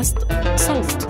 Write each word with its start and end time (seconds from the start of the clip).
بودكاست 0.00 0.18
صوت 0.56 1.09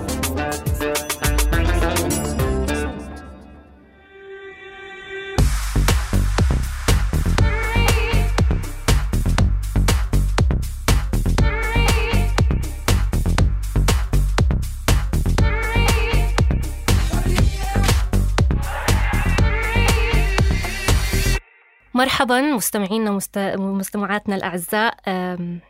مرحبا 22.21 22.41
مستمعينا 22.41 23.19
ومستمعاتنا 23.37 24.35
الأعزاء. 24.35 24.95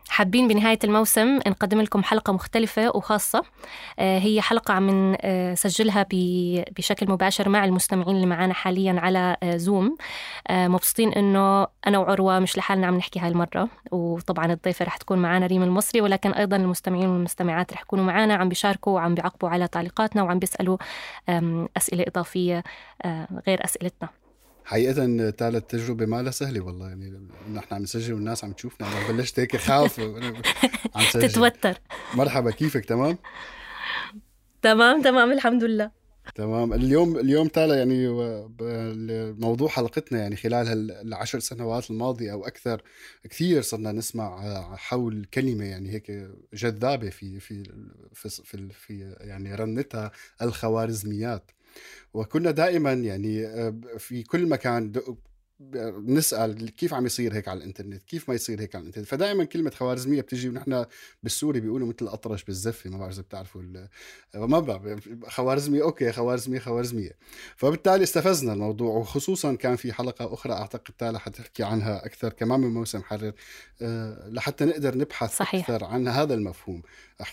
حابين 0.09 0.47
بنهاية 0.47 0.79
الموسم 0.83 1.35
نقدم 1.47 1.81
لكم 1.81 2.03
حلقة 2.03 2.33
مختلفة 2.33 2.91
وخاصة. 2.95 3.43
آه، 3.99 4.19
هي 4.19 4.41
حلقة 4.41 4.73
عم 4.73 5.15
نسجلها 5.25 6.05
بشكل 6.77 7.11
مباشر 7.11 7.49
مع 7.49 7.65
المستمعين 7.65 8.15
اللي 8.15 8.25
معنا 8.25 8.53
حاليا 8.53 8.99
على 8.99 9.37
زوم 9.43 9.97
آه، 10.47 10.67
مبسوطين 10.67 11.13
إنه 11.13 11.67
أنا 11.87 11.97
وعروة 11.97 12.39
مش 12.39 12.57
لحالنا 12.57 12.87
عم 12.87 12.97
نحكي 12.97 13.19
هاي 13.19 13.29
المرة 13.29 13.69
وطبعا 13.91 14.53
الضيفة 14.53 14.85
رح 14.85 14.97
تكون 14.97 15.17
معنا 15.17 15.47
ريم 15.47 15.63
المصري 15.63 16.01
ولكن 16.01 16.31
أيضا 16.31 16.55
المستمعين 16.55 17.09
والمستمعات 17.09 17.73
رح 17.73 17.81
يكونوا 17.81 18.05
معنا 18.05 18.33
عم 18.33 18.49
بيشاركوا 18.49 18.93
وعم 18.93 19.15
بيعقبوا 19.15 19.49
على 19.49 19.67
تعليقاتنا 19.67 20.23
وعم 20.23 20.39
بيسألوا 20.39 20.77
أسئلة 21.77 22.05
إضافية 22.07 22.63
غير 23.47 23.65
أسئلتنا. 23.65 24.20
حقيقة 24.71 25.29
تالا 25.29 25.57
التجربة 25.57 26.05
ما 26.05 26.21
لها 26.21 26.31
سهلة 26.31 26.61
والله 26.61 26.87
يعني 26.89 27.27
نحن 27.53 27.75
عم 27.75 27.81
نسجل 27.81 28.13
والناس 28.13 28.43
عم 28.43 28.51
تشوفنا 28.51 28.87
أنا 28.87 29.07
بلشت 29.07 29.39
هيك 29.39 29.55
خاف 29.57 29.99
عم 30.95 31.03
تتوتر. 31.13 31.77
مرحبا 32.13 32.51
كيفك؟ 32.51 32.85
تمام؟ 32.85 33.17
تمام 34.61 35.01
تمام 35.01 35.31
الحمد 35.31 35.63
لله. 35.63 35.91
تمام. 36.35 36.73
اليوم 36.73 37.17
اليوم 37.17 37.47
تالا 37.47 37.75
يعني 37.75 38.07
موضوع 39.39 39.67
حلقتنا 39.69 40.19
يعني 40.19 40.35
خلال 40.35 40.67
هالعشر 40.67 41.39
سنوات 41.39 41.91
الماضية 41.91 42.31
أو 42.31 42.47
أكثر 42.47 42.81
كثير 43.29 43.61
صرنا 43.61 43.91
نسمع 43.91 44.75
حول 44.75 45.25
كلمة 45.33 45.65
يعني 45.65 45.91
هيك 45.91 46.29
جذابة 46.53 47.09
في 47.09 47.39
في 47.39 47.63
في, 48.13 48.29
في, 48.29 48.69
في 48.69 49.15
يعني 49.19 49.55
رنتها 49.55 50.11
الخوارزميات. 50.41 51.51
وكنا 52.13 52.51
دائما 52.51 52.93
يعني 52.93 53.45
آه، 53.45 53.75
في 53.97 54.23
كل 54.23 54.49
مكان 54.49 54.91
نسأل 56.05 56.69
كيف 56.69 56.93
عم 56.93 57.05
يصير 57.05 57.33
هيك 57.33 57.47
على 57.47 57.57
الإنترنت 57.57 58.03
كيف 58.03 58.29
ما 58.29 58.35
يصير 58.35 58.61
هيك 58.61 58.75
على 58.75 58.81
الإنترنت. 58.81 59.07
فدائما 59.07 59.43
كلمة 59.43 59.71
خوارزمية 59.71 60.21
بتجي 60.21 60.49
ونحن 60.49 60.85
بالسوري 61.23 61.59
بيقولوا 61.59 61.87
مثل 61.87 61.97
الأطرش 62.01 62.43
بالزفة 62.43 62.89
ما 62.89 62.97
بعرف 62.97 63.13
إذا 63.13 63.21
بتعرفوا 63.21 63.61
ما 64.33 64.59
بعرف 64.59 65.09
خوارزمية 65.27 65.83
أوكي 65.83 66.11
خوارزمية 66.11 66.59
خوارزمية. 66.59 67.11
فبالتالي 67.55 68.03
استفزنا 68.03 68.53
الموضوع 68.53 68.95
وخصوصا 68.95 69.55
كان 69.55 69.75
في 69.75 69.93
حلقة 69.93 70.33
أخرى 70.33 70.53
أعتقد 70.53 70.93
تالا 70.97 71.19
حتحكي 71.19 71.63
عنها 71.63 72.05
أكثر 72.05 72.33
كمان 72.33 72.59
من 72.59 72.73
موسم 72.73 73.01
حرر 73.03 73.33
آه، 73.81 74.29
لحتى 74.29 74.65
نقدر 74.65 74.97
نبحث 74.97 75.37
صحيح. 75.37 75.69
أكثر 75.69 75.85
عن 75.85 76.07
هذا 76.07 76.33
المفهوم. 76.33 76.81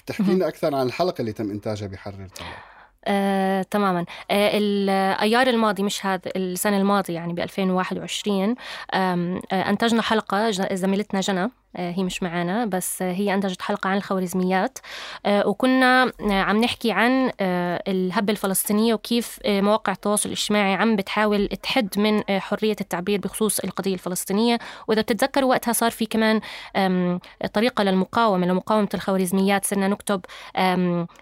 تحكي 0.07 0.23
لنا 0.35 0.49
أكثر 0.49 0.75
عن 0.75 0.87
الحلقة 0.87 1.21
اللي 1.21 1.33
تم 1.33 1.51
إنتاجها 1.51 1.87
بحرر 1.87 2.29
تالا 2.29 2.78
آه، 3.05 3.63
تماما. 3.63 4.05
آه، 4.31 4.51
الأيار 4.59 5.47
الماضي 5.47 5.83
مش 5.83 6.07
هذا 6.07 6.31
السنة 6.37 6.77
الماضية 6.77 7.15
يعني 7.15 7.33
ب 7.33 7.41
2021 7.41 8.55
آه، 8.95 9.41
أنتجنا 9.53 10.03
حلقة 10.03 10.51
زميلتنا 10.75 11.21
جنى. 11.21 11.51
هي 11.77 12.05
مش 12.05 12.23
معانا 12.23 12.65
بس 12.65 13.03
هي 13.03 13.35
أنتجت 13.35 13.63
حلقة 13.63 13.91
عن 13.91 13.97
الخوارزميات. 13.97 14.79
آه، 15.27 15.49
وكنا 15.49 16.13
عم 16.21 16.57
نحكي 16.57 16.93
عن 16.93 17.31
آه، 17.41 17.83
الهبة 17.89 18.33
الفلسطينية 18.33 18.95
وكيف 18.95 19.39
مواقع 19.47 19.93
التواصل 19.93 20.29
الاجتماعي 20.29 20.75
عم 20.75 20.97
بتحاول 20.97 21.49
تحد 21.49 21.99
من 21.99 22.23
حرية 22.41 22.77
التعبير 22.81 23.21
بخصوص 23.21 23.59
القضية 23.59 23.95
الفلسطينية. 23.95 24.59
وإذا 24.89 25.03
بتتذكروا 25.03 25.51
وقتها 25.51 25.73
صار 25.73 25.91
في 25.91 26.07
كمان 26.07 26.41
طريقة 27.53 27.85
للمقاومة 27.85 28.47
لمقاومة 28.47 28.89
الخوارزميات. 28.95 29.65
صرنا 29.65 29.89
نكتب 29.89 30.21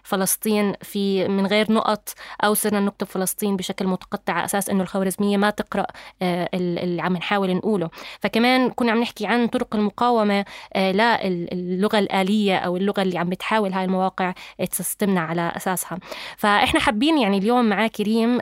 فلسطين 0.03 0.73
في 0.83 1.29
من 1.29 1.47
غير 1.47 1.73
نقط 1.73 2.09
أو 2.45 2.55
صرنا 2.55 2.81
نكتب 2.81 3.07
فلسطين 3.07 3.57
بشكل 3.57 3.87
متقطع 3.87 4.33
على 4.33 4.45
أساس 4.45 4.71
إنه 4.71 4.83
الخوارزمية 4.83 5.37
ما 5.37 5.51
تقرأ 5.51 5.87
اللي 6.23 7.03
عم 7.03 7.17
نحاول 7.17 7.55
نقوله. 7.55 7.91
فكمان 8.21 8.71
كنا 8.71 8.93
عم 8.93 9.01
نحكي 9.01 9.27
عن 9.27 9.47
طرق 9.47 9.75
المقاومة 9.77 10.36
آه، 10.75 10.93
لا 10.93 11.27
اللغة 11.27 11.99
الآلية 11.99 12.57
أو 12.57 12.77
اللغة 12.77 13.03
اللي 13.03 13.19
عم 13.19 13.29
بتحاول 13.29 13.73
هاي 13.73 13.85
المواقع 13.85 14.35
تستمنا 14.71 15.21
على 15.21 15.53
أساسها. 15.57 15.99
فإحنا 16.37 16.81
حابين 16.81 17.19
يعني 17.19 17.39
اليوم 17.39 17.69
مع 17.69 17.87
كريم 17.87 18.41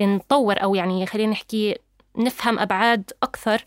نطور 0.00 0.62
أو 0.62 0.74
يعني 0.74 1.06
خلينا 1.06 1.32
نحكي 1.32 1.76
نفهم 2.18 2.58
أبعاد 2.58 3.10
أكثر 3.22 3.64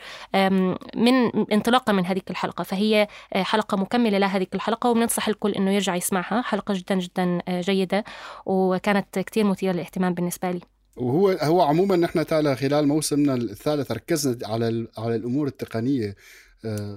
من 0.96 1.14
انطلاقا 1.52 1.94
من 1.94 2.06
هذيك 2.06 2.31
الحلقة. 2.31 2.64
فهي 2.64 3.08
آه، 3.34 3.44
حلقة 3.44 3.78
مكملة 3.78 4.18
لهذيك 4.18 4.56
الحلقة 4.56 4.90
وبننصح 4.90 5.28
الكل 5.28 5.52
إنه 5.52 5.72
يرجع 5.72 5.96
يسمعها. 5.96 6.42
حلقة 6.42 6.74
جدا 6.74 6.96
جدا 6.96 7.40
آه، 7.48 7.62
جيدة 7.62 8.03
وكانت 8.46 9.19
كثير 9.19 9.44
مثيرة 9.44 9.72
للاهتمام 9.72 10.14
بالنسبة 10.14 10.52
لي. 10.52 10.62
وهو 10.98 11.30
هو 11.30 11.62
عموما 11.62 11.96
نحن 11.96 12.25
تعالى 12.25 12.56
خلال 12.56 12.88
موسمنا 12.88 13.34
الثالث 13.36 13.92
ركزنا 13.92 14.48
على 14.48 14.88
على 14.98 15.16
الأمور 15.16 15.48
التقنية. 15.48 16.08
آه، 16.08 16.16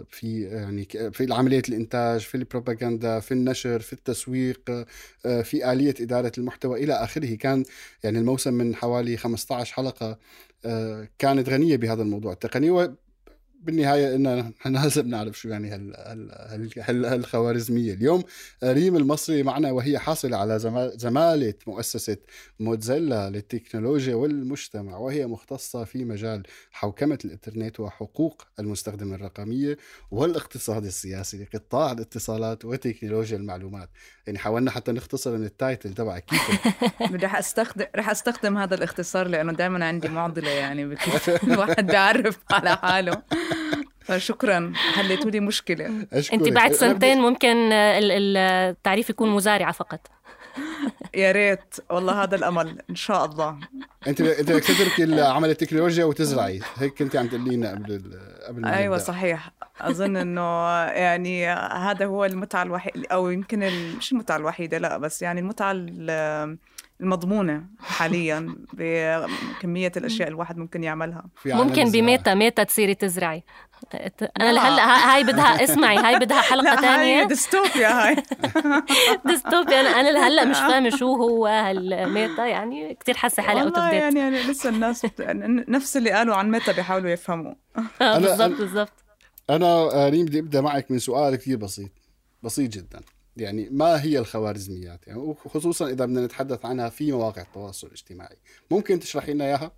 في 0.08 0.42
يعني 0.42 0.84
في 1.12 1.26
عملية 1.30 1.62
الإنتاج 1.68 2.20
في 2.20 2.34
البروباغندا 2.34 3.20
في 3.20 3.32
النشر 3.32 3.80
في 3.80 3.92
التسويق 3.92 4.86
آه، 5.26 5.42
في 5.42 5.72
آلية 5.72 5.94
إدارة 6.00 6.32
المحتوى 6.38 6.84
إلى 6.84 6.92
آخره. 6.92 7.34
كان 7.34 7.64
يعني 8.04 8.18
الموسم 8.18 8.54
من 8.54 8.74
حوالي 8.74 9.16
15 9.16 9.74
حلقة 9.74 10.18
آه، 10.64 11.08
كانت 11.18 11.48
غنية 11.48 11.76
بهذا 11.76 12.02
الموضوع. 12.02 12.32
التقني 12.32 12.70
بالنهاية 13.62 14.14
إن 14.14 14.52
لازم 14.74 15.08
نعرف 15.08 15.38
شو 15.38 15.48
يعني 15.48 15.70
هال 15.70 15.94
هال 16.78 17.06
هالخوارزمية. 17.06 17.94
اليوم 17.94 18.22
ريم 18.64 18.96
المصري 18.96 19.42
معنا 19.42 19.70
وهي 19.70 19.98
حاصلة 19.98 20.36
على 20.36 20.58
زمالة 20.96 21.54
مؤسسة 21.66 22.16
موتزيلا 22.60 23.30
للتكنولوجيا 23.30 24.14
والمجتمع 24.14 24.96
وهي 24.96 25.26
مختصة 25.26 25.84
في 25.84 26.04
مجال 26.04 26.42
حوكمة 26.70 27.18
الإنترنت 27.24 27.80
وحقوق 27.80 28.42
المستخدم 28.58 29.14
الرقمية 29.14 29.76
والاقتصاد 30.10 30.84
السياسي 30.84 31.44
لقطاع 31.44 31.92
الاتصالات 31.92 32.64
وتكنولوجيا 32.64 33.36
المعلومات. 33.36 33.90
يعني 34.26 34.38
حاولنا 34.38 34.70
حتى 34.70 34.92
نختصر 34.92 35.38
من 35.38 35.44
التايتل 35.44 35.94
تبع 35.94 36.18
كيف 36.18 36.40
رح 37.24 37.36
استخدم 37.36 37.86
رح 37.96 38.10
أستخدم 38.10 38.58
هذا 38.58 38.74
الاختصار 38.74 39.28
لأنه 39.28 39.52
دائما 39.52 39.84
عندي 39.84 40.08
معضلة 40.08 40.50
يعني 40.50 40.82
الواحد 41.44 41.86
بيعرف 41.86 42.38
على 42.50 42.76
حاله. 42.76 43.22
فشكرا 44.04 44.72
حليتوا 44.74 45.30
لي 45.30 45.40
مشكلة. 45.40 46.06
أنت 46.32 46.48
بعد 46.48 46.72
سنتين 46.72 47.18
ممكن 47.18 47.72
التعريف 47.72 49.10
يكون 49.10 49.28
مزارعة 49.28 49.72
فقط. 49.72 50.00
يا 51.14 51.32
ريت. 51.32 51.74
والله 51.90 52.22
هذا 52.22 52.36
الأمل. 52.36 52.78
إن 52.90 52.94
شاء 52.94 53.24
الله. 53.24 53.58
أنت 54.06 54.20
أنت 54.20 54.52
بدك 54.52 54.64
تتركي 54.64 55.20
عمل 55.22 55.50
التكنولوجيا 55.50 56.04
وتزرعي. 56.04 56.60
هيك 56.76 56.94
كنت 56.98 57.16
عم 57.16 57.26
تقولي 57.26 57.56
لنا 57.56 57.70
قبل 57.70 58.02
قبل 58.48 58.64
أيوه 58.64 58.98
صحيح. 58.98 59.50
أظن 59.80 60.16
إنه 60.16 60.68
يعني 60.84 61.48
هذا 61.48 62.06
هو 62.06 62.24
المتعة 62.24 62.62
الوحيده 62.62 63.08
أو 63.12 63.30
يمكن 63.30 63.70
مش 63.98 64.12
المتعة 64.12 64.36
الوحيدة 64.36 64.78
لا 64.78 64.98
بس 64.98 65.22
يعني 65.22 65.40
المتعة 65.40 65.72
المضمونة 67.02 67.64
حاليا 67.98 68.56
بكمية 68.72 69.92
الأشياء 69.96 70.28
الواحد 70.28 70.56
ممكن 70.56 70.84
يعملها. 70.84 71.24
ممكن 71.46 71.90
بميتا 71.90 72.34
ميتا 72.34 72.62
تصيري 72.62 72.94
تزرعي. 72.94 73.44
أنا 74.40 74.68
هلا 74.68 75.14
هاي 75.14 75.24
بدها 75.24 75.44
اسمعي 75.64 75.96
هاي 75.98 76.18
بدها 76.18 76.40
حلقة 76.50 76.76
ثانية 76.76 77.24
ديستوبيا 77.24 78.06
هاي. 78.06 78.16
ديستوبيا. 79.26 79.80
أنا 79.80 80.00
أنا 80.00 80.26
هلا 80.26 80.44
مش 80.44 80.56
فاهمة 80.56 80.90
شو 80.90 81.14
هو 81.16 81.46
هالميتا 81.46 82.46
يعني 82.46 82.94
كثير 82.94 83.16
حاسة 83.16 83.42
حالي 83.42 83.62
out 83.62 83.78
of 83.78 83.92
يعني 83.92 84.20
يعني 84.20 84.42
لسه 84.42 84.70
الناس 84.70 85.06
نفس 85.68 85.96
اللي 85.96 86.10
قالوا 86.10 86.34
عن 86.34 86.50
ميتا 86.50 86.72
بيحاولوا 86.72 87.10
يفهموا. 87.10 87.54
آه، 88.02 88.18
بالضبط 88.18 88.58
بالضبط. 88.58 88.92
أنا 89.50 89.66
آه، 89.66 90.08
ريم 90.08 90.26
بدي 90.26 90.38
أبدأ 90.38 90.60
معك 90.60 90.90
من 90.90 90.98
سؤال 90.98 91.36
كثير 91.36 91.56
بسيط. 91.56 91.90
بسيط 92.42 92.70
جدا. 92.72 93.00
يعني 93.36 93.68
ما 93.70 94.02
هي 94.02 94.18
الخوارزميات؟ 94.18 95.06
يعني 95.06 95.18
وخصوصا 95.20 95.86
إذا 95.86 96.04
بدنا 96.04 96.24
نتحدث 96.26 96.64
عنها 96.64 96.88
في 96.88 97.12
مواقع 97.12 97.42
التواصل 97.42 97.86
الاجتماعي. 97.86 98.36
ممكن 98.70 99.00
تشرحي 99.00 99.32
لنا 99.34 99.44
إياها؟ 99.44 99.72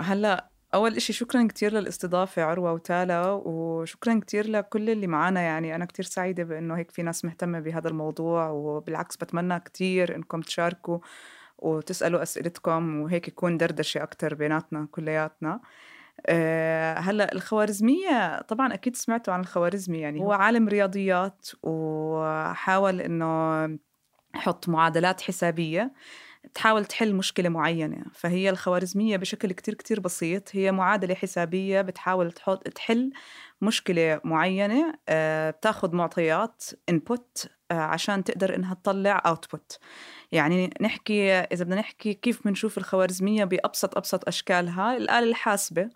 هلأ 0.00 0.48
أول 0.74 0.96
إشي 0.96 1.12
شكرا 1.12 1.46
كتير 1.46 1.72
للاستضافة 1.72 2.42
عروة 2.42 2.72
وتالا 2.72 3.30
وشكرا 3.30 4.20
كتير 4.20 4.50
لكل 4.50 4.90
اللي 4.90 5.06
معنا 5.06 5.40
يعني 5.40 5.74
أنا 5.74 5.84
كتير 5.84 6.04
سعيدة 6.04 6.44
بأنه 6.44 6.76
هيك 6.76 6.90
في 6.90 7.02
ناس 7.02 7.24
مهتمة 7.24 7.60
بهذا 7.60 7.88
الموضوع 7.88 8.48
وبالعكس 8.48 9.16
بتمنى 9.16 9.60
كتير 9.60 10.16
إنكم 10.16 10.40
تشاركوا 10.40 10.98
وتسألوا 11.58 12.22
أسئلتكم 12.22 13.00
وهيك 13.00 13.28
يكون 13.28 13.56
دردشة 13.56 14.02
أكتر 14.02 14.34
بيناتنا 14.34 14.88
كلياتنا. 14.90 15.60
آه، 16.26 16.94
هلأ 16.98 17.32
الخوارزمية 17.32 18.40
طبعا 18.42 18.74
أكيد 18.74 18.96
سمعتوا 18.96 19.34
عن 19.34 19.40
الخوارزمي 19.40 19.98
يعني 19.98 20.20
هو 20.20 20.32
عالم 20.32 20.68
رياضيات 20.68 21.48
وحاول 21.62 23.00
إنه 23.00 23.64
يحط 24.34 24.68
معادلات 24.68 25.20
حسابية 25.20 25.92
تحاول 26.54 26.84
تحل 26.84 27.14
مشكلة 27.14 27.48
معينة 27.48 28.04
فهي 28.12 28.50
الخوارزمية 28.50 29.16
بشكل 29.16 29.52
كتير 29.52 29.74
كتير 29.74 30.00
بسيط 30.00 30.48
هي 30.56 30.72
معادلة 30.72 31.14
حسابية 31.14 31.80
بتحاول 31.80 32.32
تحط 32.32 32.68
تحل 32.68 33.12
مشكلة 33.60 34.20
معينة 34.24 34.94
آه، 35.08 35.50
بتاخد 35.50 35.94
معطيات 35.94 36.64
input 36.90 37.46
آه، 37.46 37.48
عشان 37.74 38.24
تقدر 38.24 38.54
إنها 38.54 38.74
تطلع 38.74 39.22
output. 39.26 39.78
يعني 40.32 40.70
نحكي 40.80 41.32
إذا 41.32 41.64
بدنا 41.64 41.76
نحكي 41.76 42.14
كيف 42.14 42.44
بنشوف 42.44 42.78
الخوارزمية 42.78 43.44
بأبسط 43.44 43.96
أبسط 43.96 44.28
أشكالها 44.28 44.96
الآلة 44.96 45.28
الحاسبة 45.28 45.90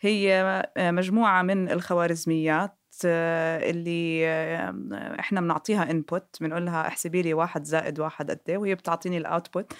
هي 0.00 0.34
آه، 0.76 0.90
مجموعة 0.90 1.42
من 1.42 1.70
الخوارزميات 1.70 2.76
اللي 3.04 4.26
إحنا 5.20 5.40
بنعطيها 5.40 5.90
input 5.90 6.36
بنقول 6.40 6.66
لها 6.66 6.88
احسبي 6.88 7.22
لي 7.22 7.34
واحد 7.34 7.64
زائد 7.64 8.00
واحد 8.00 8.30
قد 8.30 8.40
إيه 8.48 8.58
وهي 8.58 8.74
بتعطيني 8.74 9.18
ال 9.18 9.26
output 9.26 9.72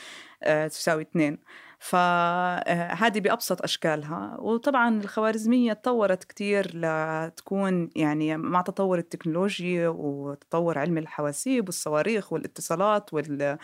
تساوي 0.69 1.03
اثنين. 1.03 1.39
فهذه 1.83 3.21
بأبسط 3.21 3.63
أشكالها. 3.63 4.37
وطبعا 4.39 5.01
الخوارزمية 5.01 5.73
تطورت 5.73 6.25
كتير 6.25 6.71
لتكون 6.75 7.91
يعني 7.97 8.37
مع 8.37 8.61
تطور 8.61 8.99
التكنولوجيا 8.99 9.89
وتطور 9.89 10.79
علم 10.79 10.99
الحواسيب 10.99 11.69
والصواريخ 11.69 12.33
والاتصالات 12.33 13.15
وال 13.15 13.59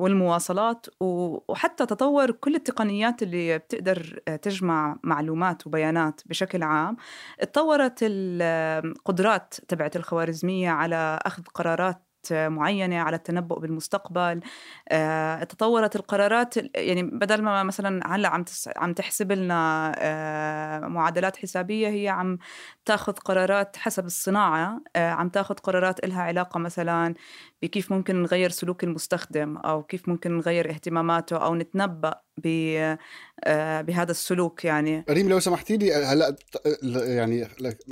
والمواصلات 0.00 0.86
وحتى 1.00 1.86
تطور 1.86 2.30
كل 2.30 2.54
التقنيات 2.54 3.22
اللي 3.22 3.58
بتقدر 3.58 4.20
تجمع 4.42 4.98
معلومات 5.04 5.66
وبيانات 5.66 6.20
بشكل 6.26 6.62
عام. 6.62 6.96
تطورت 7.40 7.98
القدرات 8.02 9.54
تبعت 9.68 9.96
الخوارزمية 9.96 10.70
على 10.70 11.18
أخذ 11.22 11.42
قرارات 11.54 12.07
معينة 12.32 12.98
على 12.98 13.16
التنبؤ 13.16 13.58
بالمستقبل. 13.58 14.40
آه، 14.88 15.44
تطورت 15.44 15.96
القرارات 15.96 16.54
يعني 16.76 17.02
بدل 17.02 17.42
ما 17.42 17.62
مثلا 17.62 18.14
هلأ 18.14 18.28
عم 18.28 18.44
عم 18.76 18.92
تحسب 18.92 19.32
لنا 19.32 19.92
آه، 19.98 20.80
معادلات 20.80 21.36
حسابية 21.36 21.88
هي 21.88 22.08
عم 22.08 22.38
تاخذ 22.84 23.12
قرارات 23.12 23.76
حسب 23.76 24.06
الصناعة. 24.06 24.80
آه، 24.96 25.10
عم 25.10 25.28
تاخذ 25.28 25.54
قرارات 25.54 26.04
إلها 26.04 26.22
علاقة 26.22 26.58
مثلا 26.58 27.14
بكيف 27.62 27.92
ممكن 27.92 28.22
نغير 28.22 28.50
سلوك 28.50 28.84
المستخدم 28.84 29.56
أو 29.56 29.82
كيف 29.82 30.08
ممكن 30.08 30.36
نغير 30.36 30.70
اهتماماته 30.70 31.36
أو 31.36 31.54
نتنبأ 31.54 32.14
بهذا 33.82 34.10
السلوك 34.10 34.64
يعني. 34.64 35.04
ريم 35.10 35.28
لو 35.28 35.40
سمحتي 35.40 35.76
لي 35.76 35.94
هلأ 35.94 36.36
يعني 36.82 37.48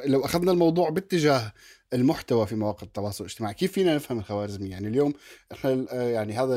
لو 0.07 0.25
أخذنا 0.25 0.53
الموضوع 0.53 0.91
باتجاه 0.91 1.53
المحتوى 1.93 2.47
في 2.47 2.55
مواقع 2.55 2.87
التواصل 2.87 3.25
الاجتماعي. 3.25 3.55
كيف 3.55 3.73
فينا 3.73 3.95
نفهم 3.95 4.19
الخوارزمي 4.19 4.69
يعني 4.69 4.89
اليوم 4.89 5.13
إحنا 5.53 5.95
يعني 5.95 6.33
هذا 6.33 6.57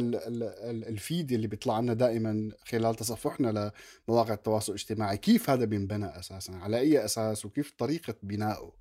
الفيد 0.64 1.31
اللي 1.31 1.48
بيطلع 1.48 1.80
لنا 1.80 1.94
دائما 1.94 2.52
خلال 2.66 2.96
تصفحنا 2.96 3.72
لمواقع 4.08 4.34
التواصل 4.34 4.72
الاجتماعي 4.72 5.18
كيف 5.18 5.50
هذا 5.50 5.66
بينبنى 5.66 6.20
أساسا؟ 6.20 6.52
على 6.52 6.80
أي 6.80 7.06
أساس؟ 7.06 7.46
وكيف 7.46 7.74
طريقة 7.78 8.16
بنائه 8.24 8.72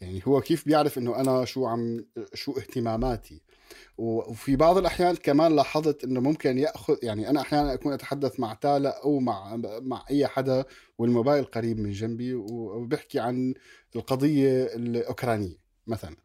يعني 0.00 0.22
هو 0.26 0.40
كيف 0.40 0.66
بيعرف 0.66 0.98
إنه 0.98 1.20
أنا 1.20 1.44
شو 1.44 1.66
عم 1.66 2.06
شو 2.34 2.52
اهتماماتي؟ 2.52 3.42
وفي 3.98 4.56
بعض 4.56 4.78
الأحيان 4.78 5.16
كمان 5.16 5.56
لاحظت 5.56 6.04
إنه 6.04 6.20
ممكن 6.20 6.58
يأخذ 6.58 6.96
يعني 7.02 7.30
أنا 7.30 7.40
أحيانا 7.40 7.74
أكون 7.74 7.92
أتحدث 7.92 8.40
مع 8.40 8.54
تالأ 8.54 9.02
أو 9.04 9.20
مع 9.20 9.56
مع 9.80 10.04
أي 10.10 10.26
حدا 10.26 10.64
والموبايل 10.98 11.44
قريب 11.44 11.80
من 11.80 11.90
جنبي 11.90 12.34
وبحكي 12.34 13.18
عن 13.20 13.54
القضية 13.96 14.64
الأوكرانية. 14.64 15.63
مثلا. 15.86 16.16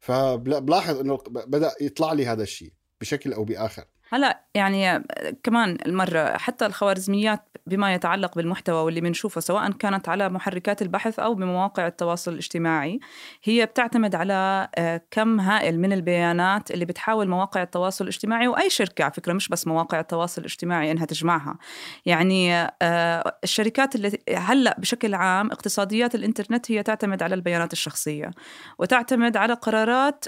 فبلاحظ 0.00 0.98
إنه 0.98 1.18
بدأ 1.28 1.72
يطلع 1.80 2.12
لي 2.12 2.26
هذا 2.26 2.42
الشيء 2.42 2.72
بشكل 3.00 3.32
أو 3.32 3.44
بآخر. 3.44 3.84
هلا 4.08 4.44
يعني 4.54 5.04
كمان 5.42 5.78
المرة 5.86 6.36
حتى 6.36 6.66
الخوارزميات 6.66 7.48
بما 7.66 7.94
يتعلق 7.94 8.34
بالمحتوى 8.36 8.82
واللي 8.82 9.00
بنشوفه 9.00 9.40
سواء 9.40 9.70
كانت 9.70 10.08
على 10.08 10.28
محركات 10.28 10.82
البحث 10.82 11.18
أو 11.18 11.34
بمواقع 11.34 11.86
التواصل 11.86 12.32
الاجتماعي 12.32 13.00
هي 13.44 13.66
بتعتمد 13.66 14.14
على 14.14 14.68
آه، 14.74 15.00
كم 15.10 15.40
هائل 15.40 15.80
من 15.80 15.92
البيانات 15.92 16.70
اللي 16.70 16.84
بتحاول 16.84 17.28
مواقع 17.28 17.62
التواصل 17.62 18.04
الاجتماعي 18.04 18.48
وأي 18.48 18.70
شركة 18.70 19.04
على 19.04 19.12
فكرة 19.12 19.32
مش 19.32 19.48
بس 19.48 19.66
مواقع 19.66 20.00
التواصل 20.00 20.40
الاجتماعي 20.40 20.90
إنها 20.90 21.04
تجمعها. 21.04 21.58
يعني 22.06 22.54
آه، 22.82 23.38
الشركات 23.44 23.94
اللي 23.94 24.18
هلأ 24.36 24.76
بشكل 24.78 25.14
عام 25.14 25.50
اقتصاديات 25.50 26.14
الإنترنت 26.14 26.70
هي 26.70 26.82
تعتمد 26.82 27.22
على 27.22 27.34
البيانات 27.34 27.72
الشخصية 27.72 28.30
وتعتمد 28.78 29.36
على 29.36 29.54
قرارات 29.54 30.24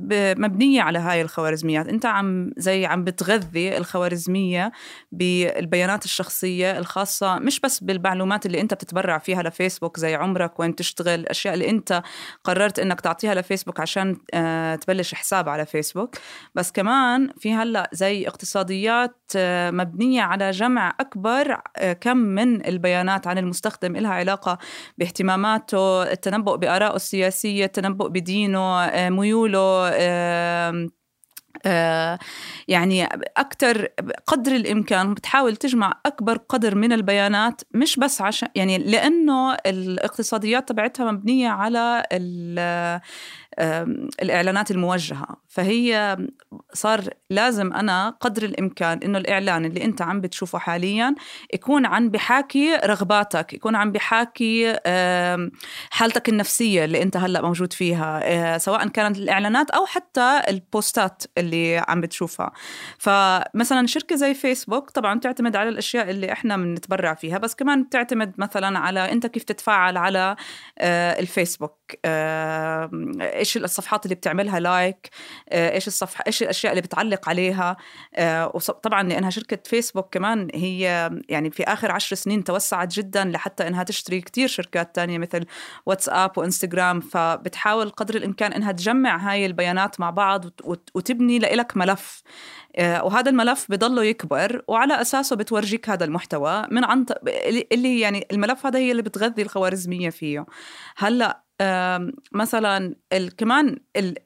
مبنية 0.00 0.82
على 0.82 0.98
هاي 0.98 1.22
الخوارزميات. 1.22 1.88
أنت 1.88 2.06
عم 2.06 2.50
زي 2.56 2.86
عم 2.86 3.04
بتغذي 3.04 3.76
الخوارزمية 3.76 4.72
بالبيانات 5.12 6.04
الشخصية 6.04 6.78
الخاصة 6.78 7.38
مش 7.38 7.60
بس 7.60 7.84
بالمعلومات 7.84 8.46
اللي 8.46 8.60
أنت 8.60 8.74
بتتبرع 8.74 9.18
فيها 9.18 9.42
لفيسبوك 9.42 9.98
زي 9.98 10.14
عمرك 10.14 10.60
وين 10.60 10.74
تشتغل 10.74 11.20
الأشياء 11.20 11.54
اللي 11.54 11.70
أنت 11.70 12.02
قررت 12.44 12.78
أنك 12.78 13.00
تعطيها 13.00 13.34
لفيسبوك 13.34 13.80
عشان 13.80 14.16
آه، 14.34 14.74
تبلش 14.74 15.14
حساب 15.14 15.48
على 15.48 15.66
فيسبوك. 15.66 16.16
بس 16.54 16.72
كمان 16.72 17.28
في 17.38 17.54
هلأ 17.54 17.90
زي 17.92 18.28
اقتصاديات 18.28 19.16
آه، 19.36 19.70
مبنية 19.70 20.22
على 20.22 20.50
جمع 20.50 20.94
أكبر 21.00 21.60
آه، 21.76 21.92
كم 21.92 22.16
من 22.16 22.66
البيانات 22.66 23.26
عن 23.26 23.38
المستخدم 23.38 23.96
إلها 23.96 24.12
علاقة 24.12 24.58
باهتماماته 24.98 26.02
التنبؤ 26.02 26.56
بآرائه 26.56 26.96
السياسية 26.96 27.64
التنبؤ 27.64 28.08
بدينه 28.08 28.90
ميوله 29.08 29.87
يعني 32.68 33.04
أكثر 33.36 33.88
قدر 34.26 34.52
الإمكان 34.52 35.14
بتحاول 35.14 35.56
تجمع 35.56 36.00
أكبر 36.06 36.36
قدر 36.36 36.74
من 36.74 36.92
البيانات 36.92 37.60
مش 37.74 37.96
بس 37.96 38.20
عشان 38.20 38.48
يعني 38.54 38.78
لأنه 38.78 39.54
الاقتصاديات 39.54 40.68
تبعتها 40.68 41.12
مبنية 41.12 41.48
على 41.48 42.02
الإعلانات 43.58 44.70
الموجهة. 44.70 45.36
فهي 45.48 46.16
صار 46.72 47.04
لازم 47.30 47.72
أنا 47.72 48.16
قدر 48.20 48.42
الإمكان 48.42 48.98
إنه 49.04 49.18
الإعلان 49.18 49.64
اللي 49.64 49.84
أنت 49.84 50.02
عم 50.02 50.20
بتشوفه 50.20 50.58
حاليا 50.58 51.14
يكون 51.54 51.86
عم 51.86 52.08
بحاكي 52.08 52.76
رغباتك 52.76 53.52
يكون 53.52 53.76
عم 53.76 53.92
بحاكي 53.92 54.76
حالتك 55.90 56.28
النفسية 56.28 56.84
اللي 56.84 57.02
أنت 57.02 57.16
هلأ 57.16 57.42
موجود 57.42 57.72
فيها 57.72 58.20
آه، 58.24 58.58
سواء 58.58 58.88
كانت 58.88 59.18
الإعلانات 59.18 59.70
أو 59.70 59.86
حتى 59.86 60.40
البوستات 60.48 61.22
اللي 61.38 61.84
عم 61.88 62.00
بتشوفها. 62.00 62.52
فمثلا 62.98 63.86
شركة 63.86 64.16
زي 64.16 64.34
فيسبوك 64.34 64.90
طبعا 64.90 65.18
تعتمد 65.20 65.56
على 65.56 65.68
الأشياء 65.68 66.10
اللي 66.10 66.32
إحنا 66.32 66.56
بنتبرع 66.56 67.14
فيها 67.14 67.38
بس 67.38 67.54
كمان 67.54 67.82
بتعتمد 67.82 68.32
مثلا 68.38 68.78
على 68.78 69.12
أنت 69.12 69.26
كيف 69.26 69.42
تتفاعل 69.44 69.96
على 69.96 70.36
آه، 70.78 71.20
الفيسبوك. 71.20 71.78
إيش 73.48 73.56
الصفحات 73.56 74.04
اللي 74.04 74.14
بتعملها 74.14 74.60
لايك 74.60 75.10
آه، 75.48 75.74
إيش 75.74 75.86
الصفحه 75.86 76.24
إيش 76.26 76.42
الأشياء 76.42 76.72
اللي 76.72 76.82
بتعلق 76.82 77.28
عليها. 77.28 77.76
آه، 78.14 78.46
وطبعا 78.54 79.02
لانها 79.02 79.30
شركة 79.30 79.58
فيسبوك 79.64 80.14
كمان 80.14 80.48
هي 80.54 81.10
يعني 81.28 81.50
في 81.50 81.64
آخر 81.64 81.92
عشر 81.92 82.16
سنين 82.16 82.44
توسعت 82.44 82.92
جدا 82.94 83.24
لحتى 83.24 83.68
إنها 83.68 83.82
تشتري 83.82 84.20
كتير 84.20 84.48
شركات 84.48 84.94
تانية 84.94 85.18
مثل 85.18 85.46
واتساب 85.86 86.38
وانستغرام 86.38 87.00
فبتحاول 87.00 87.90
قدر 87.90 88.14
الإمكان 88.14 88.52
إنها 88.52 88.72
تجمع 88.72 89.16
هاي 89.16 89.46
البيانات 89.46 90.00
مع 90.00 90.10
بعض 90.10 90.44
وتبني 90.94 91.38
لك 91.38 91.76
ملف. 91.76 92.22
آه، 92.76 93.04
وهذا 93.04 93.30
الملف 93.30 93.66
بضله 93.70 94.04
يكبر 94.04 94.62
وعلى 94.68 95.00
أساسه 95.00 95.36
بتورجيك 95.36 95.90
هذا 95.90 96.04
المحتوى 96.04 96.66
من 96.70 96.84
عن 96.84 97.06
اللي 97.72 98.00
يعني 98.00 98.26
الملف 98.32 98.66
هذا 98.66 98.78
هي 98.78 98.90
اللي 98.90 99.02
بتغذي 99.02 99.42
الخوارزمية 99.42 100.10
فيه. 100.10 100.46
هلأ 100.96 101.47
مثلا 102.32 102.94
كمان 103.38 103.76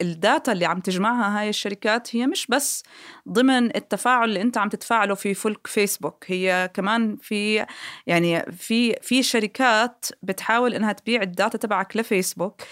ال 0.02 0.12
data 0.12 0.52
اللي 0.52 0.64
عم 0.66 0.80
تجمعها 0.80 1.40
هاي 1.40 1.48
الشركات 1.48 2.16
هي 2.16 2.26
مش 2.26 2.46
بس 2.46 2.82
ضمن 3.28 3.76
التفاعل 3.76 4.28
اللي 4.28 4.42
انت 4.42 4.58
عم 4.58 4.68
تتفاعله 4.68 5.14
في 5.14 5.34
فلك 5.34 5.66
فيسبوك 5.66 6.24
هي 6.26 6.70
كمان 6.74 7.16
في 7.16 7.66
يعني 8.06 8.42
في 8.52 8.94
في 9.02 9.22
شركات 9.22 10.06
بتحاول 10.22 10.74
إنها 10.74 10.92
تبيع 10.92 11.22
الداتا 11.22 11.58
تبعك 11.58 11.96
لفيسبوك. 11.96 12.62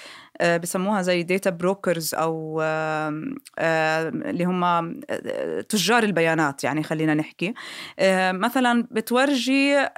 بسموها 0.43 1.03
زي 1.03 1.23
data 1.23 1.51
brokers 1.51 2.15
أو 2.15 2.61
اللي 3.61 4.45
هم 4.45 5.01
تجار 5.69 6.03
البيانات 6.03 6.65
يعني 6.65 6.83
خلينا 6.83 7.15
نحكي. 7.15 7.55
مثلا 8.33 8.87
بتورجي 8.91 9.89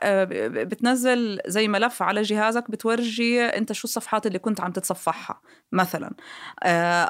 بتنزل 0.64 1.40
زي 1.46 1.68
ملف 1.68 2.02
على 2.02 2.22
جهازك 2.22 2.70
بتورجي 2.70 3.42
أنت 3.44 3.72
شو 3.72 3.84
الصفحات 3.84 4.26
اللي 4.26 4.38
كنت 4.38 4.60
عم 4.60 4.72
تتصفحها. 4.72 5.40
مثلا. 5.72 6.14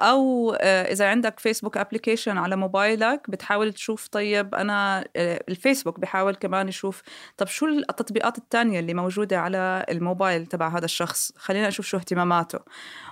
أو 0.02 0.54
إذا 0.64 1.06
عندك 1.08 1.40
فيسبوك 1.40 1.76
application 1.76 2.38
على 2.38 2.56
موبايلك 2.56 3.30
بتحاول 3.30 3.72
تشوف 3.72 4.08
طيب 4.08 4.54
أنا 4.54 5.04
الفيسبوك 5.16 6.00
بحاول 6.00 6.34
كمان 6.34 6.68
يشوف 6.68 7.02
طب 7.36 7.46
شو 7.46 7.66
التطبيقات 7.66 8.38
الثانية 8.38 8.80
اللي 8.80 8.94
موجودة 8.94 9.40
على 9.40 9.86
الموبايل 9.90 10.46
تبع 10.46 10.68
هذا 10.68 10.84
الشخص؟ 10.84 11.32
خلينا 11.36 11.68
نشوف 11.68 11.86
شو 11.86 11.96
اهتماماته. 11.96 12.58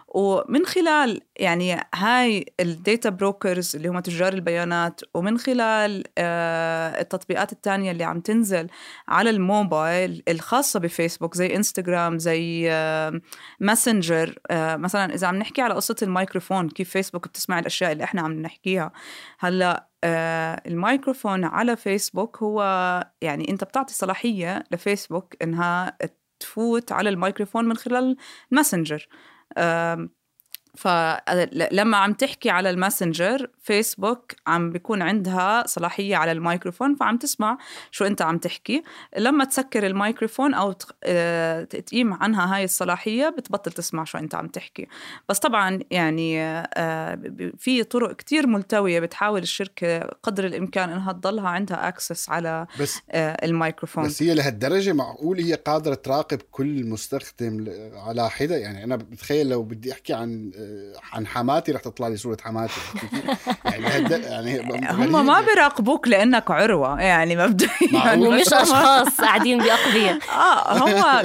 ومن 0.09 0.67
خلال 0.67 1.21
يعني 1.37 1.81
هاي 1.95 2.47
ال 2.61 2.71
data 2.71 3.11
brokers 3.11 3.77
اللي 3.77 3.89
هم 3.89 4.01
تجار 4.01 4.33
البيانات 4.33 5.01
ومن 5.15 5.39
خلال 5.39 6.05
آه 6.19 7.01
التطبيقات 7.01 7.53
الثانية 7.53 7.91
اللي 7.91 8.05
عم 8.05 8.21
تنزل 8.21 8.69
على 9.09 9.31
الموبايل 9.31 10.23
الخاصة 10.29 10.81
بفيسبوك 10.81 11.35
زي 11.35 11.57
انستغرام 11.57 12.19
زي 12.19 12.71
آه 12.71 13.21
ماسنجر 13.61 14.39
آه 14.51 14.77
مثلا 14.77 15.15
إذا 15.15 15.27
عم 15.27 15.40
نحكي 15.41 15.63
على 15.63 15.75
قصة 15.75 15.97
الميكروفون 16.03 16.69
كيف 16.69 16.91
فيسبوك 16.91 17.29
بتسمع 17.29 17.59
الأشياء 17.59 17.93
اللي 17.93 18.05
إحنا 18.05 18.23
عم 18.23 18.33
نحكيها. 18.43 18.93
هلأ 19.39 19.89
آه 20.05 20.63
الميكروفون 20.67 21.45
على 21.45 21.77
فيسبوك 21.77 22.43
هو 22.43 22.63
يعني 23.23 23.49
أنت 23.51 23.65
بتعطي 23.65 23.95
صلاحية 23.95 24.65
لفيسبوك 24.71 25.35
إنها 25.43 25.99
تفوت 26.41 26.93
على 26.93 27.09
الميكروفون 27.11 27.65
من 27.65 27.77
خلال 27.77 28.17
ماسنجر 28.51 29.09
فلما 30.75 31.97
عم 31.97 32.13
تحكي 32.13 32.51
على 32.51 32.71
الماسنجر 32.71 33.51
فيسبوك 33.63 34.33
عم 34.47 34.71
بيكون 34.71 35.03
عندها 35.03 35.67
صلاحية 35.67 36.17
على 36.17 36.33
الميكروفون 36.33 36.95
فعم 36.95 37.17
تسمع 37.17 37.59
شو 37.91 38.05
أنت 38.05 38.23
عم 38.23 38.39
تحكي. 38.39 38.83
لما 39.19 39.45
تسكر 39.45 39.87
الميكروفون 39.87 40.55
أو 40.55 40.75
آه، 41.05 41.65
تقيم 41.65 42.15
عنها 42.15 42.57
هاي 42.57 42.65
الصلاحية 42.65 43.29
بتبطل 43.29 43.73
تسمع 43.73 44.05
شو 44.05 44.19
أنت 44.19 44.35
عم 44.35 44.49
تحكي. 44.49 44.87
بس 45.29 45.39
طبعا 45.39 45.79
يعني 45.91 46.41
آه، 46.41 47.19
في 47.59 47.85
طرق 47.85 48.17
كتير 48.17 48.47
ملتوية 48.47 49.01
بتحاول 49.01 49.43
الشركة 49.43 49.99
قدر 50.01 50.47
الإمكان 50.47 50.91
أنها 50.91 51.13
تضلها 51.13 51.49
عندها 51.49 51.89
أكسس 51.89 52.31
على 52.31 52.67
بس 52.81 52.99
آه، 53.11 53.47
الميكروفون. 53.47 54.05
بس 54.05 54.23
هي 54.23 54.35
لهالدرجة 54.35 54.93
معقول 54.93 55.41
هي 55.41 55.55
قادرة 55.55 55.95
تراقب 55.95 56.39
كل 56.51 56.87
مستخدم 56.87 57.65
على 57.95 58.31
حدة 58.31 58.57
يعني 58.57 58.85
أنا 58.85 58.97
بتخيل 58.97 59.49
لو 59.49 59.63
بدي 59.63 59.93
أحكي 59.93 60.13
عن 60.13 60.51
عن 61.13 61.27
حماتي 61.27 61.73
رح 61.73 61.81
تطلع 61.81 62.09
لي 62.09 62.17
صورة 62.17 62.37
حماتي. 62.43 62.73
يعني 63.65 64.57
يعني 64.57 64.91
هم 64.91 65.27
ما 65.27 65.41
بيراقبوك 65.41 66.09
لأنك 66.09 66.51
عروة 66.51 67.01
يعني 67.01 67.37
مبدئيا. 67.37 68.15
ومش 68.15 68.53
أشخاص 68.63 69.21
قاعدين 69.21 69.59
باقضيه 69.59 70.11
آه 70.33 70.79
هو 70.79 71.23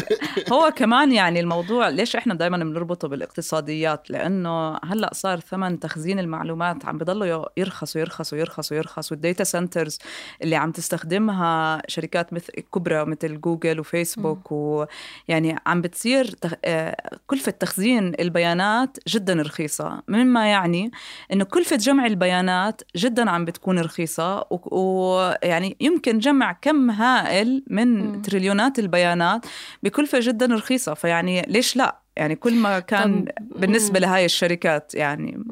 هو 0.52 0.72
كمان 0.76 1.12
يعني 1.12 1.40
الموضوع 1.40 1.90
ليش 1.90 2.16
إحنا 2.16 2.34
دائما 2.34 2.58
بنربطه 2.58 3.08
بالاقتصاديات؟ 3.08 4.10
لأنه 4.10 4.78
هلأ 4.86 5.10
صار 5.14 5.40
ثمن 5.40 5.80
تخزين 5.80 6.20
المعلومات 6.20 6.86
عم 6.86 6.98
بضلوا 6.98 7.46
يرخص 7.58 7.96
ويرخص 7.96 8.34
ويرخص 8.34 8.72
ويرخص 8.72 9.12
وال 9.12 9.23
data 9.23 9.44
centers 9.44 10.00
اللي 10.42 10.56
عم 10.56 10.72
تستخدمها 10.72 11.82
شركات 11.88 12.34
مثل 12.34 12.54
كبرى 12.74 13.06
مثل 13.06 13.42
جوجل 13.42 13.80
وفيسبوك 13.80 14.52
ويعني 14.52 15.56
عم 15.66 15.82
بتصير 15.82 16.36
آه، 16.66 17.18
كلفة 17.28 17.52
تخزين 17.52 18.14
البيانات 18.20 18.98
جدا 19.08 19.25
رخيصة 19.34 20.02
مما 20.08 20.48
يعني 20.48 20.92
أنه 21.34 21.44
كلفة 21.44 21.76
جمع 21.76 22.06
البيانات 22.06 22.82
جدا 22.96 23.30
عم 23.30 23.46
بتكون 23.46 23.80
رخيصة 23.80 24.46
ويعني 24.52 25.78
يمكن 25.82 26.20
جمع 26.20 26.52
كم 26.52 26.92
هائل 26.92 27.64
من 27.70 28.18
م. 28.18 28.22
تريليونات 28.22 28.80
البيانات 28.80 29.46
بكلفة 29.84 30.20
جدا 30.22 30.46
رخيصة 30.46 30.94
فيعني 30.94 31.42
ليش 31.42 31.76
لا 31.76 32.05
يعني 32.16 32.36
كل 32.36 32.56
ما 32.56 32.80
كان 32.80 33.26
بالنسبة 33.40 34.00
لهاي 34.00 34.26
الشركات 34.26 34.96
يعني. 34.96 35.44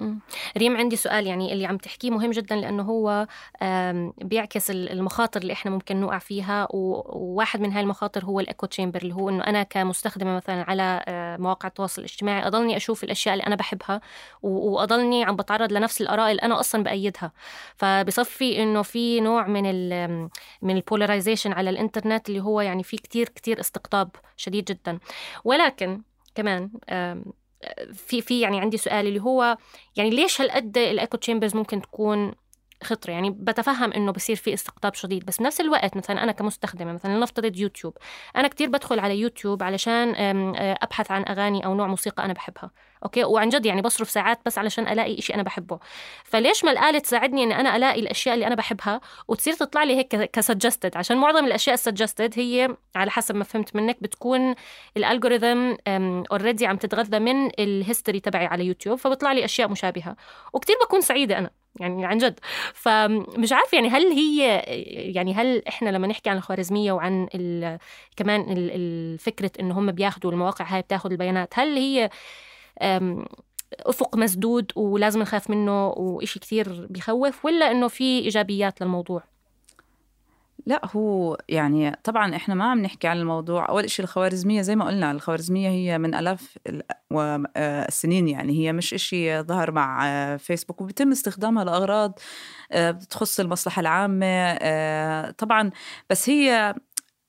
ريم 0.57 0.77
عندي 0.77 0.95
سؤال 0.95 1.27
يعني 1.27 1.53
اللي 1.53 1.65
عم 1.65 1.77
تحكيه 1.77 2.09
مهم 2.09 2.31
جدا 2.31 2.55
لأنه 2.55 2.83
هو 2.83 3.27
بيعكس 4.21 4.71
المخاطر 4.71 5.41
اللي 5.41 5.53
إحنا 5.53 5.71
ممكن 5.71 6.01
نوقع 6.01 6.17
فيها 6.17 6.67
وواحد 6.69 7.61
من 7.61 7.71
هاي 7.71 7.81
المخاطر 7.81 8.25
هو 8.25 8.39
الإيكو 8.39 8.65
تشامبر 8.65 9.01
اللي 9.01 9.13
هو 9.13 9.29
إنه 9.29 9.43
أنا 9.43 9.63
كمستخدمة 9.63 10.35
مثلا 10.35 10.63
على 10.69 11.03
آه، 11.07 11.37
مواقع 11.37 11.67
التواصل 11.67 12.01
الاجتماعي 12.01 12.47
أضلني 12.47 12.77
أشوف 12.77 13.03
الأشياء 13.03 13.33
اللي 13.33 13.47
أنا 13.47 13.55
بحبها 13.55 14.01
وأضلني 14.41 15.23
عم 15.23 15.35
بتعرض 15.35 15.73
لنفس 15.73 16.01
الآراء 16.01 16.31
اللي 16.31 16.41
أنا 16.41 16.59
أصلا 16.59 16.83
بأيدها. 16.83 17.31
فبصفي 17.75 18.63
إنه 18.63 18.81
في 18.81 19.19
نوع 19.19 19.47
من 19.47 19.65
ال 19.65 20.29
من 20.61 20.75
ال 20.75 20.81
polarization 20.81 21.53
على 21.53 21.69
الإنترنت 21.69 22.29
اللي 22.29 22.39
هو 22.39 22.61
يعني 22.61 22.83
في 22.83 22.97
كتير 22.97 23.29
كتير 23.29 23.59
استقطاب 23.59 24.09
شديد 24.37 24.65
جدا. 24.65 24.99
ولكن 25.43 26.01
كمان 26.35 26.69
في 27.93 28.21
في 28.21 28.39
يعني 28.41 28.59
عندي 28.59 28.77
سؤال 28.77 29.07
اللي 29.07 29.21
هو 29.21 29.57
يعني 29.95 30.09
ليش 30.09 30.41
هالقد 30.41 30.77
ال 30.77 31.17
echo 31.17 31.30
chambers 31.30 31.55
ممكن 31.55 31.81
تكون 31.81 32.31
خطرة 32.83 33.11
يعني 33.11 33.29
بتفهم 33.29 33.93
إنه 33.93 34.11
بصير 34.11 34.35
في 34.35 34.53
استقطاب 34.53 34.93
شديد. 34.93 35.25
بس 35.25 35.37
بنفس 35.37 35.61
الوقت 35.61 35.97
مثلا 35.97 36.23
أنا 36.23 36.31
كمستخدمة 36.31 36.93
مثلا 36.93 37.19
نفترض 37.19 37.57
يوتيوب 37.57 37.97
أنا 38.35 38.47
كتير 38.47 38.69
بدخل 38.69 38.99
على 38.99 39.19
يوتيوب 39.19 39.63
علشان 39.63 40.15
أبحث 40.57 41.11
عن 41.11 41.25
أغاني 41.29 41.65
أو 41.65 41.75
نوع 41.75 41.87
موسيقى 41.87 42.25
أنا 42.25 42.33
بحبها 42.33 42.71
أوكي؟ 43.03 43.23
وعن 43.23 43.49
جد 43.49 43.65
يعني 43.65 43.81
بصرف 43.81 44.09
ساعات 44.09 44.39
بس 44.45 44.57
علشان 44.57 44.87
ألاقي 44.87 45.21
شيء 45.21 45.35
أنا 45.35 45.43
بحبه. 45.43 45.79
فليش 46.23 46.63
ما 46.63 46.71
الآلة 46.71 46.99
تساعدني 46.99 47.43
اني 47.43 47.59
أنا 47.59 47.75
ألاقي 47.75 47.99
الأشياء 47.99 48.35
اللي 48.35 48.47
أنا 48.47 48.55
بحبها 48.55 49.01
وتصير 49.27 49.53
تطلع 49.53 49.83
لي 49.83 49.95
هيك 49.95 50.07
ك 50.15 50.23
suggested 50.23 50.97
عشان 50.97 51.17
معظم 51.17 51.45
الأشياء 51.45 51.73
ال 51.73 51.79
suggested 51.79 52.33
هي 52.35 52.77
على 52.95 53.11
حسب 53.11 53.35
ما 53.35 53.43
فهمت 53.43 53.75
منك 53.75 53.97
بتكون 54.01 54.55
ال 54.97 55.05
algorithm 55.05 55.73
already 56.31 56.67
عم 56.67 56.77
تتغذى 56.77 57.19
من 57.19 57.47
ال 57.59 57.67
history 57.67 58.19
تبعي 58.19 58.45
على 58.45 58.65
يوتيوب 58.65 58.97
فبطلع 58.97 59.31
لي 59.31 59.45
أشياء 59.45 59.69
مشابهة. 59.69 60.15
وكتير 60.53 60.75
بكون 60.85 61.01
سعيدة 61.01 61.37
أنا. 61.37 61.62
يعني 61.79 62.05
عن 62.05 62.17
جد. 62.17 62.39
فمش 62.73 63.51
عارف 63.53 63.73
يعني 63.73 63.89
هل 63.89 64.11
هي 64.11 64.59
يعني 65.13 65.33
هل 65.33 65.63
إحنا 65.67 65.89
لما 65.89 66.07
نحكي 66.07 66.29
عن 66.29 66.37
الخوارزمية 66.37 66.91
وعن 66.91 67.27
ال 67.35 67.77
كمان 68.15 68.45
الفكرة 68.49 69.51
انه 69.59 69.79
هم 69.79 69.91
بياخذوا 69.91 70.31
المواقع 70.31 70.65
هاي 70.65 70.81
بتاخذ 70.81 71.11
البيانات 71.11 71.53
هل 71.59 71.77
هي 71.77 72.09
أفق 73.79 74.17
مسدود 74.17 74.71
ولازم 74.75 75.21
نخاف 75.21 75.49
منه 75.49 75.87
وإشي 75.87 76.39
كثير 76.39 76.87
بخوف 76.89 77.45
ولا 77.45 77.71
إنه 77.71 77.87
في 77.87 78.19
إيجابيات 78.19 78.81
للموضوع؟ 78.81 79.32
لا 80.65 80.81
هو 80.95 81.37
يعني 81.49 81.95
طبعا 82.03 82.35
إحنا 82.35 82.55
ما 82.55 82.65
عم 82.71 82.79
نحكي 82.81 83.07
عن 83.07 83.17
الموضوع. 83.19 83.69
أول 83.69 83.89
شيء 83.89 84.05
الخوارزمية 84.05 84.61
زي 84.61 84.75
ما 84.75 84.85
قلنا 84.85 85.11
الخوارزمية 85.11 85.69
هي 85.69 85.97
من 85.97 86.15
آلاف 86.15 86.57
السنين 87.57 88.27
يعني. 88.27 88.53
هي 88.53 88.73
مش 88.73 88.89
شيء 88.97 89.41
ظهر 89.41 89.71
مع 89.71 90.37
فيسبوك 90.37 90.81
وبيتم 90.81 91.11
استخدامها 91.11 91.63
لأغراض 91.63 92.19
آه، 92.71 92.91
بتخص 92.91 93.39
المصلحة 93.39 93.79
العامة 93.79 94.25
آه، 94.61 95.31
طبعا. 95.31 95.71
بس 96.09 96.29
هي 96.29 96.75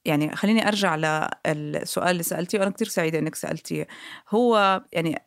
يعني 0.05 0.37
خليني 0.37 0.69
أرجع 0.69 0.97
للسؤال 1.47 2.11
اللي 2.11 2.23
سألتيه 2.23 2.59
وأنا 2.59 2.71
كثير 2.71 2.89
سعيدة 2.89 3.19
إنك 3.19 3.35
سألتيه. 3.35 3.87
هو 4.31 4.83
يعني 4.93 5.19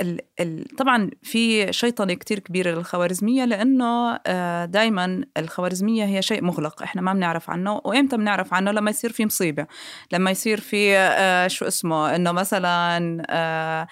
ال 0.00 0.20
ال 0.40 0.64
طبعا 0.76 1.10
في 1.22 1.72
شيطنه 1.72 2.14
كتير 2.14 2.38
كبيرة 2.38 2.70
للخوارزمية 2.70 3.44
لأنه 3.44 4.18
آه، 4.26 4.64
دائما 4.64 5.24
الخوارزمية 5.36 6.04
هي 6.04 6.22
شيء 6.22 6.44
مغلق 6.44 6.82
إحنا 6.82 7.02
ما 7.02 7.12
بنعرف 7.12 7.50
عنه. 7.50 7.80
وإمتى 7.84 8.16
بنعرف 8.16 8.54
عنه؟ 8.54 8.70
لما 8.70 8.90
يصير 8.90 9.12
في 9.12 9.26
مصيبة 9.26 9.66
لما 10.12 10.30
يصير 10.30 10.60
في 10.60 10.96
آه، 10.96 11.46
شو 11.48 11.66
اسمه 11.66 12.16
إنه 12.16 12.32
مثلا 12.32 13.22
آه، 13.30 13.86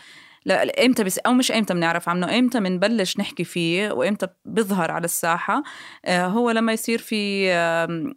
لا 0.44 0.86
إمتى 0.86 1.04
بس 1.04 1.18
أو 1.18 1.32
مش 1.32 1.52
إمتى 1.52 1.74
بنعرف 1.74 2.08
عنه 2.08 2.38
إمتى 2.38 2.60
بنبلش 2.60 3.18
نحكي 3.18 3.44
فيه 3.44 3.92
وإمتى 3.92 4.26
بيظهر 4.44 4.90
على 4.90 5.04
الساحة. 5.04 5.62
آه، 6.04 6.26
هو 6.26 6.50
لما 6.50 6.72
يصير 6.72 6.98
في 6.98 7.52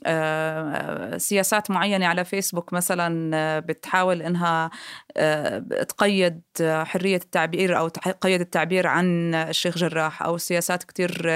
آه، 0.06 1.18
سياسات 1.18 1.72
معينة 1.72 2.06
على 2.06 2.26
فيسبوك 2.26 2.74
مثلا 2.74 3.32
آه، 3.36 3.60
بتحاول 3.60 4.22
إنها 4.22 4.70
تقيد 5.90 6.42
حرية 6.62 7.16
التعبير 7.16 7.78
أو 7.78 7.88
تقيد 7.88 8.42
التعبير 8.42 8.88
عن 8.88 9.36
الشيخ 9.36 9.78
جراح 9.78 10.24
أو 10.24 10.38
سياسات 10.38 10.84
كتير 10.84 11.32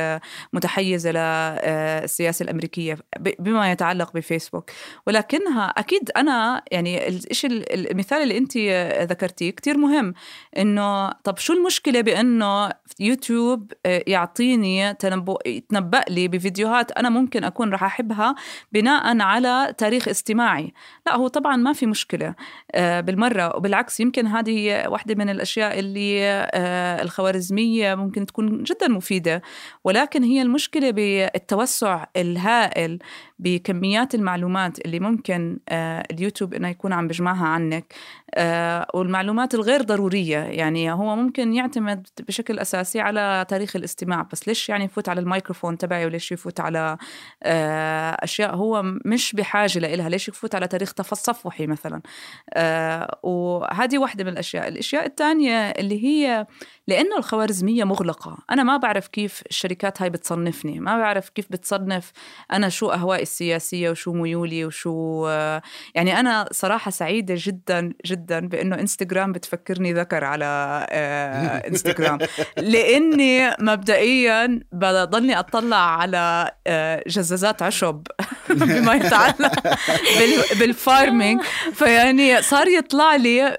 متحيزة 0.54 1.12
للسياسه 1.12 2.44
الأمريكية 2.44 2.98
بما 3.20 3.72
يتعلق 3.72 4.14
بفيسبوك. 4.14 4.72
ولكنها 5.08 5.66
أكيد 5.66 6.12
أنا 6.18 6.64
يعني 6.72 7.08
الشيء 7.08 7.50
المثال 7.74 8.24
اللي 8.24 8.38
أنت 8.38 8.58
ذكرتيه 9.12 9.50
كتير 9.52 9.78
مهم 9.78 10.14
إنه 10.58 10.81
إنه 10.82 11.12
طب 11.24 11.38
شو 11.38 11.54
المشكلة 11.54 12.02
بإنه 12.02 12.70
يوتيوب 13.00 13.72
آه، 13.86 14.04
يعطيني 14.08 14.94
تنبؤ 14.94 15.48
يتنبأ 15.48 16.04
لي 16.10 16.28
بفيديوهات 16.28 16.92
أنا 16.92 17.10
ممكن 17.10 17.44
أكون 17.44 17.72
راح 17.72 17.84
أحبها 17.84 18.36
بناء 18.72 19.22
على 19.22 19.74
تاريخ 19.78 20.08
استماعي. 20.08 20.74
لا 21.06 21.16
هو 21.16 21.28
طبعا 21.28 21.56
ما 21.56 21.74
في 21.74 21.86
مشكلة 21.86 22.36
آه، 22.72 23.02
بالمرة. 23.02 23.56
وبالعكس 23.58 24.00
يمكن 24.00 24.28
هذه 24.28 24.88
واحدة 24.88 25.16
من 25.16 25.30
الأشياء 25.30 25.80
اللي 25.80 26.24
آه، 26.24 27.02
الخوارزمية 27.02 27.96
ممكن 27.96 28.26
تكون 28.26 28.64
جدا 28.64 28.88
مفيدة. 28.88 29.42
ولكن 29.84 30.24
هي 30.24 30.42
المشكلة 30.42 30.92
بالتوسع 30.92 32.06
الهائل 32.18 33.00
بكميات 33.42 34.16
المعلومات 34.16 34.86
اللي 34.86 35.00
ممكن 35.00 35.60
اليوتيوب 36.12 36.54
إنه 36.54 36.68
يكون 36.68 36.94
عم 36.94 37.08
بجمعها 37.08 37.48
عنك. 37.48 37.94
والمعلومات 38.94 39.56
الغير 39.56 39.82
ضرورية 39.82 40.38
يعني 40.38 40.92
هو 40.92 41.16
ممكن 41.16 41.54
يعتمد 41.54 42.08
بشكل 42.28 42.60
أساسي 42.60 43.00
على 43.00 43.46
تاريخ 43.50 43.76
الاستماع 43.76 44.22
بس 44.32 44.48
ليش 44.48 44.70
يعني 44.70 44.84
يفوت 44.86 45.10
على 45.10 45.22
الميكروفون 45.22 45.78
تبعي 45.78 46.06
وليش 46.06 46.32
يفوت 46.32 46.60
على 46.60 46.98
آه، 47.44 48.18
أشياء 48.20 48.56
هو 48.56 48.84
مش 49.06 49.34
بحاجة 49.36 49.80
لها 49.80 50.10
ليش 50.10 50.28
يفوت 50.28 50.56
على 50.56 50.68
تاريخ 50.68 50.94
تصفحي 50.94 51.68
مثلا؟ 51.68 52.02
آه، 52.54 53.20
وهذه 53.24 53.98
واحدة 53.98 54.24
من 54.24 54.32
الأشياء. 54.32 54.68
الأشياء 54.68 55.06
الثانية 55.06 55.70
اللي 55.70 56.04
هي 56.04 56.46
لأنه 56.88 57.18
الخوارزمية 57.18 57.84
مغلقة 57.84 58.38
أنا 58.52 58.64
ما 58.64 58.78
بعرف 58.78 59.08
كيف 59.08 59.44
الشركات 59.50 60.02
هاي 60.02 60.10
بتصنفني 60.10 60.80
ما 60.80 60.98
بعرف 60.98 61.30
كيف 61.30 61.46
بتصنف 61.52 62.12
أنا 62.52 62.70
شو 62.70 62.90
أهوائي 62.90 63.22
السياسية 63.32 63.90
وشو 63.90 64.14
ميولي 64.14 64.66
وشو 64.66 65.28
آه، 65.28 65.62
يعني 65.96 66.20
أنا 66.20 66.50
صراحة 66.52 66.92
سعيدة 66.92 67.36
جدا 67.38 67.94
جدا 68.06 68.40
بإنه 68.48 68.80
إنستغرام 68.80 69.32
بتفكرني 69.32 69.94
ذكر 69.94 70.24
على 70.24 70.86
إنستغرام. 71.68 72.20
لإني 72.74 73.56
مبدئيا 73.60 74.60
بضلني 74.72 75.40
أطلع 75.40 75.98
على 76.02 76.52
آه، 76.68 77.04
جزازات 77.08 77.62
عشب 77.62 78.08
بما 78.50 78.94
يتعلق 78.94 79.54
بال 80.60 80.78
farming 80.78 81.42
فيعني 81.74 82.42
صار 82.42 82.68
يطلع 82.68 83.16
لي 83.16 83.58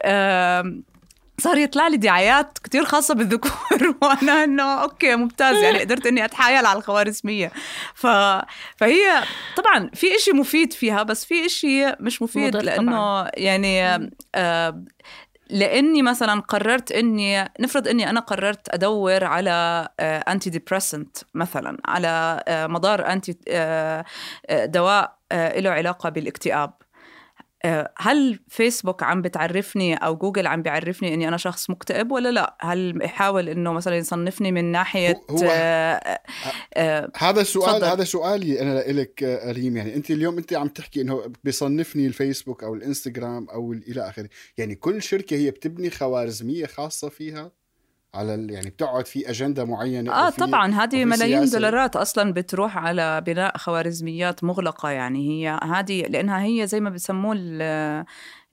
صار 1.43 1.59
يطلع 1.59 1.89
لي 1.89 1.97
دعايات 1.97 2.59
كتير 2.59 2.85
خاصة 2.85 3.15
بالذكور. 3.15 3.97
وأنا 4.03 4.45
إنه 4.45 4.63
okay 4.63 5.17
ممتاز. 5.17 5.57
يعني 5.57 5.79
قدرت 5.79 6.07
إني 6.07 6.25
أتحايل 6.25 6.67
على 6.67 6.79
الخوارزمية. 6.79 7.53
ف... 7.95 8.07
فهي 8.77 9.23
طبعا 9.57 9.91
في 9.95 10.17
إشي 10.17 10.33
مفيد 10.33 10.73
فيها 10.73 11.03
بس 11.03 11.25
في 11.25 11.47
إشي 11.47 11.93
مش 12.01 12.23
مفيد 12.23 12.57
لأنه 12.57 12.93
طبعاً. 12.93 13.31
يعني 13.35 14.11
آه 14.35 14.85
لأني 15.51 16.03
مثلا 16.03 16.41
قررت 16.41 16.93
إني 16.93 17.53
نفرض 17.61 17.89
إني 17.89 18.11
أنا 18.11 18.21
قررت 18.21 18.75
أدور 18.75 19.25
على 19.25 19.89
anti 20.01 20.49
آه، 20.49 20.53
depressant 20.53 21.17
مثلا 21.35 21.79
على 21.85 22.43
آه، 22.49 22.67
مدار 22.67 23.07
anti 23.13 23.37
آه، 23.49 24.05
دواء 24.51 25.17
له 25.33 25.71
علاقة 25.71 26.09
بالاكتئاب. 26.09 26.73
هل 27.99 28.41
فيسبوك 28.49 29.03
عم 29.03 29.23
بتعرفني 29.23 29.95
أو 29.95 30.17
جوجل 30.17 30.47
عم 30.47 30.63
بيعرفني 30.63 31.15
إني 31.15 31.29
أنا 31.29 31.37
شخص 31.37 31.71
مكتئب 31.71 32.13
ولا 32.13 32.31
لا؟ 32.33 32.57
هل 32.61 32.99
يحاول 33.03 33.49
إنه 33.49 33.73
مثلا 33.73 33.97
يصنفني 33.97 34.53
من 34.53 34.65
ناحية 34.65 35.21
هو 35.31 35.49
آه 35.51 36.21
آه 36.75 37.11
هذا 37.17 37.41
السؤال 37.41 37.81
فضل. 37.81 37.85
هذا 37.85 38.05
سؤالي 38.05 38.61
أنا 38.61 38.93
لك 38.93 39.41
ريم 39.47 39.77
يعني 39.77 39.95
أنت 39.95 40.11
اليوم 40.11 40.39
أنت 40.39 40.53
عم 40.53 40.69
تحكي 40.69 41.01
إنه 41.01 41.33
بيصنفني 41.45 42.07
الفيسبوك 42.07 42.65
أو 42.65 42.75
الإنستغرام 42.75 43.49
أو 43.51 43.73
إلى 43.73 44.09
آخره. 44.09 44.29
يعني 44.59 44.75
كل 44.75 45.03
شركة 45.03 45.37
هي 45.37 45.51
بتبني 45.51 45.91
خوارزمية 45.91 46.67
خاصة 46.67 47.09
فيها؟ 47.09 47.62
على 48.15 48.47
يعني 48.51 48.71
بتقعد 48.71 49.07
في 49.07 49.31
أجندة 49.31 49.65
معينة 49.65 50.13
آه 50.13 50.31
طبعا. 50.31 50.75
هذه 50.75 51.05
ملايين 51.05 51.45
دولارات 51.45 51.97
أصلا 51.97 52.33
بتروح 52.33 52.79
على 52.79 53.21
بناء 53.21 53.57
خوارزميات 53.57 54.45
مغلقة. 54.45 54.91
يعني 54.91 55.29
هي 55.29 55.61
هذه 55.65 56.03
لأنها 56.03 56.43
هي 56.45 56.67
زي 56.67 56.81
ما 56.81 56.91
بسموه 56.91 57.35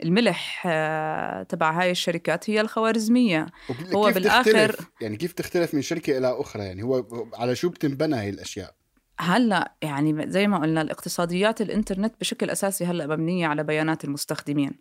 الملح 0.04 0.64
آه، 0.66 1.44
تبع 1.44 1.72
هاي 1.72 1.92
الشركات 1.92 2.50
هي 2.50 2.62
الخوارزمية. 2.62 3.48
هو 3.96 4.12
بالآخر 4.12 4.76
يعني 5.02 5.18
كيف 5.18 5.34
تختلف 5.34 5.74
من 5.74 5.82
شركة 5.82 6.18
إلى 6.18 6.42
أخرى؟ 6.42 6.64
يعني 6.64 6.84
هو 6.84 7.06
على 7.34 7.56
شو 7.56 7.70
بتنبنى 7.70 8.16
هاي 8.16 8.30
الأشياء؟ 8.30 8.74
هلأ 9.20 9.72
يعني 9.82 10.32
زي 10.32 10.48
ما 10.48 10.58
قلنا 10.58 10.82
الاقتصاديات 10.82 11.62
الإنترنت 11.62 12.14
بشكل 12.20 12.50
أساسي 12.50 12.86
هلأ 12.86 13.08
مبنية 13.08 13.48
على 13.48 13.64
بيانات 13.64 14.06
المستخدمين. 14.06 14.72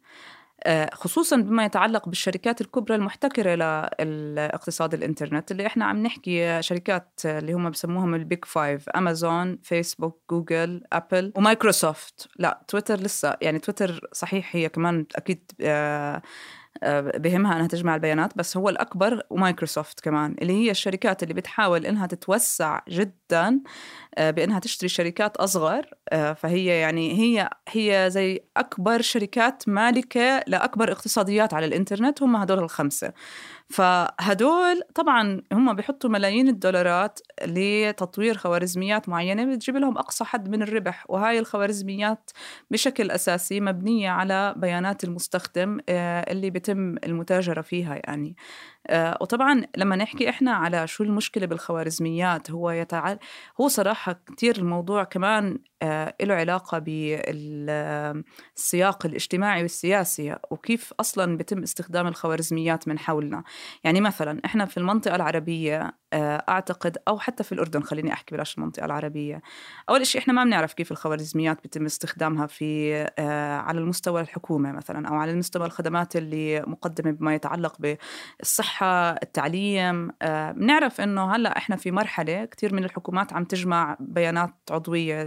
خصوصا 0.92 1.36
بما 1.36 1.64
يتعلق 1.64 2.08
بالشركات 2.08 2.60
الكبرى 2.60 2.94
المحتكرة 2.94 3.54
لاقتصاد 4.34 4.94
الإنترنت 4.94 5.50
اللي 5.50 5.66
إحنا 5.66 5.84
عم 5.84 6.02
نحكي 6.02 6.62
شركات 6.62 7.20
اللي 7.24 7.52
هم 7.52 7.70
بسموهم 7.70 8.14
ال 8.14 8.22
Big 8.22 8.44
Five 8.44 8.88
امازون 8.88 9.58
فيسبوك 9.62 10.22
جوجل 10.30 10.82
ابل 10.92 11.32
ومايكروسوفت. 11.36 12.28
لا 12.38 12.62
تويتر 12.68 13.00
لسه 13.00 13.36
يعني 13.42 13.58
تويتر 13.58 14.08
صحيح 14.12 14.56
هي 14.56 14.68
كمان 14.68 15.06
أكيد 15.16 15.52
آه، 15.60 15.98
آه، 15.98 16.22
بهمها 17.18 17.56
أنها 17.56 17.66
تجمع 17.66 17.94
البيانات 17.94 18.38
بس 18.38 18.56
هو 18.56 18.68
الأكبر 18.68 19.23
ومايكروسوفت 19.30 20.00
كمان 20.00 20.35
اللي 20.42 20.52
هي 20.52 20.70
الشركات 20.70 21.23
اللي 21.23 21.34
بتحاول 21.34 21.86
إنها 21.86 22.06
تتوسع 22.06 22.80
جدا 22.88 23.60
آه، 24.14 24.30
بإنها 24.30 24.58
تشتري 24.58 24.88
شركات 24.88 25.36
أصغر 25.36 25.86
آه، 26.08 26.32
فهي 26.32 26.67
يعني 26.67 27.12
هي 27.12 27.50
هي 27.69 28.06
زي 28.10 28.41
أكبر 28.56 29.02
شركات 29.02 29.69
مالكة 29.69 30.45
لأكبر 30.47 30.93
اقتصاديات 30.93 31.54
على 31.54 31.67
الإنترنت 31.67 32.23
هم 32.23 32.36
هدول 32.36 32.58
الخمسة. 32.58 33.12
فهدول 33.71 34.83
طبعا 34.95 35.43
هم 35.52 35.73
بيحطوا 35.75 36.11
ملايين 36.11 36.49
الدولارات 36.49 37.19
لتطوير 37.47 38.37
خوارزميات 38.37 39.09
معينة 39.09 39.45
بتجيب 39.54 39.76
لهم 39.76 39.99
أقصى 39.99 40.25
حد 40.25 40.49
من 40.49 40.63
الربح. 40.63 41.04
وهاي 41.09 41.39
الخوارزميات 41.39 42.31
بشكل 42.71 43.11
أساسي 43.11 43.61
مبنية 43.61 44.11
على 44.11 44.54
بيانات 44.57 45.04
المستخدم 45.04 45.78
آه، 45.89 46.33
اللي 46.33 46.50
بيتم 46.50 46.97
المتاجرة 47.04 47.61
فيها 47.61 47.95
يعني. 48.04 48.37
وطبعا 49.20 49.64
لما 49.76 49.96
نحكي 49.96 50.28
إحنا 50.28 50.52
على 50.52 50.86
شو 50.86 51.04
المشكلة 51.04 51.46
بالخوارزميات 51.46 52.50
هو 52.50 52.70
يتعال 52.70 53.18
هو 53.60 53.68
صراحة 53.68 54.20
كثير 54.36 54.56
الموضوع 54.56 55.04
كمان 55.04 55.58
آه، 55.82 56.14
له 56.22 56.34
علاقة 56.34 56.78
بالسياق 56.78 58.16
الاجتماعي 59.06 59.62
والسياسي 59.62 60.36
وكيف 60.50 60.92
أصلا 61.00 61.36
بيتم 61.36 61.62
استخدام 61.62 62.06
الخوارزميات 62.06 62.88
من 62.88 62.98
حولنا. 62.98 63.44
يعني 63.84 64.00
مثلا 64.00 64.40
إحنا 64.44 64.66
في 64.66 64.76
المنطقة 64.76 65.16
العربية 65.16 65.92
آه، 66.12 66.44
أعتقد 66.48 66.98
أو 67.08 67.18
حتى 67.18 67.44
في 67.44 67.52
الأردن 67.52 67.82
خليني 67.82 68.12
أحكي 68.12 68.34
بلاش 68.34 68.58
المنطقة 68.58 68.84
العربية. 68.84 69.42
أول 69.90 70.06
شيء 70.06 70.20
إحنا 70.20 70.32
ما 70.32 70.44
بنعرف 70.44 70.72
كيف 70.72 70.92
الخوارزميات 70.92 71.62
بيتم 71.62 71.84
استخدامها 71.84 72.46
في 72.46 72.94
على 73.58 73.78
المستوى 73.80 74.20
الحكومة 74.20 74.72
مثلا 74.72 75.08
أو 75.08 75.14
على 75.14 75.30
المستوى 75.30 75.66
الخدمات 75.66 76.16
اللي 76.16 76.60
مقدمة 76.60 77.10
بما 77.10 77.34
يتعلق 77.34 77.76
بالصحة 77.78 78.77
الصحة 78.78 79.10
التعليم 79.23 80.10
آه، 80.23 80.52
بنعرف 80.52 81.00
إنه 81.00 81.34
هلأ 81.34 81.56
إحنا 81.56 81.76
في 81.76 81.91
مرحلة 81.91 82.45
كثير 82.45 82.75
من 82.75 82.84
الحكومات 82.84 83.32
عم 83.32 83.45
تجمع 83.45 83.97
بيانات 84.00 84.54
عضوية 84.71 85.26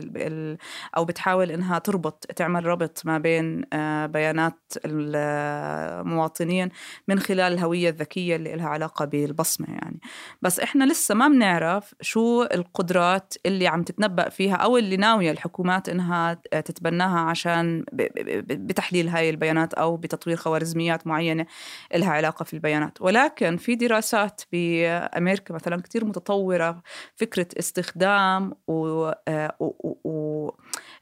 أو 0.98 1.06
بتحاول 1.06 1.52
إنها 1.52 1.80
تربط 1.80 2.26
تعمل 2.36 2.66
ربط 2.66 3.02
ما 3.06 3.18
بين 3.18 3.66
آه، 3.74 4.06
بيانات 4.06 4.74
المواطنين 4.86 6.70
من 7.08 7.20
خلال 7.20 7.54
الهوية 7.54 7.90
الذكية 7.90 8.36
اللي 8.36 8.56
لها 8.56 8.68
علاقة 8.68 9.06
بالبصمة 9.06 9.68
يعني. 9.70 10.00
بس 10.42 10.60
إحنا 10.60 10.84
لسه 10.84 11.16
ما 11.16 11.28
بنعرف 11.28 11.96
شو 12.02 12.44
القدرات 12.44 13.34
اللي 13.46 13.68
عم 13.68 13.84
تتنبأ 13.84 14.30
فيها 14.30 14.56
أو 14.56 14.78
اللي 14.78 14.98
ناوية 14.98 15.32
الحكومات 15.32 15.90
إنها 15.90 16.34
تتبناها 16.34 17.20
عشان 17.20 17.86
بتحليل 17.92 19.10
هاي 19.10 19.30
البيانات 19.30 19.74
أو 19.74 19.98
بتطوير 19.98 20.38
خوارزميات 20.38 21.08
معينة 21.08 21.46
لها 21.96 22.12
علاقة 22.12 22.44
في 22.44 22.54
البيانات. 22.54 23.02
ولكن 23.02 23.41
ولكن 23.42 23.58
في 23.58 23.76
دراسات 23.76 24.42
بأمريكا 24.52 25.54
مثلا 25.54 25.82
كتير 25.82 26.06
متطورة 26.06 26.84
فكرة 27.16 27.48
استخدام 27.60 28.54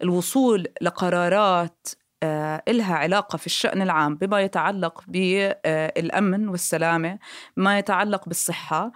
والوصول 0.01 0.67
آه، 0.67 0.73
لقرارات 0.81 1.87
إلها 2.23 2.95
علاقة 2.95 3.37
في 3.37 3.45
الشأن 3.45 3.81
العام 3.81 4.15
بما 4.15 4.41
يتعلق 4.41 5.03
بالأمن 5.07 6.47
والسلامة 6.47 7.19
ما 7.57 7.79
يتعلق 7.79 8.27
بالصحة. 8.27 8.91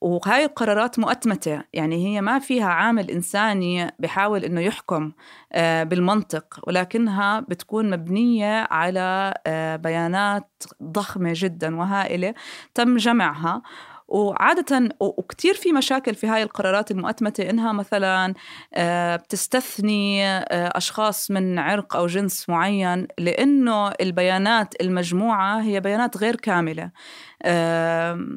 وهاي 0.00 0.44
القرارات 0.44 0.98
مؤتمتة 0.98 1.62
يعني 1.72 2.06
هي 2.06 2.20
ما 2.20 2.38
فيها 2.38 2.66
عامل 2.66 3.10
إنساني 3.10 3.90
بحاول 3.98 4.44
إنه 4.44 4.60
يحكم 4.60 5.12
آه، 5.52 5.82
بالمنطق 5.82 6.60
ولكنها 6.66 7.40
بتكون 7.40 7.90
مبنية 7.90 8.68
على 8.70 9.34
بيانات 9.82 10.62
ضخمة 10.82 11.32
جدا 11.34 11.76
وهائلة 11.76 12.34
تم 12.74 12.96
جمعها. 12.96 13.62
وعادة 14.08 14.88
وكتير 15.00 15.54
في 15.54 15.72
مشاكل 15.72 16.14
في 16.14 16.26
هاي 16.26 16.42
القرارات 16.42 16.90
المؤتمتة 16.90 17.50
إنها 17.50 17.72
مثلا 17.72 18.34
آه، 18.74 19.16
بتستثني 19.16 20.26
آه، 20.26 20.44
أشخاص 20.52 21.30
من 21.30 21.58
عرق 21.58 21.96
أو 21.96 22.06
جنس 22.06 22.48
معين 22.48 23.06
لأنه 23.18 23.88
البيانات 23.88 24.74
المجموعة 24.80 25.60
هي 25.60 25.80
بيانات 25.80 26.16
غير 26.16 26.36
كاملة. 26.36 26.90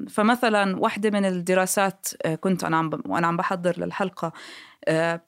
فمثلا 0.10 0.80
واحدة 0.80 1.10
من 1.10 1.26
الدراسات 1.26 2.08
آه، 2.26 2.36
كنت 2.36 2.64
أنا 2.64 2.78
عم 2.78 3.02
وأنا 3.06 3.28
عم 3.28 3.38
بحضر 3.38 3.80
للحلقة 3.80 4.32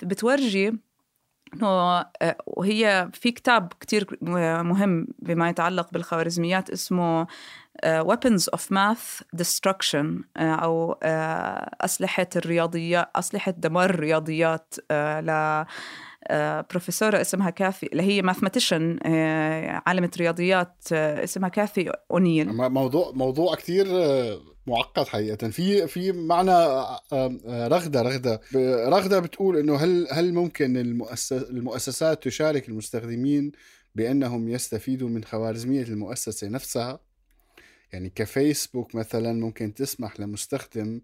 بتورجي 0.04 0.74
إنه 1.54 2.06
وهي 2.46 3.10
في 3.14 3.32
كتاب 3.32 3.74
كتير 3.80 4.18
مهم 4.64 5.08
بما 5.20 5.50
يتعلق 5.50 5.92
بالخوارزميات 5.92 6.70
اسمه 6.70 7.28
weapons 7.84 8.50
of 8.56 8.62
math 8.72 9.24
destruction 9.42 10.24
أو 10.38 10.94
أسلحة 11.82 12.28
الرياضيات 12.36 13.10
أسلحة 13.16 13.52
دمار 13.52 13.90
الرياضيات 13.90 14.76
ل 14.92 15.64
بروفيسورة 16.70 17.22
اسمها 17.22 17.50
كاثي 17.50 17.90
اللي 17.92 18.04
هي 18.04 18.22
ماثماتيشن 18.22 19.00
عالمة 19.88 20.12
رياضيات 20.18 20.76
اسمها 20.94 21.50
كاثي 21.50 21.92
أونيل. 22.12 22.54
موضوع 22.54 23.12
موضوع 23.12 23.56
كثير 23.56 23.88
معقد 24.68 25.08
حقيقة. 25.08 25.50
في 25.50 25.88
في 25.88 26.12
معنى 26.12 26.52
رغدة 27.48 28.02
رغدة 28.02 28.42
رغدة 28.88 29.20
بتقول 29.20 29.58
إنه 29.58 29.76
هل 29.76 30.08
هل 30.12 30.34
ممكن 30.34 30.78
المؤسسات 31.32 32.24
تشارك 32.24 32.70
المستخدمين 32.70 33.52
بأنهم 33.96 34.50
يستفيدوا 34.50 35.10
من 35.10 35.24
خوارزمية 35.24 35.84
المؤسسة 35.84 36.48
نفسها؟ 36.48 37.00
يعني 37.94 38.10
كفيسبوك 38.10 38.96
مثلا 38.96 39.34
ممكن 39.34 39.74
تسمح 39.74 40.20
لمستخدم 40.20 41.02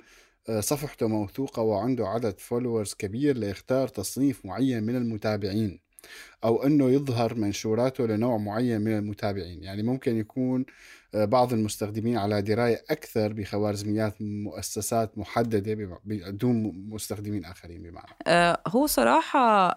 آه، 0.49 0.59
صفحته 0.59 1.07
موثوقة 1.07 1.61
وعنده 1.61 2.07
عدد 2.07 2.39
فولورز 2.39 2.93
كبير 2.93 3.37
ليختار 3.37 3.87
تصنيف 3.87 4.45
معين 4.45 4.83
من 4.83 4.95
المتابعين 4.95 5.79
أو 6.43 6.63
أنه 6.63 6.89
يظهر 6.89 7.35
منشوراته 7.35 8.05
لنوع 8.05 8.37
معين 8.37 8.81
من 8.81 8.97
المتابعين. 8.97 9.63
يعني 9.63 9.83
ممكن 9.83 10.17
يكون 10.17 10.65
آه، 11.15 11.25
بعض 11.25 11.53
المستخدمين 11.53 12.17
على 12.17 12.41
دراية 12.41 12.83
أكثر 12.89 13.33
بخوارزميات 13.33 14.21
مؤسسات 14.21 15.17
محددة 15.17 15.99
دون 16.29 16.85
مستخدمين 16.89 17.45
آخرين 17.45 17.83
بمعنى. 17.83 18.15
أه 18.27 18.61
هو 18.67 18.87
صراحة 18.87 19.69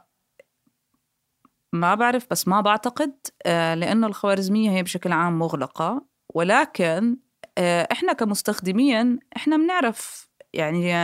ما 1.73 1.95
بعرف 1.95 2.27
بس 2.31 2.49
ما 2.49 2.61
بعتقد 2.61 3.15
لأنه 3.47 4.07
الخوارزمية 4.07 4.71
هي 4.71 4.83
بشكل 4.83 5.13
عام 5.13 5.39
مغلقة. 5.39 6.12
ولكن 6.35 7.17
آه، 7.59 7.89
إحنا 7.93 8.13
كمستخدمين 8.13 9.19
إحنا 9.37 9.57
بنعرف 9.57 10.29
يعني 10.53 10.95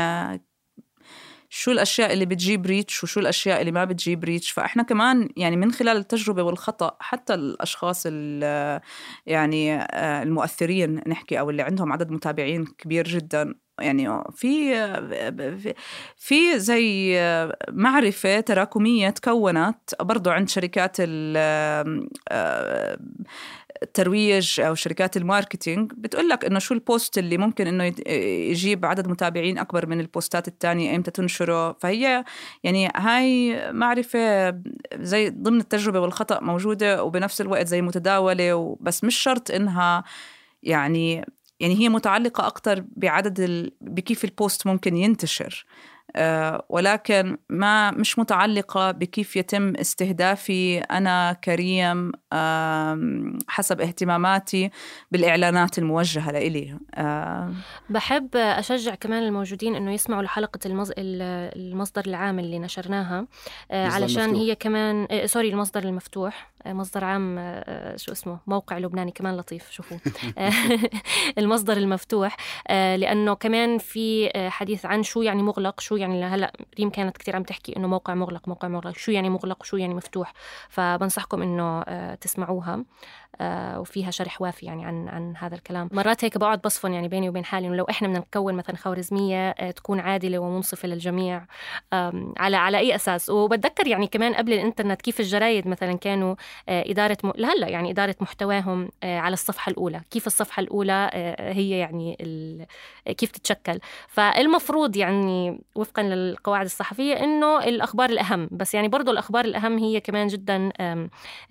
شو 1.51 1.71
الأشياء 1.71 2.13
اللي 2.13 2.27
بتجيب 2.27 2.67
reach 2.67 3.05
وشو 3.05 3.21
الأشياء 3.21 3.61
اللي 3.61 3.73
ما 3.73 3.85
بتجيب 3.85 4.25
reach 4.25 4.51
فإحنا 4.51 4.83
كمان 4.83 5.29
يعني 5.37 5.57
من 5.57 5.73
خلال 5.73 5.97
التجربة 5.97 6.43
والخطأ 6.43 6.97
حتى 7.01 7.35
الأشخاص 7.35 8.07
يعني 9.27 9.75
آه، 9.75 10.23
المؤثرين 10.23 11.01
نحكي 11.07 11.41
أو 11.41 11.51
اللي 11.51 11.63
عندهم 11.63 11.93
عدد 11.93 12.11
متابعين 12.11 12.65
كبير 12.67 13.09
جدا. 13.09 13.55
يعني 13.81 14.23
في 14.33 14.75
في 16.17 16.59
زي 16.59 17.19
معرفة 17.71 18.41
تراكمية 18.41 19.11
تكونت 19.11 19.95
برضو 20.01 20.31
عند 20.31 20.49
شركات 20.49 20.97
الترويج 23.83 24.61
أو 24.61 24.75
شركات 24.75 25.17
ال 25.17 25.24
marketing 25.24 25.93
بتقول 25.97 26.29
لك 26.29 26.45
إنه 26.45 26.59
شو 26.59 26.75
ال 26.75 26.84
post 26.84 27.19
اللي 27.19 27.39
ممكن 27.39 27.67
إنه 27.67 27.95
يجيب 28.51 28.85
عدد 28.87 29.09
متابعين 29.09 29.59
أكبر 29.59 29.87
من 29.87 30.01
البوستات 30.01 30.49
الثانية 30.49 30.97
إمتى 30.97 31.11
تنشره؟ 31.11 31.73
فهي 31.73 32.25
يعني 32.65 32.89
هاي 32.97 33.59
معرفة 33.73 34.51
زي 34.95 35.31
ضمن 35.31 35.61
التجربة 35.61 36.01
والخطأ 36.01 36.41
موجودة 36.41 37.05
وبنفس 37.05 37.41
الوقت 37.41 37.67
زي 37.67 37.83
متداولة 37.83 38.77
بس 38.81 39.05
مش 39.05 39.17
شرط 39.17 39.51
إنها 39.51 40.05
يعني 40.63 41.25
يعني 41.61 41.81
هي 41.81 41.89
متعلقة 41.89 42.47
أكثر 42.47 42.85
بعدد 42.97 43.41
ال... 43.41 43.73
بكيف 43.81 44.25
البوست 44.25 44.67
ممكن 44.67 44.97
ينتشر. 44.97 45.67
ولكن 46.69 47.39
ما 47.49 47.91
مش 47.91 48.19
متعلقة 48.19 48.91
بكيف 48.91 49.37
يتم 49.37 49.77
استهدافي 49.77 50.79
أنا 50.79 51.33
كريم 51.33 52.13
حسب 53.49 53.81
اهتماماتي 53.81 54.71
بالإعلانات 55.11 55.79
الموجهة 55.79 56.33
لإلي. 56.33 56.79
آه، 56.95 57.53
بحب 57.91 58.37
أشجع 58.37 58.95
كمان 58.95 59.23
الموجودين 59.23 59.75
أنه 59.75 59.93
يسمعوا 59.93 60.23
لحلقة 60.23 60.61
المصدر 60.67 62.03
العام 62.07 62.39
اللي 62.39 62.59
نشرناها 62.59 63.27
آه، 63.71 63.87
علشان 63.87 64.23
المفتوح. 64.23 64.43
هي 64.43 64.55
كمان 64.55 65.27
سوري 65.27 65.49
المصدر 65.49 65.83
المفتوح. 65.83 66.51
مصدر 66.67 67.05
عام 67.05 67.37
شو 67.97 68.13
اسمه 68.13 68.39
موقع 68.47 68.79
لبناني 68.79 69.11
كمان 69.11 69.37
لطيف 69.37 69.71
شوفوا 69.71 69.97
المصدر 71.39 71.77
المفتوح 71.77 72.37
لأنه 72.71 73.35
كمان 73.35 73.79
في 73.79 74.31
حديث 74.51 74.87
عن 74.87 75.03
شو 75.03 75.23
يعني 75.23 75.43
مغلق 75.43 75.81
شو 75.81 75.97
يعني 75.97 76.25
هلأ 76.25 76.53
ريم 76.79 76.91
كانت 76.91 77.17
كثير 77.17 77.37
عم 77.37 77.43
تحكي 77.43 77.77
إنه 77.77 77.89
موقع 77.89 78.15
مغلق 78.15 78.49
موقع 78.49 78.69
مغلق 78.69 78.97
شو 78.97 79.13
يعني 79.13 79.31
مغلق 79.31 79.59
وشو 79.61 79.77
يعني 79.77 79.95
مفتوح. 79.95 80.33
فبنصحكم 80.69 81.43
إنه 81.43 81.83
آه، 81.89 82.15
تسمعوها 82.15 82.85
آه، 83.41 83.81
وفيها 83.81 84.11
شرح 84.11 84.43
وافي 84.43 84.67
يعني 84.67 84.85
عن 84.85 85.09
عن 85.09 85.37
هذا 85.37 85.55
الكلام. 85.55 85.89
مرات 85.93 86.25
هيك 86.25 86.39
بقعد 86.39 86.61
بصفن 86.63 86.93
يعني 86.93 87.09
بيني 87.09 87.29
وبين 87.29 87.45
حالي 87.45 87.67
إنه 87.67 87.77
لو 87.77 87.87
إحنا 87.91 88.09
بدنا 88.09 88.21
نكون 88.21 88.55
مثلا 88.55 88.77
خوارزمية 88.77 89.51
آه، 89.51 89.71
تكون 89.71 90.01
عادلة 90.01 90.39
ومنصفة 90.39 90.89
للجميع 90.89 91.47
على 92.37 92.57
على 92.57 92.79
أي 92.79 92.95
أساس؟ 92.95 93.31
وبتذكر 93.31 93.87
يعني 93.87 94.07
كمان 94.07 94.35
قبل 94.35 94.53
الإنترنت 94.53 95.03
كيف 95.03 95.21
الجرايد 95.21 95.69
مثلا 95.69 95.93
كانوا 95.99 96.35
إدارة 96.69 97.17
م... 97.25 97.33
لهلا 97.37 97.69
يعني 97.69 97.91
إدارة 97.91 98.17
محتواهم 98.21 98.89
على 99.03 99.33
الصفحة 99.33 99.71
الأولى. 99.71 100.01
كيف 100.11 100.27
الصفحة 100.27 100.61
الأولى 100.61 101.11
هي 101.39 101.71
يعني 101.71 102.17
ال... 102.21 102.67
كيف 103.17 103.31
تتشكل. 103.31 103.79
فالمفروض 104.09 104.97
يعني 104.97 105.61
وفقا 105.75 106.03
للقواعد 106.03 106.65
الصحفية 106.65 107.15
إنه 107.15 107.59
الأخبار 107.59 108.11
الأهم. 108.11 108.49
بس 108.53 108.75
يعني 108.75 108.89
برضه 108.89 109.13
الأخبار 109.13 109.45
الأهم 109.45 109.79
هي 109.79 110.01
كمان 110.01 110.27
جدا 110.27 110.71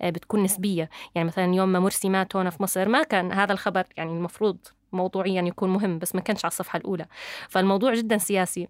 بتكون 0.02 0.42
نسبية. 0.42 0.90
يعني 1.14 1.28
مثلا 1.28 1.54
يوم 1.54 1.68
ما 1.68 1.78
مرسي 1.78 2.08
مات 2.08 2.36
هون 2.36 2.50
في 2.50 2.62
مصر 2.62 2.88
ما 2.88 3.02
كان 3.02 3.32
هذا 3.32 3.52
الخبر 3.52 3.84
يعني 3.96 4.10
المفروض 4.10 4.58
موضوعيا 4.92 5.42
يكون 5.42 5.68
مهم 5.70 5.98
بس 5.98 6.14
ما 6.14 6.20
كانش 6.20 6.44
على 6.44 6.50
الصفحة 6.50 6.76
الأولى. 6.76 7.06
فالموضوع 7.48 7.94
جدا 7.94 8.18
سياسي 8.18 8.68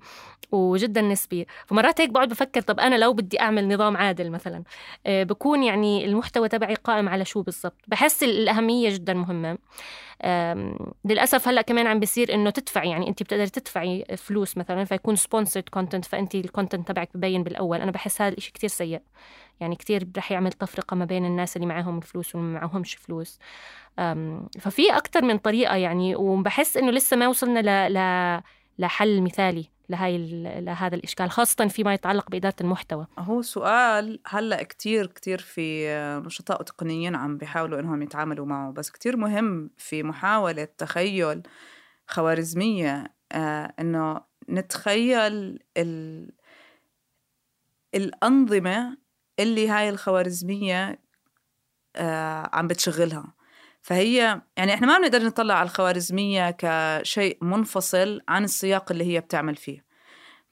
وجدا 0.52 1.00
نسبي. 1.00 1.46
فمرات 1.66 2.00
هيك 2.00 2.11
بقعد 2.11 2.28
بفكر 2.28 2.61
طب 2.61 2.81
أنا 2.81 2.94
لو 2.96 3.12
بدي 3.12 3.40
أعمل 3.40 3.68
نظام 3.68 3.96
عادل 3.96 4.31
مثلا 4.31 4.62
آه، 5.07 5.22
بكون 5.22 5.62
يعني 5.62 6.04
المحتوى 6.04 6.48
تبعي 6.48 6.74
قائم 6.74 7.09
على 7.09 7.24
شو 7.24 7.42
بالضبط؟ 7.42 7.81
بحس 7.88 8.22
الأهمية 8.22 8.90
جدا 8.90 9.14
مهمة. 9.14 9.59
للأسف 11.04 11.48
هلأ 11.48 11.62
كمان 11.62 11.87
عم 11.87 12.00
بيصير 12.00 12.35
إنه 12.35 12.50
تدفعي 12.50 12.90
يعني 12.90 13.09
انت 13.09 13.22
بتقدري 13.22 13.48
تدفعي 13.48 14.04
فلوس 14.16 14.57
مثلا 14.57 14.85
فيكون 14.85 15.16
sponsored 15.16 15.68
content 15.68 16.05
فانت 16.04 16.35
ال 16.35 16.41
content 16.41 16.88
تبعك 16.88 17.09
ببين 17.14 17.42
بالأول. 17.42 17.81
أنا 17.81 17.90
بحس 17.90 18.22
هذا 18.22 18.35
الشيء 18.37 18.52
كتير 18.54 18.70
سيء. 18.70 19.00
يعني 19.61 19.77
كتير 19.77 20.09
رح 20.16 20.33
يعمل 20.33 20.53
تفرقة 20.53 20.94
ما 20.94 21.05
بين 21.05 21.25
الناس 21.25 21.57
اللي 21.57 21.66
معاهم 21.66 21.99
الفلوس 21.99 22.35
واللي 22.35 22.55
معاهمش 22.55 22.94
فلوس. 22.94 23.38
ففي 24.61 24.90
أكتر 24.90 25.25
من 25.25 25.38
طريقة 25.38 25.77
يعني 25.77 26.16
وبحس 26.16 26.77
إنه 26.77 26.90
لسه 26.90 27.16
ما 27.16 27.29
وصلنا 27.29 27.88
ل... 27.88 27.94
ل... 27.94 28.42
لحل 28.79 29.23
مثالي 29.23 29.71
لهاي 29.88 30.18
لهذا 30.61 30.97
الإشكال 30.97 31.31
خاصة 31.31 31.68
فيما 31.68 31.94
يتعلق 31.94 32.31
بإدارة 32.31 32.55
المحتوى. 32.61 33.07
هو 33.18 33.42
سؤال 33.42 34.21
هلأ 34.27 34.62
كتير 34.62 35.07
كتير 35.07 35.38
في 35.38 35.88
نشطاء 36.27 36.61
وتقنيين 36.61 37.14
عم 37.14 37.37
بيحاولوا 37.37 37.81
إنهم 37.81 38.03
يتعاملوا 38.03 38.47
معه 38.47 38.73
بس 38.73 38.90
كتير 38.90 39.16
مهم 39.16 39.71
في 39.77 40.03
محاولة 40.03 40.64
تخيل 40.64 41.42
خوارزمية 42.07 43.14
آه 43.33 43.75
إنه 43.81 44.21
نتخيل 44.49 45.59
ال... 45.77 46.31
الأنظمة 47.94 48.99
اللي 49.38 49.68
هاي 49.68 49.88
الخوارزمية 49.88 50.98
آه 51.96 52.51
عم 52.53 52.68
بتشغلها. 52.68 53.35
فهي 53.83 54.42
يعني 54.57 54.74
إحنا 54.74 54.87
ما 54.87 54.98
بنقدر 54.98 55.22
نطلع 55.24 55.55
على 55.55 55.66
الخوارزمية 55.66 56.57
كشيء 56.59 57.38
منفصل 57.44 58.20
عن 58.29 58.44
السياق 58.44 58.92
اللي 58.92 59.05
هي 59.05 59.20
بتعمل 59.20 59.57
فيه. 59.57 59.85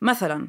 مثلا 0.01 0.49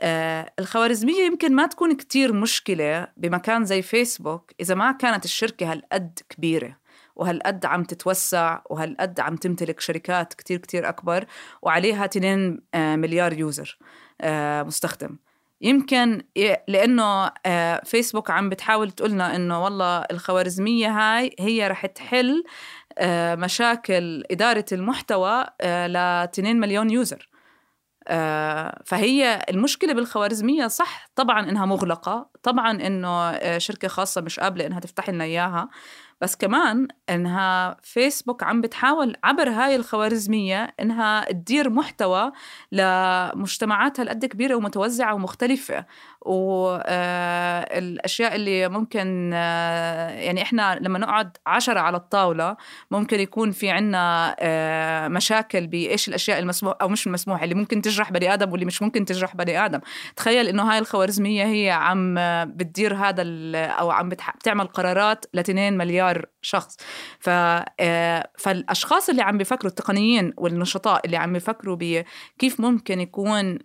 آه 0.00 0.52
الخوارزمية 0.58 1.22
يمكن 1.26 1.54
ما 1.54 1.66
تكون 1.66 1.96
كتير 1.96 2.32
مشكلة 2.32 3.08
بمكان 3.16 3.64
زي 3.64 3.82
فيسبوك 3.82 4.52
إذا 4.60 4.74
ما 4.74 4.92
كانت 4.92 5.24
الشركة 5.24 5.72
هالقد 5.72 6.18
كبيرة 6.28 6.78
وهالقد 7.16 7.66
عم 7.66 7.84
تتوسع 7.84 8.60
وهالقد 8.70 9.20
عم 9.20 9.36
تمتلك 9.36 9.80
شركات 9.80 10.34
كتير 10.34 10.58
كتير 10.58 10.88
أكبر 10.88 11.26
وعليها 11.62 12.04
2 12.04 12.60
آه، 12.74 12.96
مليار 12.96 13.32
user 13.32 13.78
مستخدم. 14.66 15.18
يمكن 15.60 16.22
لأنه 16.68 17.30
آه، 17.46 17.80
فيسبوك 17.84 18.30
عم 18.30 18.48
بتحاول 18.48 18.90
تقولنا 18.90 19.36
إنه 19.36 19.64
والله 19.64 19.98
الخوارزمية 20.10 20.88
هاي 20.90 21.30
هي 21.40 21.68
رح 21.68 21.86
تحل 21.86 22.44
آه، 22.98 23.34
مشاكل 23.34 24.24
إدارة 24.30 24.64
المحتوى 24.72 25.44
ل 25.64 25.96
2 25.96 26.60
مليون 26.60 26.90
user. 26.90 27.28
فهي 28.86 29.44
المشكلة 29.50 29.92
بالخوارزمية 29.94 30.66
صح 30.66 31.08
طبعا 31.16 31.48
إنها 31.50 31.66
مغلقة 31.66 32.30
طبعا 32.42 32.70
إنه 32.86 33.38
شركة 33.58 33.88
خاصة 33.88 34.20
مش 34.20 34.40
قابلة 34.40 34.66
إنها 34.66 34.80
تفتح 34.80 35.10
لنا 35.10 35.24
إياها. 35.24 35.68
بس 36.24 36.36
كمان 36.36 36.88
إنها 37.10 37.76
فيسبوك 37.82 38.42
عم 38.42 38.60
بتحاول 38.60 39.16
عبر 39.24 39.48
هاي 39.48 39.76
الخوارزمية 39.76 40.74
إنها 40.80 41.32
تدير 41.32 41.70
محتوى 41.70 42.32
لمجتمعات 42.72 44.00
هالقد 44.00 44.24
كبيرة 44.24 44.54
ومتوزعة 44.54 45.14
ومختلفة. 45.14 45.84
والاشياء 46.24 48.32
آه، 48.32 48.34
اللي 48.34 48.68
ممكن 48.68 49.30
آه، 49.34 50.08
يعني 50.08 50.42
إحنا 50.42 50.78
لما 50.80 50.98
نقعد 50.98 51.36
عشرة 51.46 51.80
على 51.80 51.96
الطاولة 51.96 52.56
ممكن 52.90 53.20
يكون 53.20 53.50
في 53.50 53.70
عنا 53.70 54.36
آه، 54.38 55.08
مشاكل 55.08 55.66
بإيش 55.66 56.08
الأشياء 56.08 56.38
المسموح 56.38 56.74
أو 56.80 56.88
مش 56.88 57.06
المسموح 57.06 57.42
اللي 57.42 57.54
ممكن 57.54 57.82
تجرح 57.82 58.12
بني 58.12 58.34
آدم 58.34 58.52
واللي 58.52 58.66
مش 58.66 58.82
ممكن 58.82 59.04
تجرح 59.04 59.36
بني 59.36 59.64
آدم. 59.64 59.80
تخيل 60.16 60.48
إنه 60.48 60.62
هاي 60.62 60.78
الخوارزمية 60.78 61.44
هي 61.44 61.70
عم 61.70 62.14
بتدير 62.44 62.94
هذا 62.94 63.22
أو 63.66 63.90
عم 63.90 64.08
بتعمل 64.08 64.66
قرارات 64.66 65.24
ل 65.34 65.38
2 65.38 65.76
مليار 66.14 66.26
شخص. 66.42 66.76
ف 67.20 67.30
فالأشخاص 68.38 69.08
اللي 69.08 69.22
عم 69.22 69.38
بيفكروا 69.38 69.70
التقنيين 69.70 70.32
والنشطاء 70.36 71.06
اللي 71.06 71.16
عم 71.16 71.32
بيفكروا 71.32 71.76
بكيف 71.80 72.60
ممكن 72.60 73.00
يكون 73.00 73.58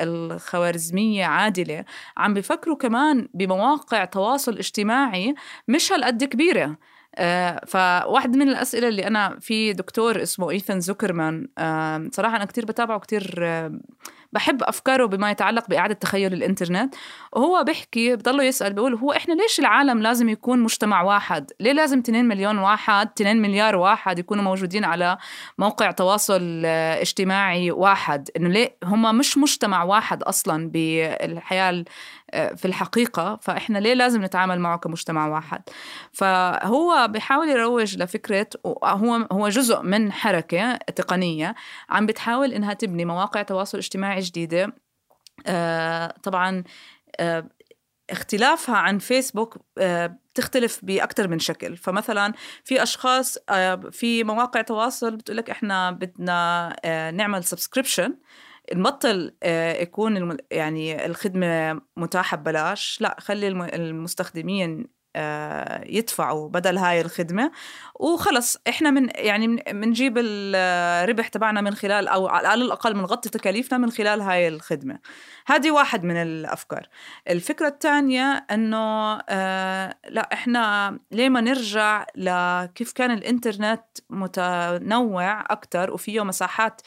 الخوارزمية 0.00 1.24
عادلة 1.24 1.84
عم 2.16 2.34
بيفكروا 2.34 2.76
كمان 2.76 3.28
بمواقع 3.34 4.04
تواصل 4.04 4.58
اجتماعي 4.58 5.34
مش 5.68 5.92
هالقد 5.92 6.24
كبيرة. 6.24 6.76
آه، 7.14 7.60
فواحد 7.66 8.36
من 8.36 8.48
الأسئلة 8.48 8.88
اللي 8.88 9.06
أنا 9.06 9.38
في 9.40 9.72
دكتور 9.72 10.22
اسمه 10.22 10.50
إيثن 10.50 10.80
زوكرمان 10.80 11.48
صراحة 12.12 12.36
أنا 12.36 12.44
كتير 12.44 12.64
بتابعه 12.64 12.98
كتير 12.98 13.44
بحب 14.32 14.62
أفكاره 14.62 15.06
بما 15.06 15.30
يتعلق 15.30 15.68
بإعادة 15.68 15.94
تخيل 15.94 16.32
الإنترنت. 16.32 16.94
وهو 17.32 17.64
بيحكي 17.64 18.16
بضله 18.16 18.44
يسأل 18.44 18.72
بيقول 18.72 18.94
هو 18.94 19.12
إحنا 19.12 19.34
ليش 19.34 19.58
العالم 19.60 20.02
لازم 20.02 20.28
يكون 20.28 20.60
مجتمع 20.60 21.02
واحد؟ 21.02 21.50
ليه 21.60 21.72
لازم 21.72 21.98
2 21.98 22.24
مليون 22.24 22.58
واحد 22.58 23.08
2 23.14 23.42
مليار 23.42 23.76
واحد 23.76 24.18
يكونوا 24.18 24.44
موجودين 24.44 24.84
على 24.84 25.18
موقع 25.58 25.90
تواصل 25.90 26.62
آه، 26.64 27.00
اجتماعي 27.00 27.70
واحد؟ 27.70 28.28
إنه 28.36 28.48
ليه 28.48 28.76
هم 28.84 29.18
مش 29.18 29.38
مجتمع 29.38 29.82
واحد 29.82 30.22
أصلا 30.22 30.70
بالحياة 30.70 31.70
آه، 31.70 31.84
في 32.32 32.64
الحقيقة 32.64 33.38
فإحنا 33.42 33.78
ليه 33.78 33.94
لازم 33.94 34.24
نتعامل 34.24 34.60
معه 34.60 34.78
كمجتمع 34.78 35.26
واحد؟ 35.26 35.62
فهو 36.12 37.08
بيحاول 37.10 37.48
يروج 37.48 37.96
لفكرة 37.98 38.46
هو 38.84 39.28
هو 39.32 39.48
جزء 39.48 39.82
من 39.82 40.12
حركة 40.12 40.76
تقنية 40.76 41.54
عم 41.90 42.06
بتحاول 42.06 42.52
إنها 42.52 42.74
تبني 42.74 43.04
مواقع 43.04 43.42
تواصل 43.42 43.78
اجتماعي 43.78 44.20
جديدة. 44.20 44.72
آه، 45.46 46.14
طبعا 46.22 46.64
آه، 47.20 47.48
اختلافها 48.10 48.76
عن 48.76 48.98
فيسبوك 48.98 49.56
بتختلف 50.38 50.80
بأكثر 50.82 51.28
من 51.28 51.38
شكل. 51.38 51.76
فمثلا 51.76 52.32
في 52.64 52.82
أشخاص 52.82 53.38
في 53.90 54.24
مواقع 54.24 54.60
تواصل 54.60 55.16
بتقولك 55.16 55.50
إحنا 55.50 55.90
بدنا 55.90 57.10
نعمل 57.10 57.44
سبسكريبشن 57.44 58.14
نبطل 58.74 59.34
آه، 59.42 59.82
يكون 59.82 60.36
يعني 60.50 61.06
الخدمة 61.06 61.80
متاحة 61.96 62.36
ببلاش. 62.36 62.98
لا 63.00 63.16
خلي 63.20 63.48
المستخدمين 63.48 64.80
آه، 64.80 64.97
يدفعوا 65.86 66.48
بدل 66.48 66.78
هاي 66.78 67.00
الخدمة. 67.00 67.50
وخلص 67.94 68.56
إحنا 68.68 68.90
من 68.90 69.08
يعني 69.14 69.46
بنجيب 69.72 70.14
الربح 70.18 71.28
تبعنا 71.28 71.60
من 71.60 71.74
خلال 71.74 72.08
أو 72.08 72.28
على 72.28 72.54
الأقل 72.54 72.94
بنغطي 72.94 73.28
تكاليفنا 73.28 73.78
من 73.78 73.90
خلال 73.90 74.20
هاي 74.20 74.48
الخدمة. 74.48 74.98
هذه 75.46 75.70
واحد 75.70 76.04
من 76.04 76.16
الأفكار. 76.16 76.88
الفكرة 77.28 77.68
الثانية 77.68 78.46
إنه 78.50 79.18
آه 79.28 79.94
لا 80.08 80.28
إحنا 80.32 80.98
ليه 81.10 81.28
ما 81.28 81.40
نرجع 81.40 82.06
لكيف 82.16 82.92
كان 82.92 83.10
الإنترنت 83.10 83.84
متنوع 84.10 85.40
أكثر 85.40 85.90
وفيه 85.90 86.24
مساحات 86.24 86.80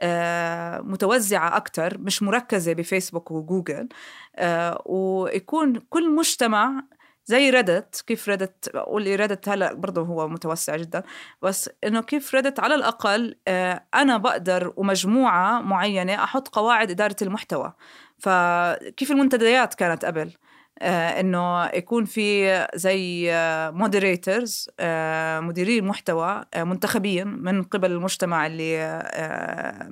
آه، 0.00 0.80
متوزعة 0.80 1.56
أكثر 1.56 1.98
مش 1.98 2.22
مركزة 2.22 2.72
بفيسبوك 2.72 3.30
وجوجل 3.30 3.88
آه، 4.36 4.82
ويكون 4.86 5.76
كل 5.90 6.14
مجتمع 6.14 6.82
زي 7.26 7.50
ردت 7.50 8.04
كيف 8.06 8.28
ردت 8.28 8.68
قولي 8.68 9.16
ردت 9.16 9.48
هلا 9.48 9.72
برضه 9.74 10.02
هو 10.02 10.28
متوسع 10.28 10.76
جدا 10.76 11.02
بس 11.42 11.70
إنه 11.84 12.02
كيف 12.02 12.34
ردت 12.34 12.60
على 12.60 12.74
الأقل 12.74 13.36
آه، 13.48 13.86
أنا 13.94 14.16
بقدر 14.16 14.72
ومجموعة 14.76 15.60
معينة 15.60 16.14
أحط 16.24 16.48
قواعد 16.48 16.90
إدارة 16.90 17.16
المحتوى. 17.22 17.72
فكيف 18.18 19.10
المنتديات 19.10 19.74
كانت 19.74 20.04
قبل؟ 20.04 20.32
آه 20.78 21.20
إنه 21.20 21.66
يكون 21.66 22.04
في 22.04 22.66
زي 22.74 23.30
مودريترز 23.72 24.70
آه 24.80 25.40
مديري 25.40 25.80
محتوى 25.80 26.44
منتخبين 26.56 27.28
من 27.28 27.62
قبل 27.62 27.92
المجتمع 27.92 28.46
اللي 28.46 28.78
آه، 28.82 29.90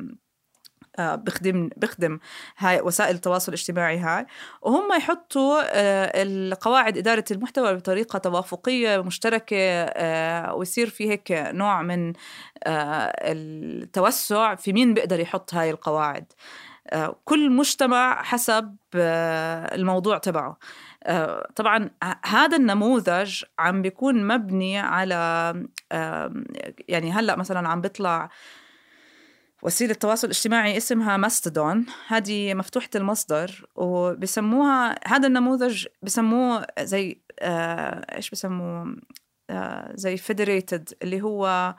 بخدم 0.98 1.70
بخدم 1.76 2.18
هاي 2.58 2.80
وسائل 2.80 3.14
التواصل 3.14 3.52
الاجتماعي 3.52 3.98
هاي. 3.98 4.26
وهم 4.62 4.92
يحطوا 4.96 5.60
آه، 5.60 6.22
القواعد 6.22 6.98
إدارة 6.98 7.24
المحتوى 7.30 7.74
بطريقة 7.74 8.18
توافقية 8.18 9.02
مشتركة 9.02 9.56
آه، 9.56 10.54
ويصير 10.54 10.90
في 10.90 11.10
هيك 11.10 11.32
نوع 11.32 11.82
من 11.82 12.12
التوسع 12.66 14.54
في 14.54 14.72
مين 14.72 14.94
بيقدر 14.94 15.20
يحط 15.20 15.54
هاي 15.54 15.70
القواعد. 15.70 16.32
كل 17.24 17.50
مجتمع 17.50 18.22
حسب 18.22 18.76
الموضوع 19.74 20.18
تبعه. 20.18 20.58
طبعا 21.56 21.90
هذا 22.24 22.56
النموذج 22.56 23.44
عم 23.58 23.82
بيكون 23.82 24.26
مبني 24.26 24.78
على 24.78 25.14
يعني 26.88 27.12
هلأ 27.12 27.36
مثلا 27.36 27.68
عم 27.68 27.80
بيطلع 27.80 28.30
وسيلة 29.64 29.94
تواصل 29.94 30.28
اجتماعي 30.28 30.76
اسمها 30.76 31.16
ماستودون. 31.16 31.86
هذه 32.08 32.54
مفتوحة 32.54 32.88
المصدر 32.94 33.66
وبسموها 33.76 34.94
هذا 35.06 35.26
النموذج 35.26 35.86
بسموه 36.02 36.66
زي 36.80 37.20
آه 37.40 38.16
إيش 38.16 38.30
بسموه؟ 38.30 38.96
آه 39.50 39.92
زي 39.94 40.16
فيدريتد 40.16 40.88
اللي 41.02 41.22
هو 41.22 41.74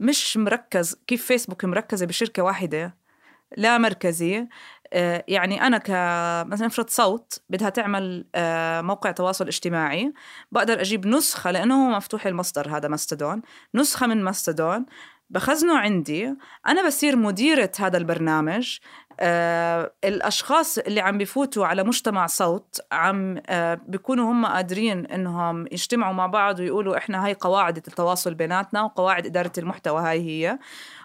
مش 0.00 0.36
مركز 0.36 0.96
كيف 1.06 1.26
فيسبوك 1.26 1.64
مركزة 1.64 2.06
بشركة 2.06 2.42
واحدة 2.42 2.96
لا 3.56 3.78
مركزي. 3.78 4.48
آه 4.92 5.24
يعني 5.28 5.66
أنا 5.66 5.78
ك 5.78 5.90
مثلا 6.48 6.66
أفرض 6.66 6.88
صوت 6.88 7.40
بدها 7.50 7.68
تعمل 7.68 8.24
آه 8.34 8.80
موقع 8.80 9.10
تواصل 9.10 9.46
اجتماعي 9.46 10.12
بقدر 10.52 10.80
أجيب 10.80 11.06
نسخة 11.06 11.50
لأنه 11.50 11.86
هو 11.86 11.96
مفتوح 11.96 12.26
المصدر 12.26 12.76
هذا 12.76 12.88
ماستودون. 12.88 13.42
نسخة 13.74 14.06
من 14.06 14.24
ماستودون. 14.24 14.86
بخزنه 15.30 15.78
عندي. 15.78 16.34
أنا 16.68 16.86
بصير 16.86 17.16
مديرة 17.16 17.72
هذا 17.78 17.98
البرنامج. 17.98 18.78
آه 19.20 19.92
الأشخاص 20.04 20.78
اللي 20.78 21.00
عم 21.00 21.18
بفوتوا 21.18 21.66
على 21.66 21.84
مجتمع 21.84 22.26
صوت 22.26 22.80
عم 22.92 23.42
آه 23.46 23.80
بيكونوا 23.86 24.32
هم 24.32 24.46
قادرين 24.46 25.06
إنهم 25.06 25.66
يجتمعوا 25.72 26.14
مع 26.14 26.26
بعض 26.26 26.60
ويقولوا 26.60 26.96
إحنا 26.96 27.26
هاي 27.26 27.34
قواعد 27.34 27.76
التواصل 27.76 28.34
بيناتنا 28.34 28.82
وقواعد 28.82 29.26
إدارة 29.26 29.52
المحتوى 29.58 30.00
هاي 30.02 30.20
هي. 30.20 30.58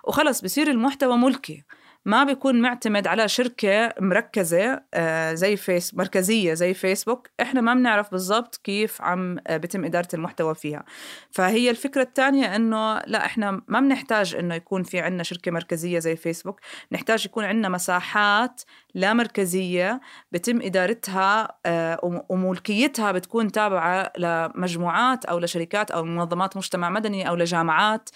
وخلص 0.03 0.41
بصير 0.41 0.67
المحتوى 0.67 1.17
ملكي. 1.17 1.63
ما 2.05 2.23
بيكون 2.23 2.61
معتمد 2.61 3.07
على 3.07 3.27
شركة 3.27 3.93
مركزة 3.99 4.81
آه، 4.93 5.33
زي 5.33 5.55
فيس 5.55 5.93
مركزية 5.95 6.53
زي 6.53 6.73
فيسبوك. 6.73 7.29
إحنا 7.41 7.61
ما 7.61 7.73
بنعرف 7.73 8.11
بالضبط 8.11 8.55
كيف 8.63 9.01
عم 9.01 9.37
آه، 9.47 9.57
بتم 9.57 9.85
إدارة 9.85 10.07
المحتوى 10.13 10.55
فيها. 10.55 10.83
فهي 11.31 11.69
الفكرة 11.69 12.01
الثانية 12.01 12.55
إنه 12.55 13.01
لا 13.07 13.25
إحنا 13.25 13.61
ما 13.67 13.79
بنحتاج 13.79 14.35
إنه 14.35 14.55
يكون 14.55 14.83
في 14.83 14.99
عنا 14.99 15.23
شركة 15.23 15.51
مركزية 15.51 15.99
زي 15.99 16.15
فيسبوك. 16.15 16.59
نحتاج 16.91 17.25
يكون 17.25 17.45
عنا 17.45 17.69
مساحات 17.69 18.61
لا 18.95 19.13
مركزية 19.13 20.01
بتم 20.31 20.61
إدارتها 20.61 21.57
آه، 21.65 22.23
وملكيتها 22.29 23.11
بتكون 23.11 23.51
تابعة 23.51 24.11
لمجموعات 24.17 25.25
أو 25.25 25.39
لشركات 25.39 25.91
أو 25.91 26.03
منظمات 26.03 26.57
مجتمع 26.57 26.89
مدني 26.89 27.29
أو 27.29 27.35
لجامعات. 27.35 28.09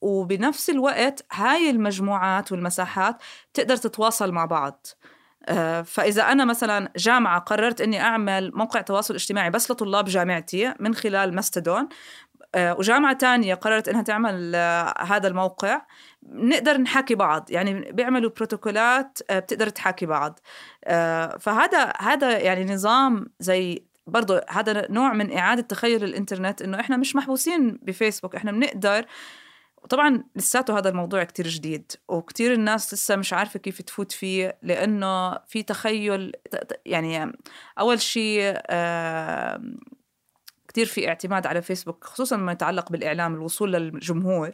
وبنفس 0.00 0.70
الوقت 0.70 1.26
هاي 1.32 1.70
المجموعات 1.70 2.52
والمساحات 2.52 3.16
تقدر 3.54 3.76
تتواصل 3.76 4.32
مع 4.32 4.44
بعض. 4.44 4.86
آه، 5.48 5.82
فإذا 5.82 6.22
أنا 6.22 6.44
مثلا 6.44 6.92
جامعة 6.96 7.38
قررت 7.38 7.80
إني 7.80 8.00
أعمل 8.00 8.50
موقع 8.54 8.80
تواصل 8.80 9.14
اجتماعي 9.14 9.50
بس 9.50 9.70
لطلاب 9.70 10.04
جامعتي 10.04 10.74
من 10.80 10.94
خلال 10.94 11.34
ماستدون 11.34 11.88
آه، 12.54 12.74
وجامعة 12.78 13.12
تانية 13.12 13.54
قررت 13.54 13.88
إنها 13.88 14.02
تعمل 14.02 14.52
آه، 14.54 14.94
هذا 15.02 15.28
الموقع 15.28 15.82
نقدر 16.22 16.76
نحاكي 16.78 17.14
بعض. 17.14 17.50
يعني 17.50 17.92
بيعملوا 17.92 18.30
بروتوكولات 18.36 19.18
آه، 19.30 19.38
بتقدر 19.38 19.68
تحاكي 19.68 20.06
بعض. 20.06 20.40
فهذا 21.40 21.92
هذا 22.00 22.38
يعني 22.38 22.64
نظام 22.74 23.26
زي 23.40 23.87
برضه 24.08 24.40
هذا 24.48 24.86
نوع 24.90 25.12
من 25.12 25.32
إعادة 25.32 25.62
تخيل 25.62 26.04
الإنترنت 26.04 26.62
إنه 26.62 26.80
إحنا 26.80 26.96
مش 26.96 27.16
محبوسين 27.16 27.78
بفيسبوك 27.82 28.34
إحنا 28.34 28.52
بنقدر. 28.52 29.06
طبعا 29.90 30.24
لساته 30.36 30.78
هذا 30.78 30.88
الموضوع 30.88 31.24
كتير 31.24 31.48
جديد 31.48 31.92
وكتير 32.08 32.52
الناس 32.52 32.94
لسه 32.94 33.16
مش 33.16 33.32
عارفة 33.32 33.58
كيف 33.58 33.82
تفوت 33.82 34.12
فيه 34.12 34.58
لأنه 34.62 35.38
في 35.38 35.62
تخيل 35.62 36.32
يعني 36.86 37.32
أول 37.78 38.00
شيء 38.00 38.52
كتير 40.68 40.86
في 40.86 41.08
اعتماد 41.08 41.46
على 41.46 41.62
فيسبوك 41.62 42.04
خصوصا 42.04 42.36
ما 42.36 42.52
يتعلق 42.52 42.92
بالإعلام 42.92 43.34
الوصول 43.34 43.72
للجمهور. 43.72 44.50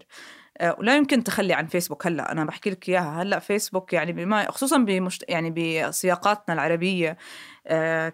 آه، 0.58 0.76
ولا 0.78 0.96
يمكن 0.96 1.24
تخلي 1.24 1.52
عن 1.52 1.66
فيسبوك 1.66 2.06
هلأ 2.06 2.32
أنا 2.32 2.44
بحكي 2.44 2.70
لك 2.70 2.88
إياها. 2.88 3.22
هلأ 3.22 3.38
فيسبوك 3.38 3.92
يعني 3.92 4.12
بما 4.12 4.50
خصوصا 4.50 4.78
بمشت... 4.78 5.24
يعني 5.28 5.50
بسياقاتنا 5.50 6.54
العربية 6.54 7.16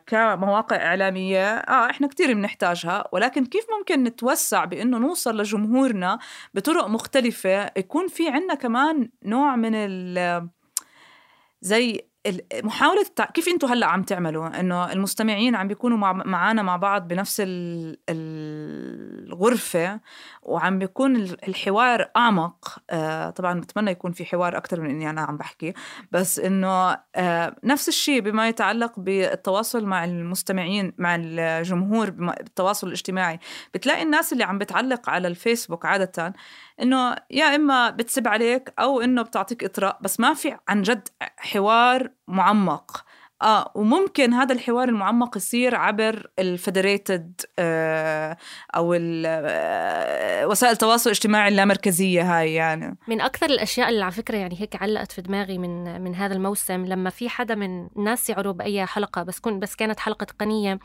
كمواقع 0.06 0.76
إعلامية. 0.76 1.48
آه 1.56 1.90
إحنا 1.90 2.06
كثير 2.06 2.34
بنحتاجها 2.34 3.04
ولكن 3.12 3.46
كيف 3.46 3.64
ممكن 3.78 4.04
نتوسع 4.04 4.64
بإنه 4.64 4.98
نوصل 4.98 5.40
لجمهورنا 5.40 6.18
بطرق 6.54 6.86
مختلفة؟ 6.86 7.70
يكون 7.76 8.08
في 8.08 8.28
عندنا 8.28 8.54
كمان 8.54 9.10
نوع 9.24 9.56
من 9.56 9.74
ال 9.74 10.48
زي 11.60 12.09
محاولة 12.64 13.04
كيف 13.34 13.48
أنتم 13.48 13.68
هلا 13.68 13.86
عم 13.86 14.02
تعملوا؟ 14.02 14.60
انه 14.60 14.92
المستمعين 14.92 15.54
عم 15.56 15.68
بيكونوا 15.68 15.98
مع 15.98 16.12
معنا 16.12 16.62
مع 16.62 16.76
بعض 16.76 17.08
بنفس 17.08 17.42
الغرفة 19.28 20.00
وعم 20.42 20.78
بيكون 20.78 21.16
الحوار 21.16 22.10
أعمق. 22.16 22.78
آه 22.90 23.30
طبعا 23.30 23.60
بتمنى 23.60 23.90
يكون 23.90 24.12
في 24.12 24.24
حوار 24.24 24.56
أكثر 24.56 24.80
من 24.80 24.90
إني 24.90 25.10
أنا 25.10 25.20
عم 25.20 25.36
بحكي. 25.36 25.72
بس 26.12 26.38
إنه 26.38 26.98
آه 27.16 27.56
نفس 27.64 27.88
الشيء 27.88 28.20
بما 28.20 28.48
يتعلق 28.48 29.00
بالتواصل 29.00 29.86
مع 29.86 30.04
المستمعين 30.04 30.92
مع 30.98 31.16
الجمهور 31.20 32.10
بالتواصل 32.10 32.86
الاجتماعي. 32.86 33.38
بتلاقي 33.74 34.02
الناس 34.02 34.32
اللي 34.32 34.44
عم 34.44 34.58
بتعلق 34.58 35.10
على 35.10 35.28
الفيسبوك 35.28 35.86
عادة 35.86 36.34
إنه 36.82 37.16
يا 37.30 37.56
إما 37.56 37.90
بتسب 37.90 38.28
عليك 38.28 38.72
أو 38.78 39.00
إنه 39.00 39.22
بتعطيك 39.22 39.64
إطراء 39.64 39.98
بس 40.02 40.20
ما 40.20 40.34
في 40.34 40.56
عن 40.68 40.82
جد 40.82 41.08
حوار 41.38 42.10
معمق. 42.30 43.04
آه 43.42 43.72
وممكن 43.74 44.32
هذا 44.32 44.54
الحوار 44.54 44.88
المعمق 44.88 45.36
يصير 45.36 45.74
عبر 45.74 46.30
الفيدريتد 46.38 47.40
آه 47.58 48.36
أو 48.76 48.94
آه 49.26 50.46
وسائل 50.46 50.72
التواصل 50.72 51.10
الاجتماعي 51.10 51.48
اللامركزية 51.48 52.38
هاي 52.38 52.54
يعني. 52.54 52.98
من 53.08 53.20
أكثر 53.20 53.46
الأشياء 53.46 53.88
اللي 53.88 54.02
على 54.04 54.12
فكرة 54.12 54.36
يعني 54.36 54.60
هيك 54.60 54.82
علقت 54.82 55.12
في 55.12 55.22
دماغي 55.22 55.58
من 55.58 56.00
من 56.00 56.14
هذا 56.14 56.34
الموسم 56.34 56.86
لما 56.86 57.10
في 57.10 57.28
حدا 57.28 57.54
من 57.54 57.88
الناس 57.96 58.30
يعروا 58.30 58.52
بأي 58.52 58.86
حلقة 58.86 59.22
بس 59.22 59.40
كن 59.40 59.60
بس 59.60 59.76
كانت 59.76 60.00
حلقة 60.00 60.24
تقنيه 60.24 60.78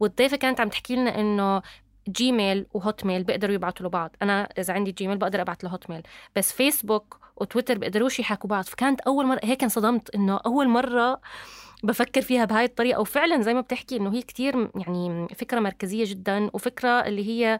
والضيفة 0.00 0.36
كانت 0.36 0.60
عم 0.60 0.68
تحكي 0.68 0.96
لنا 0.96 1.20
إنه 1.20 1.62
جيميل 2.08 2.66
وهوت 2.74 3.04
ميل 3.04 3.24
بيقدروا 3.24 3.54
يبعتوا 3.54 3.86
لبعض. 3.86 4.16
أنا 4.22 4.48
إذا 4.58 4.74
عندي 4.74 4.92
جيميل 4.92 5.18
بقدر 5.18 5.40
أبعت 5.40 5.64
لهوت 5.64 5.90
ميل 5.90 6.02
بس 6.36 6.52
فيسبوك 6.52 7.19
وتويتر 7.40 7.78
بيقدروش 7.78 8.20
يحاكوا 8.20 8.50
بعض. 8.50 8.64
فكانت 8.64 9.00
أول 9.00 9.26
مرة 9.26 9.40
هيك 9.44 9.62
انصدمت 9.62 10.14
إنه 10.14 10.40
أول 10.46 10.68
مرة 10.68 11.20
بفكر 11.82 12.22
فيها 12.22 12.44
بهاي 12.44 12.64
الطريقة. 12.64 13.00
وفعلا 13.00 13.42
زي 13.42 13.54
ما 13.54 13.60
بتحكي 13.60 13.96
إنه 13.96 14.14
هي 14.14 14.22
كتير 14.22 14.70
يعني 14.74 15.28
فكرة 15.28 15.60
مركزية 15.60 16.04
جدا 16.06 16.50
وفكرة 16.52 16.88
اللي 16.88 17.28
هي 17.28 17.58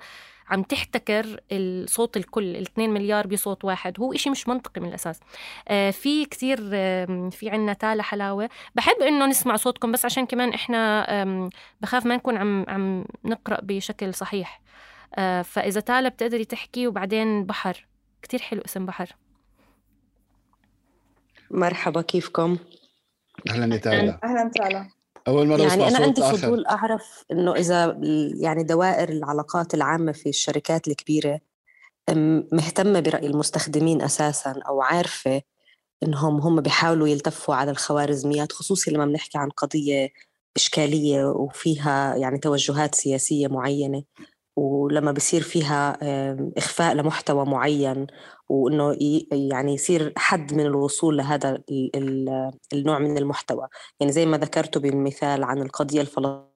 عم 0.49 0.63
تحتكر 0.63 1.41
الصوت 1.53 2.17
الكل 2.17 2.57
ال 2.57 2.63
2 2.63 2.91
مليار 2.91 3.27
بصوت 3.27 3.65
واحد. 3.65 4.01
هو 4.01 4.13
إشي 4.13 4.31
مش 4.31 4.49
منطقي 4.49 4.81
من 4.81 4.89
الأساس. 4.89 5.21
آه 5.69 5.91
في 5.91 6.25
كتير 6.25 6.71
آه 6.73 7.29
في 7.33 7.51
عنا 7.51 7.73
تالا 7.73 8.03
حلاوة 8.03 8.49
بحب 8.75 8.97
إنه 9.03 9.27
نسمع 9.27 9.57
صوتكم 9.57 9.93
بس 9.93 10.05
عشان 10.05 10.27
كمان 10.27 10.53
إحنا 10.53 11.07
بخاف 11.81 12.07
ما 12.07 12.17
نكون 12.17 12.37
عم 12.37 12.65
عم 12.69 13.05
نقرأ 13.25 13.59
بشكل 13.63 14.15
صحيح. 14.15 14.61
آه 15.15 15.43
فإذا 15.43 15.81
تالا 15.81 16.09
بتقدري 16.09 16.45
تحكي 16.45 16.87
وبعدين 16.87 17.45
بحر. 17.45 17.87
كتير 18.23 18.41
حلو 18.41 18.63
اسم 18.67 18.87
بحر. 18.87 19.17
مرحبا 21.51 22.03
كيفكم؟ 22.03 22.59
أهلا 23.51 23.77
تالا 23.77 24.19
أهلا 24.25 24.51
تالا 24.55 24.89
أول 25.29 25.47
مرة 25.47 25.63
يعني 25.63 25.89
أنا 25.89 25.99
عندي. 25.99 26.23
فضول 26.23 26.67
أعرف 26.67 27.25
إنه 27.33 27.55
إذا 27.55 28.01
يعني 28.41 28.63
دوائر 28.63 29.09
العلاقات 29.09 29.75
العامة 29.75 30.13
في 30.13 30.29
الشركات 30.29 30.89
الكبيرة 30.89 31.41
مهتمة 32.53 33.01
برأي 33.01 33.27
المستخدمين 33.27 34.03
أساسا 34.03 34.61
أو 34.69 34.83
عارفة 34.83 35.43
إنهم 36.03 36.41
هم 36.41 36.61
بيحاولوا 36.61 37.09
يلتفوا 37.09 37.55
على 37.55 37.71
الخوارزميات 37.71 38.53
خصوصي 38.53 38.91
لما 38.91 39.07
بنحكي 39.07 39.39
عن 39.39 39.49
قضية 39.51 40.09
إشكالية 40.57 41.25
وفيها 41.25 42.17
يعني 42.17 42.39
توجهات 42.39 42.95
سياسية 42.95 43.49
معينة 43.49 44.03
ولما 44.57 45.13
بصير 45.13 45.43
فيها 45.43 45.99
إخفاء 46.59 46.95
لمحتوى 46.95 47.45
معين 47.47 48.07
وإنه 48.51 48.97
يعني 49.33 49.75
يصير 49.75 50.13
حد 50.17 50.55
من 50.55 50.61
الوصول 50.61 51.17
لهذا 51.17 51.63
النوع 52.73 52.99
من 52.99 53.19
المحتوى. 53.19 53.69
يعني 54.01 54.13
زي 54.13 54.27
ما 54.27 54.39
ذكرتوا 54.39 54.83
بالمثال 54.83 55.45
عن 55.45 55.63
القضية 55.63 56.01
الفلسطينية 56.01 56.51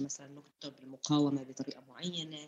مثلا 0.00 0.28
نكتب 0.28 0.72
المقاومة 0.82 1.42
بطريقة 1.42 1.82
معينة. 1.88 2.38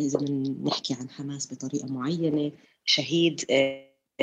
إذا 0.00 0.18
بنحكي 0.18 0.94
عن 0.94 1.10
حماس 1.10 1.52
بطريقة 1.52 1.86
معينة. 1.88 2.52
شهيد 2.84 3.40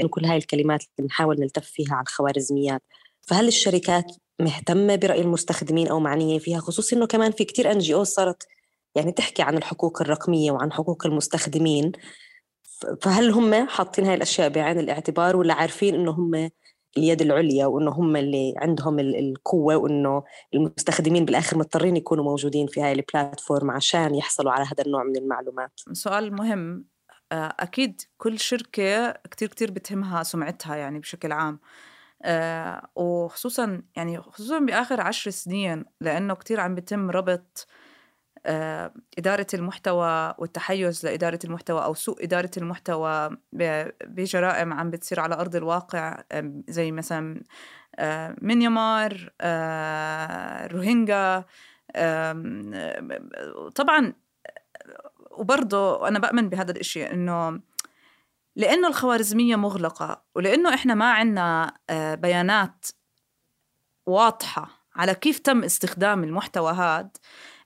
كل 0.09 0.25
هاي 0.25 0.37
الكلمات 0.37 0.81
اللي 0.81 1.07
بنحاول 1.07 1.39
نلتف 1.39 1.65
فيها 1.65 1.93
على 1.93 2.03
الخوارزميات 2.03 2.81
فهل 3.21 3.47
الشركات 3.47 4.11
مهتمة 4.39 4.95
برأي 4.95 5.21
المستخدمين 5.21 5.87
أو 5.87 5.99
معنية 5.99 6.39
فيها؟ 6.39 6.59
خصوصي 6.59 6.95
إنه 6.95 7.07
كمان 7.07 7.31
في 7.31 7.45
كتير 7.45 7.71
أن 7.71 7.79
جي 7.79 8.05
صارت 8.05 8.47
يعني 8.95 9.11
تحكي 9.11 9.41
عن 9.41 9.57
الحقوق 9.57 10.01
الرقمية 10.01 10.51
وعن 10.51 10.71
حقوق 10.71 11.05
المستخدمين. 11.05 11.91
فهل 13.01 13.31
هم 13.31 13.67
حاطين 13.67 14.05
هاي 14.05 14.13
الأشياء 14.15 14.49
بعين 14.49 14.79
الاعتبار 14.79 15.35
ولا 15.35 15.53
عارفين 15.53 15.95
إنه 15.95 16.11
هم 16.11 16.49
اليد 16.97 17.21
العليا 17.21 17.65
وإنه 17.65 17.91
هم 17.91 18.15
اللي 18.15 18.53
عندهم 18.57 18.99
القوة 18.99 19.75
وإنه 19.75 20.23
المستخدمين 20.53 21.25
بالآخر 21.25 21.57
مضطرين 21.57 21.97
يكونوا 21.97 22.23
موجودين 22.23 22.67
في 22.67 22.81
هاي 22.81 22.91
البلاتفورم 22.91 23.71
عشان 23.71 24.15
يحصلوا 24.15 24.51
على 24.51 24.65
هذا 24.65 24.83
النوع 24.85 25.03
من 25.03 25.17
المعلومات؟ 25.17 25.71
سؤال 25.93 26.33
مهم. 26.33 26.85
آه، 27.31 27.55
أكيد 27.59 28.01
كل 28.17 28.39
شركة 28.39 29.11
كتير 29.11 29.47
كتير 29.47 29.71
بتهمها 29.71 30.23
سمعتها 30.23 30.75
يعني 30.75 30.99
بشكل 30.99 31.31
عام. 31.31 31.59
آه، 32.23 32.87
وخصوصا 32.95 33.81
يعني 33.95 34.21
خصوصا 34.21 34.59
بآخر 34.59 35.01
عشر 35.01 35.31
سنين 35.31 35.85
لأنه 36.01 36.33
كتير 36.33 36.59
عم 36.59 36.75
بيتم 36.75 37.09
ربط 37.09 37.67
إدارة 39.17 39.47
المحتوى 39.53 40.33
والتحيز 40.37 41.05
لإدارة 41.05 41.39
المحتوى 41.43 41.83
أو 41.83 41.93
سوء 41.93 42.23
إدارة 42.23 42.51
المحتوى 42.57 43.37
بجرائم 44.03 44.73
عم 44.73 44.89
بتصير 44.89 45.19
على 45.19 45.35
أرض 45.35 45.55
الواقع 45.55 46.23
زي 46.67 46.91
مثلا 46.91 47.43
آه، 47.95 48.35
مينيمار 48.41 49.29
آه، 49.41 50.67
روهينجا 50.67 51.45
طبعا 53.75 54.13
وبرضه 55.31 56.07
أنا 56.07 56.19
بأمن 56.19 56.49
بهذا 56.49 56.71
الإشي 56.71 57.11
إنه 57.11 57.59
لأنه 58.55 58.87
الخوارزمية 58.87 59.55
مغلقة 59.55 60.21
ولأنه 60.35 60.73
إحنا 60.73 60.93
ما 60.93 61.11
عنا 61.11 61.73
بيانات 62.15 62.85
واضحة 64.05 64.81
على 64.95 65.15
كيف 65.15 65.39
تم 65.39 65.63
استخدام 65.63 66.23
المحتوى 66.23 66.71
هذا 66.71 67.09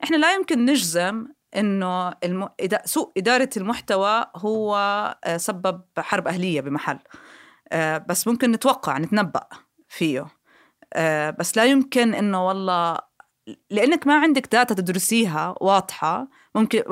إحنا 0.05 0.17
لا 0.17 0.33
يمكن 0.33 0.65
نجزم 0.65 1.27
إنه 1.55 2.13
الم... 2.23 2.49
سوء 2.85 3.11
إدارة 3.17 3.49
المحتوى 3.57 4.25
هو 4.35 4.75
آه، 5.23 5.37
سبب 5.37 5.81
حرب 5.97 6.27
أهلية 6.27 6.61
بمحل. 6.61 6.99
آه، 7.71 7.97
بس 7.97 8.27
ممكن 8.27 8.51
نتوقع 8.51 8.97
نتنبأ 8.97 9.47
فيه. 9.89 10.27
آه، 10.93 11.29
بس 11.29 11.57
لا 11.57 11.65
يمكن 11.65 12.13
إنه 12.13 12.47
والله 12.47 12.97
لأنك 13.69 14.07
ما 14.07 14.19
عندك 14.19 14.47
data 14.51 14.73
تدرسيها 14.73 15.55
واضحة 15.61 16.27
ممكن 16.55 16.83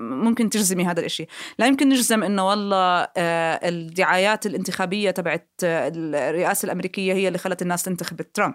ممكن 0.00 0.50
تجزمي 0.50 0.84
هذا 0.84 1.00
الشيء 1.00 1.28
لا 1.58 1.66
يمكن 1.66 1.88
نجزم 1.88 2.22
إنه 2.22 2.48
والله 2.48 3.08
الدعايات 3.16 4.46
الانتخابية 4.46 5.10
تبعت 5.10 5.50
الرئاسة 5.62 6.66
الأمريكية 6.66 7.12
هي 7.12 7.28
اللي 7.28 7.38
خلت 7.38 7.62
الناس 7.62 7.82
تنتخب 7.82 8.20
ترامب. 8.20 8.54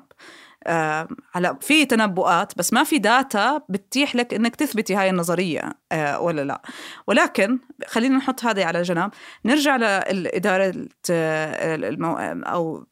هلا 1.34 1.58
في 1.62 1.86
تنبؤات 1.86 2.58
بس 2.58 2.74
ما 2.74 2.84
في 2.84 2.98
data 2.98 3.62
بتتيح 3.70 4.16
لك 4.16 4.34
إنك 4.34 4.56
تثبتي 4.56 4.96
هاي 4.96 5.10
النظرية 5.10 5.72
آه 5.92 6.20
ولا 6.20 6.42
لا. 6.42 6.62
ولكن 7.08 7.60
خلينا 7.88 8.18
نحط 8.18 8.46
هذا 8.46 8.66
على 8.66 8.82
جنب 8.82 9.12
نرجع 9.46 9.76
لإدارة 9.76 10.88
آه، 11.12 11.76
المو... 11.76 12.16
أو 12.18 12.86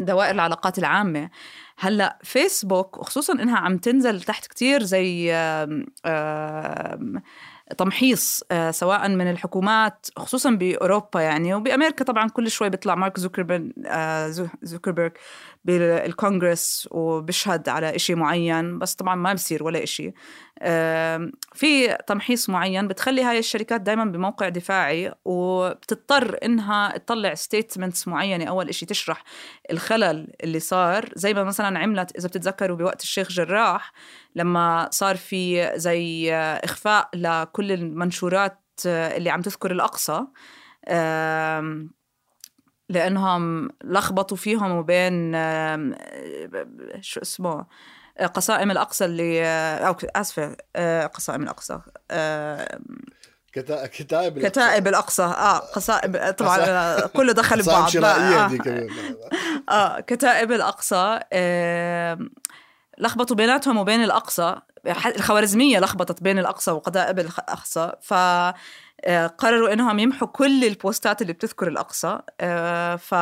دوائر 0.00 0.34
العلاقات 0.34 0.78
العامة. 0.78 1.30
هلا 1.78 2.18
فيسبوك 2.22 2.98
وخصوصا 2.98 3.32
إنها 3.32 3.58
عم 3.58 3.78
تنزل 3.78 4.22
تحت 4.22 4.46
كتير 4.46 4.82
زي 4.82 5.32
تمحيص 7.78 8.42
آه، 8.50 8.70
سواء 8.70 9.08
من 9.08 9.30
الحكومات 9.30 10.06
خصوصا 10.16 10.50
بأوروبا 10.50 11.20
يعني 11.20 11.54
وبأمريكا 11.54 12.04
طبعا 12.04 12.28
كل 12.28 12.50
شوي 12.50 12.70
بيطلع 12.70 12.94
مارك 12.94 13.20
زوكربيرج 13.20 13.72
زوكربيرج 14.62 15.12
بالكونغرس 15.64 16.88
وبيشهد 16.90 17.68
على 17.68 17.96
إشي 17.96 18.14
معين 18.14 18.78
بس 18.78 18.94
طبعا 18.94 19.14
ما 19.14 19.32
بصير 19.32 19.64
ولا 19.64 19.82
إشي. 19.82 20.12
في 21.54 21.98
تمحيص 22.06 22.50
معين 22.50 22.88
بتخلي 22.88 23.22
هاي 23.22 23.38
الشركات 23.38 23.80
دائما 23.80 24.04
بموقع 24.04 24.48
دفاعي 24.48 25.14
وبتضطر 25.24 26.38
إنها 26.44 26.98
تطلع 26.98 27.34
statements 27.34 28.08
معينة 28.08 28.44
أول 28.44 28.68
إشي 28.68 28.86
تشرح 28.86 29.24
الخلل 29.70 30.32
اللي 30.44 30.60
صار. 30.60 31.08
زي 31.14 31.34
ما 31.34 31.44
مثلا 31.44 31.78
عملت 31.78 32.16
إذا 32.16 32.28
بتتذكروا 32.28 32.76
بوقت 32.76 33.02
الشيخ 33.02 33.28
جراح 33.28 33.92
لما 34.36 34.88
صار 34.92 35.16
في 35.16 35.72
زي 35.74 36.34
إخفاء 36.34 37.08
لكل 37.14 37.72
المنشورات 37.72 38.62
اللي 38.86 39.30
عم 39.30 39.40
تذكر 39.40 39.70
الأقصى 39.70 40.20
لأنهم 42.90 43.68
لخبطوا 43.84 44.36
فيهم 44.36 44.70
وبين 44.70 45.32
شو 47.00 47.20
اسمه؟ 47.20 47.66
قصائم 48.26 48.70
الأقصى 48.70 49.04
اللي 49.04 49.44
أو 49.86 49.96
آسفة 50.16 50.56
قصائم 51.06 51.42
الأقصى 51.42 51.80
كتائب 53.52 54.38
الأقصى. 54.38 54.50
كتائب 54.50 54.88
الأقصى 54.88 55.22
آه 55.22 55.58
قصائم 55.58 56.30
طبعا 56.30 57.00
كله 57.06 57.32
دخل 57.32 57.62
ببعض 57.62 57.96
آه. 57.96 58.50
آه 59.70 60.00
كتائب 60.00 60.52
الأقصى 60.52 61.20
آه 61.32 62.18
لخبطوا 62.98 63.36
بيناتهم 63.36 63.76
وبين 63.76 64.04
الأقصى 64.04 64.56
الخوارزمية 65.06 65.78
لخبطت 65.78 66.22
بين 66.22 66.38
الأقصى 66.38 66.70
وكتائب 66.70 67.18
الأقصى 67.18 67.92
ف 68.02 68.12
آه، 68.12 68.54
قرروا 69.38 69.72
إنهم 69.72 69.98
يمحوا 69.98 70.28
كل 70.28 70.64
ال 70.64 70.72
posts 70.72 71.14
ات 71.14 71.22
اللي 71.22 71.32
بتذكر 71.32 71.68
الأقصى. 71.68 72.18
آه، 72.40 72.96
ف 72.96 73.14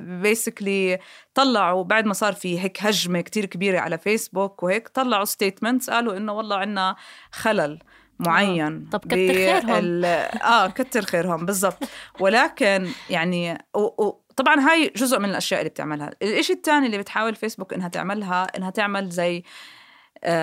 basically 0.00 0.94
آه، 0.94 0.98
طلعوا 1.34 1.84
بعد 1.84 2.06
ما 2.06 2.14
صار 2.14 2.32
في 2.32 2.60
هيك 2.60 2.82
هجمة 2.82 3.20
كتير 3.20 3.44
كبيرة 3.44 3.80
على 3.80 3.98
فيسبوك 3.98 4.62
وهيك 4.62 4.88
طلعوا 4.88 5.24
statements 5.24 5.90
قالوا 5.90 6.16
إنه 6.16 6.32
والله 6.32 6.56
عندنا 6.56 6.96
خلل 7.32 7.78
معين 8.18 8.88
طب 8.92 9.00
كتر 9.00 9.16
خيرهم. 9.16 10.04
آه 10.04 10.66
كتر 10.66 11.04
خيرهم 11.04 11.46
بالضبط. 11.46 11.84
ولكن 12.20 12.88
يعني 13.10 13.58
و... 13.74 13.80
و... 13.80 14.20
طبعا 14.36 14.60
هاي 14.60 14.92
جزء 14.96 15.18
من 15.18 15.30
الأشياء 15.30 15.60
اللي 15.60 15.70
بتعملها. 15.70 16.10
الإشي 16.22 16.52
الثاني 16.52 16.86
اللي 16.86 16.98
بتحاول 16.98 17.34
فيسبوك 17.34 17.74
إنها 17.74 17.88
تعملها 17.88 18.46
إنها 18.56 18.70
تعمل 18.70 19.08
زي 19.08 19.36
آه، 19.36 19.42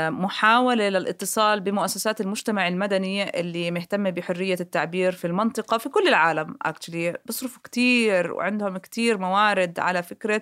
محاولة 0.10 0.90
للاتصال 0.90 1.60
بمؤسسات 1.62 2.22
المجتمع 2.22 2.68
المدني 2.68 3.40
اللي 3.40 3.72
مهتمة 3.72 4.10
بحرية 4.10 4.58
التعبير 4.60 5.12
في 5.12 5.28
المنطقة 5.28 5.78
في 5.78 5.90
كل 5.90 6.08
العالم 6.08 6.56
اكشلي 6.62 7.18
بصرفوا 7.26 7.62
كتير 7.64 8.32
وعندهم 8.32 8.78
كتير 8.78 9.18
موارد 9.18 9.80
على 9.80 10.04
فكرة 10.04 10.42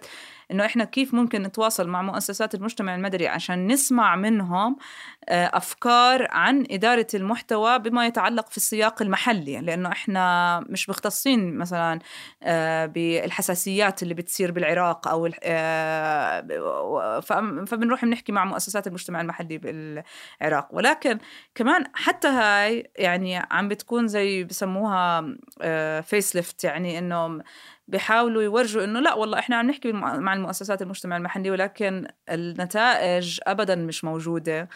إنه 0.53 0.65
إحنا 0.65 0.83
كيف 0.83 1.13
ممكن 1.13 1.43
نتواصل 1.43 1.87
مع 1.87 2.01
مؤسسات 2.01 2.55
المجتمع 2.55 2.95
المدني 2.95 3.27
عشان 3.27 3.67
نسمع 3.67 4.15
منهم 4.15 4.77
آه، 5.29 5.51
أفكار 5.53 6.27
عن 6.31 6.65
إدارة 6.71 7.07
المحتوى 7.13 7.79
بما 7.79 8.07
يتعلق 8.07 8.49
في 8.49 8.57
السياق 8.57 9.01
المحلي. 9.01 9.61
لأنه 9.61 9.91
إحنا 9.91 10.59
مش 10.69 10.89
مختصين 10.89 11.57
مثلا 11.57 11.99
آه، 12.43 12.85
بالحساسيات 12.85 14.03
اللي 14.03 14.13
بتصير 14.13 14.51
بالعراق 14.51 15.07
أو 15.07 15.29
آه، 15.43 17.19
فبنروح 17.65 18.05
بنحكي 18.05 18.31
مع 18.31 18.45
مؤسسات 18.45 18.87
المجتمع 18.87 19.21
المحلي 19.21 19.57
بالعراق. 19.57 20.67
ولكن 20.71 21.17
كمان 21.55 21.83
حتى 21.93 22.27
هاي 22.27 22.91
يعني 22.97 23.37
عم 23.51 23.67
بتكون 23.67 24.07
زي 24.07 24.43
بسموها 24.43 25.35
facelift 26.01 26.63
يعني 26.63 26.99
إنه 26.99 27.43
بيحاولوا 27.87 28.43
يورجوا 28.43 28.83
إنه 28.83 28.99
لا 28.99 29.13
والله 29.13 29.39
إحنا 29.39 29.55
عم 29.55 29.67
نحكي 29.67 29.91
مع 29.91 30.33
المؤسسات 30.33 30.81
المجتمع 30.81 31.17
المحلي 31.17 31.51
ولكن 31.51 32.07
النتائج 32.29 33.39
ابدا 33.47 33.75
مش 33.75 34.03
موجودة. 34.03 34.69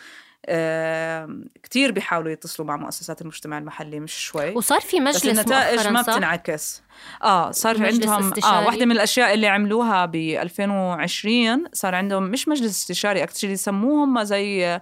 آه 0.45 1.39
كتير 1.63 1.91
بيحاولوا 1.91 2.31
يتصلوا 2.31 2.67
مع 2.67 2.77
مؤسسات 2.77 3.21
المجتمع 3.21 3.57
المحلي 3.57 3.99
مش 3.99 4.13
شوي. 4.13 4.55
وصار 4.55 4.79
في 4.79 4.99
مجلس 4.99 5.17
بس 5.17 5.25
النتائج 5.25 5.87
ما 5.87 6.01
بتنعكس. 6.01 6.83
آه 7.23 7.51
صار 7.51 7.85
عندهم 7.85 8.27
استشاري. 8.27 8.57
آه 8.57 8.65
واحدة 8.65 8.85
من 8.85 8.91
الأشياء 8.91 9.33
اللي 9.33 9.47
عملوها 9.47 10.05
ب 10.05 10.15
2020 10.15 11.63
صار 11.73 11.95
عندهم 11.95 12.23
مش 12.23 12.47
مجلس 12.47 12.71
استشاري 12.71 13.23
اكشلي 13.23 13.55
سموه 13.55 14.03
هم 14.03 14.23
زي 14.23 14.79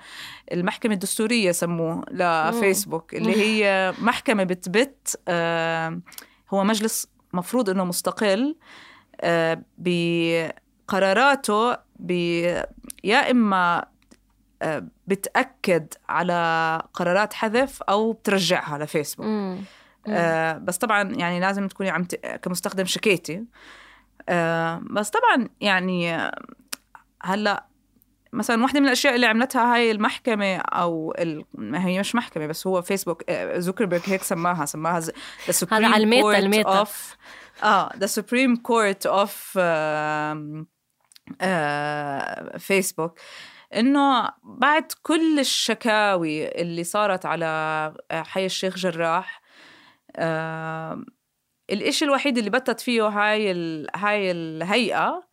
المحكمة 0.51 0.93
الدستورية 0.93 1.51
سموه 1.51 2.05
لفيسبوك 2.11 3.15
اللي 3.15 3.35
هي 3.35 3.93
محكمة 4.01 4.43
بتبت 4.43 5.19
آه 5.27 6.01
هو 6.49 6.63
مجلس 6.63 7.07
مفروض 7.35 7.69
إنه 7.69 7.83
مستقل 7.83 8.55
آه، 9.21 9.61
بقراراته 10.87 11.77
يا 13.03 13.31
إما 13.31 13.85
آه، 14.61 14.87
بتأكد 15.07 15.93
على 16.09 16.81
قرارات 16.93 17.33
حذف 17.33 17.83
أو 17.83 18.13
بترجعها 18.13 18.77
لفيسبوك. 18.77 19.25
مم. 19.25 19.57
آه 20.07 20.57
بس 20.57 20.77
طبعا 20.77 21.03
يعني 21.03 21.39
لازم 21.39 21.67
تكوني 21.67 21.89
عم 21.89 22.03
ت... 22.03 22.15
كمستخدم 22.15 22.85
شكيتي. 22.85 23.43
آه 24.29 24.81
بس 24.89 25.09
طبعا 25.09 25.49
يعني 25.61 26.31
هلأ 27.23 27.65
مثلا 28.35 28.63
واحدة 28.63 28.79
من 28.79 28.85
الأشياء 28.85 29.15
اللي 29.15 29.25
عملتها 29.25 29.75
هاي 29.75 29.91
المحكمة 29.91 30.55
أو 30.55 31.13
ال... 31.19 31.45
هي 31.75 31.99
مش 31.99 32.15
محكمة 32.15 32.47
بس 32.47 32.67
هو 32.67 32.81
فيسبوك 32.81 33.23
آه، 33.29 33.59
زوكربيرج 33.59 34.01
هيك 34.05 34.23
سماها 34.23 34.65
سماها 34.65 34.99
the 34.99 35.13
هذا 35.71 35.87
على 35.87 36.03
الميتا 36.03 36.37
الميتا. 36.37 36.83
of 36.83 36.89
آه 37.63 37.91
the 37.97 38.05
supreme 38.05 38.55
court 38.55 39.05
of 39.05 39.59
فيسبوك 42.57 43.19
إنه 43.75 44.29
بعد 44.43 44.91
كل 45.03 45.39
الشكاوي 45.39 46.61
اللي 46.61 46.83
صارت 46.83 47.25
على 47.25 47.45
آه، 48.11 48.23
حي 48.23 48.45
الشيخ 48.45 48.75
جراح 48.75 49.41
آه 50.15 51.05
الإشي 51.69 52.05
الوحيد 52.05 52.37
اللي 52.37 52.49
بتت 52.49 52.79
فيه 52.79 53.07
هاي 53.07 53.51
ال... 53.51 53.87
هاي 53.95 54.31
الهيئة 54.31 55.07
آه 55.07 55.24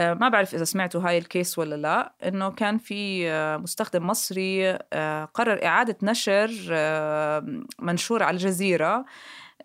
ما 0.00 0.28
بعرف 0.28 0.54
إذا 0.54 0.64
سمعتوا 0.64 1.00
هاي 1.00 1.18
الكيس 1.18 1.58
ولا 1.58 1.74
لا 1.74 2.12
إنه 2.28 2.50
كان 2.50 2.78
في 2.78 3.30
آه 3.30 3.56
مستخدم 3.56 4.06
مصري 4.06 4.78
آه 4.92 5.24
قرر 5.24 5.64
إعادة 5.66 5.96
نشر 6.02 6.50
آه 6.70 7.64
منشور 7.78 8.22
على 8.22 8.34
الجزيرة 8.34 9.04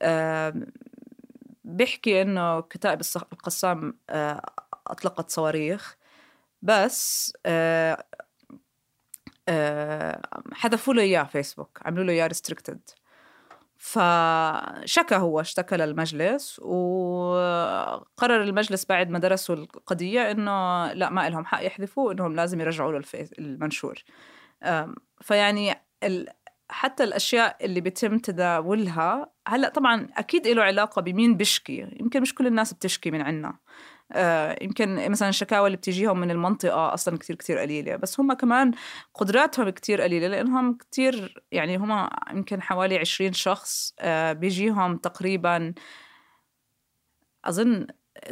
آه 0.01 0.53
بيحكي 1.65 2.21
إنه 2.21 2.61
كتائب 2.61 3.01
القسام 3.33 3.97
آه، 4.09 4.41
أطلقت 4.87 5.29
صواريخ 5.29 5.97
بس 6.61 7.33
آه، 7.45 8.03
آه، 9.49 10.21
حذفوا 10.53 10.93
له 10.93 11.01
إياه 11.01 11.23
فيسبوك 11.23 11.79
عملوا 11.85 12.03
له 12.03 12.13
إياه 12.13 12.27
ريستريكتد 12.27 12.79
فشكى 13.85 15.15
هو 15.15 15.39
اشتكى 15.41 15.77
للمجلس 15.77 16.59
وقرر 16.59 18.41
المجلس 18.41 18.85
بعد 18.85 19.09
ما 19.09 19.19
درسوا 19.19 19.55
القضية 19.55 20.31
إنه 20.31 20.93
لا 20.93 21.09
ما 21.09 21.29
لهم 21.29 21.45
حق 21.45 21.65
يحذفوا 21.65 22.11
إنهم 22.11 22.35
لازم 22.35 22.61
يرجعوا 22.61 22.91
له 22.91 23.01
المنشور. 23.39 24.03
فيعني 25.21 25.75
حتى 26.69 27.03
الأشياء 27.03 27.65
اللي 27.65 27.81
بيتم 27.81 28.17
تداولها 28.19 29.31
هلأ 29.47 29.69
طبعا 29.69 30.07
أكيد 30.17 30.47
له 30.47 30.63
علاقة 30.63 31.01
بمين 31.01 31.37
بيشكي؟ 31.37 31.87
يمكن 31.99 32.21
مش 32.21 32.35
كل 32.35 32.47
الناس 32.47 32.73
بتشكي 32.73 33.11
من 33.11 33.21
عنا. 33.21 33.57
آه 34.11 34.57
يمكن 34.61 35.11
مثلا 35.11 35.29
الشكاوى 35.29 35.67
اللي 35.67 35.77
بتجيهم 35.77 36.19
من 36.19 36.31
المنطقة 36.31 36.93
أصلا 36.93 37.17
كتير 37.17 37.35
كتير 37.35 37.57
قليلة. 37.57 37.95
بس 37.95 38.19
هم 38.19 38.33
كمان 38.33 38.71
قدراتهم 39.13 39.69
كتير 39.69 40.01
قليلة 40.01 40.27
لأنهم 40.27 40.73
كتير 40.77 41.43
يعني 41.51 41.77
هم 41.77 42.09
يمكن 42.31 42.61
حوالي 42.61 42.97
عشرين 42.97 43.33
شخص 43.33 43.93
آه 43.99 44.33
بيجيهم 44.33 44.97
تقريبا 44.97 45.73
أظن 47.45 47.87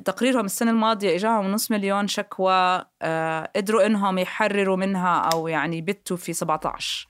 تقريرهم 0.05 0.45
السنة 0.45 0.71
الماضية 0.71 1.15
إجاهم 1.15 1.51
نص 1.51 1.71
مليون 1.71 2.07
شكوى 2.07 2.85
آه 3.01 3.51
قدروا 3.55 3.85
إنهم 3.85 4.17
يحرروا 4.17 4.77
منها 4.77 5.19
أو 5.33 5.47
يعني 5.47 5.81
بتوا 5.81 6.17
في 6.17 6.33
17 6.33 7.07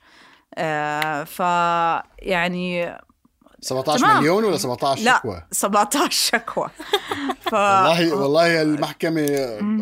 آه 0.56 1.24
ف 1.24 1.38
يعني 2.18 2.98
17 3.60 3.98
تمام. 3.98 4.18
مليون 4.18 4.44
ولا 4.44 4.56
17 4.56 5.02
لا 5.02 5.18
شكوى؟ 5.18 5.42
17 5.50 6.10
شكوى 6.10 6.68
ف... 7.50 7.52
والله 7.52 8.14
والله 8.14 8.62
المحكمة 8.62 9.26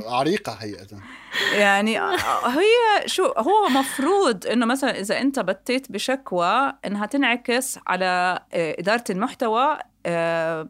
عريقة 0.06 0.54
حقيقة 0.54 0.86
يعني 1.52 2.00
هي 2.44 3.06
شو 3.06 3.24
هو 3.24 3.68
مفروض 3.68 4.46
إنه 4.46 4.66
مثلا 4.66 5.00
إذا 5.00 5.20
أنت 5.20 5.38
بتيت 5.38 5.92
بشكوى 5.92 6.72
إنها 6.86 7.06
تنعكس 7.06 7.78
على 7.86 8.38
آه، 8.52 8.76
إدارة 8.78 9.04
المحتوى 9.10 9.78
آه، 10.06 10.68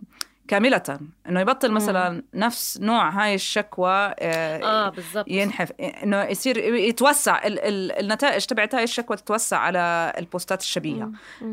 كاملة 0.52 0.98
إنه 1.28 1.40
يبطل 1.40 1.72
مثلا 1.72 2.22
نفس 2.34 2.80
نوع 2.80 3.10
هاي 3.10 3.34
الشكوى 3.34 4.14
آه, 4.18 4.62
آه 4.62 4.88
بالضبط. 4.88 5.28
ينحف 5.28 5.72
إنه 5.80 6.22
يصير 6.24 6.58
يتوسع 6.74 7.46
ال 7.46 7.58
ال 7.58 7.92
النتائج 7.92 8.44
تبعت 8.44 8.74
هاي 8.74 8.84
الشكوى 8.84 9.16
تتوسع 9.16 9.58
على 9.58 10.12
البوستات 10.18 10.60
الشبيهة. 10.60 11.10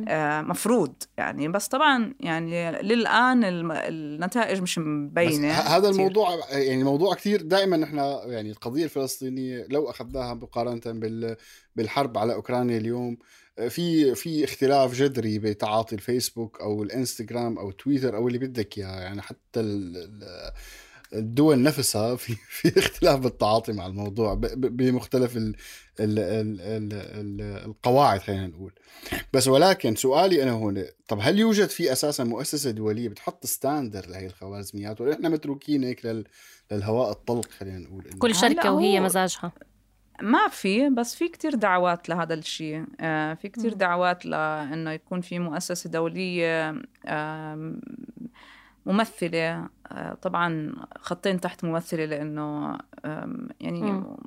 آه 0.08 0.42
مفروض 0.42 0.94
يعني 1.18 1.48
بس 1.48 1.68
طبعا 1.68 2.14
يعني 2.20 2.72
للآن 2.72 3.44
النتائج 3.72 4.62
مش 4.62 4.78
مبينة 4.78 5.52
هذا 5.52 5.90
الموضوع 5.90 6.40
يعني 6.52 6.84
موضوع 6.84 7.14
كثير 7.14 7.42
دائما 7.42 7.78
نحن 7.78 7.98
يعني 8.26 8.52
القضية 8.52 8.84
الفلسطينية 8.84 9.66
لو 9.70 9.90
أخذناها 9.90 10.34
مقارنة 10.34 10.82
بال 10.86 11.36
بالحرب 11.76 12.18
على 12.18 12.34
أوكرانيا 12.34 12.78
اليوم 12.78 13.18
في 13.68 14.16
في 14.16 14.44
اختلاف 14.44 14.94
جذري 14.94 15.40
بتعاطي 15.40 15.96
الفيسبوك 15.96 16.62
أو 16.62 16.84
الإنستغرام 16.84 17.58
أو 17.58 17.72
تويتر 17.72 18.16
أو 18.16 18.28
اللي 18.28 18.40
بدك 18.40 18.78
إياه. 18.78 19.00
يعني 19.00 19.22
حتى 19.22 19.60
الدول 21.14 21.64
نفسها 21.64 22.16
في 22.22 22.36
في 22.50 22.80
اختلاف 22.80 23.20
بالتعاطي 23.20 23.72
مع 23.72 23.88
الموضوع 23.88 24.34
بمختلف 24.34 25.38
ال 25.38 25.56
ال 26.00 26.20
ال 26.20 26.62
ال 26.62 26.94
ال 26.94 27.42
القواعد 27.42 28.20
خلينا 28.20 28.48
نقول. 28.48 28.74
بس 29.34 29.48
ولكن 29.48 29.96
سؤالي 29.96 30.44
أنا 30.44 30.52
هون 30.52 30.86
طب 31.08 31.20
هل 31.22 31.40
يوجد 31.40 31.70
في 31.70 31.92
أساسا 31.92 32.24
مؤسسة 32.24 32.72
دولية 32.72 33.10
بتحط 33.10 33.46
ستاندر 33.46 34.06
لهي 34.10 34.26
الخوارزميات 34.26 35.02
ولا 35.02 35.14
إحنا 35.14 35.30
متروكين 35.30 35.84
هيك 35.84 36.24
للهواء 36.72 37.12
الطلق 37.12 37.52
خلينا 37.52 37.80
نقول؟ 37.80 38.04
كل 38.04 38.36
شركة 38.36 38.72
وهي 38.72 39.00
مزاجها. 39.00 39.52
ما 40.22 40.48
في 40.48 40.90
بس 40.90 41.16
في 41.16 41.28
كتير 41.28 41.56
دعوات 41.56 42.10
لهذا 42.10 42.34
الشيء. 42.34 42.86
آه، 43.00 43.34
في 43.34 43.50
كتير 43.50 43.74
دعوات 43.74 44.26
لأنه 44.26 44.92
يكون 44.92 45.22
في 45.22 45.40
مؤسسة 45.40 45.90
دولية 45.90 46.82
ممثلة. 48.86 49.68
آه، 49.92 50.14
طبعا 50.22 50.74
خطين 51.00 51.40
تحت 51.42 51.64
ممثلة 51.64 52.06
لأنه 52.06 52.78
يعني 53.60 53.82
م. 53.82 54.18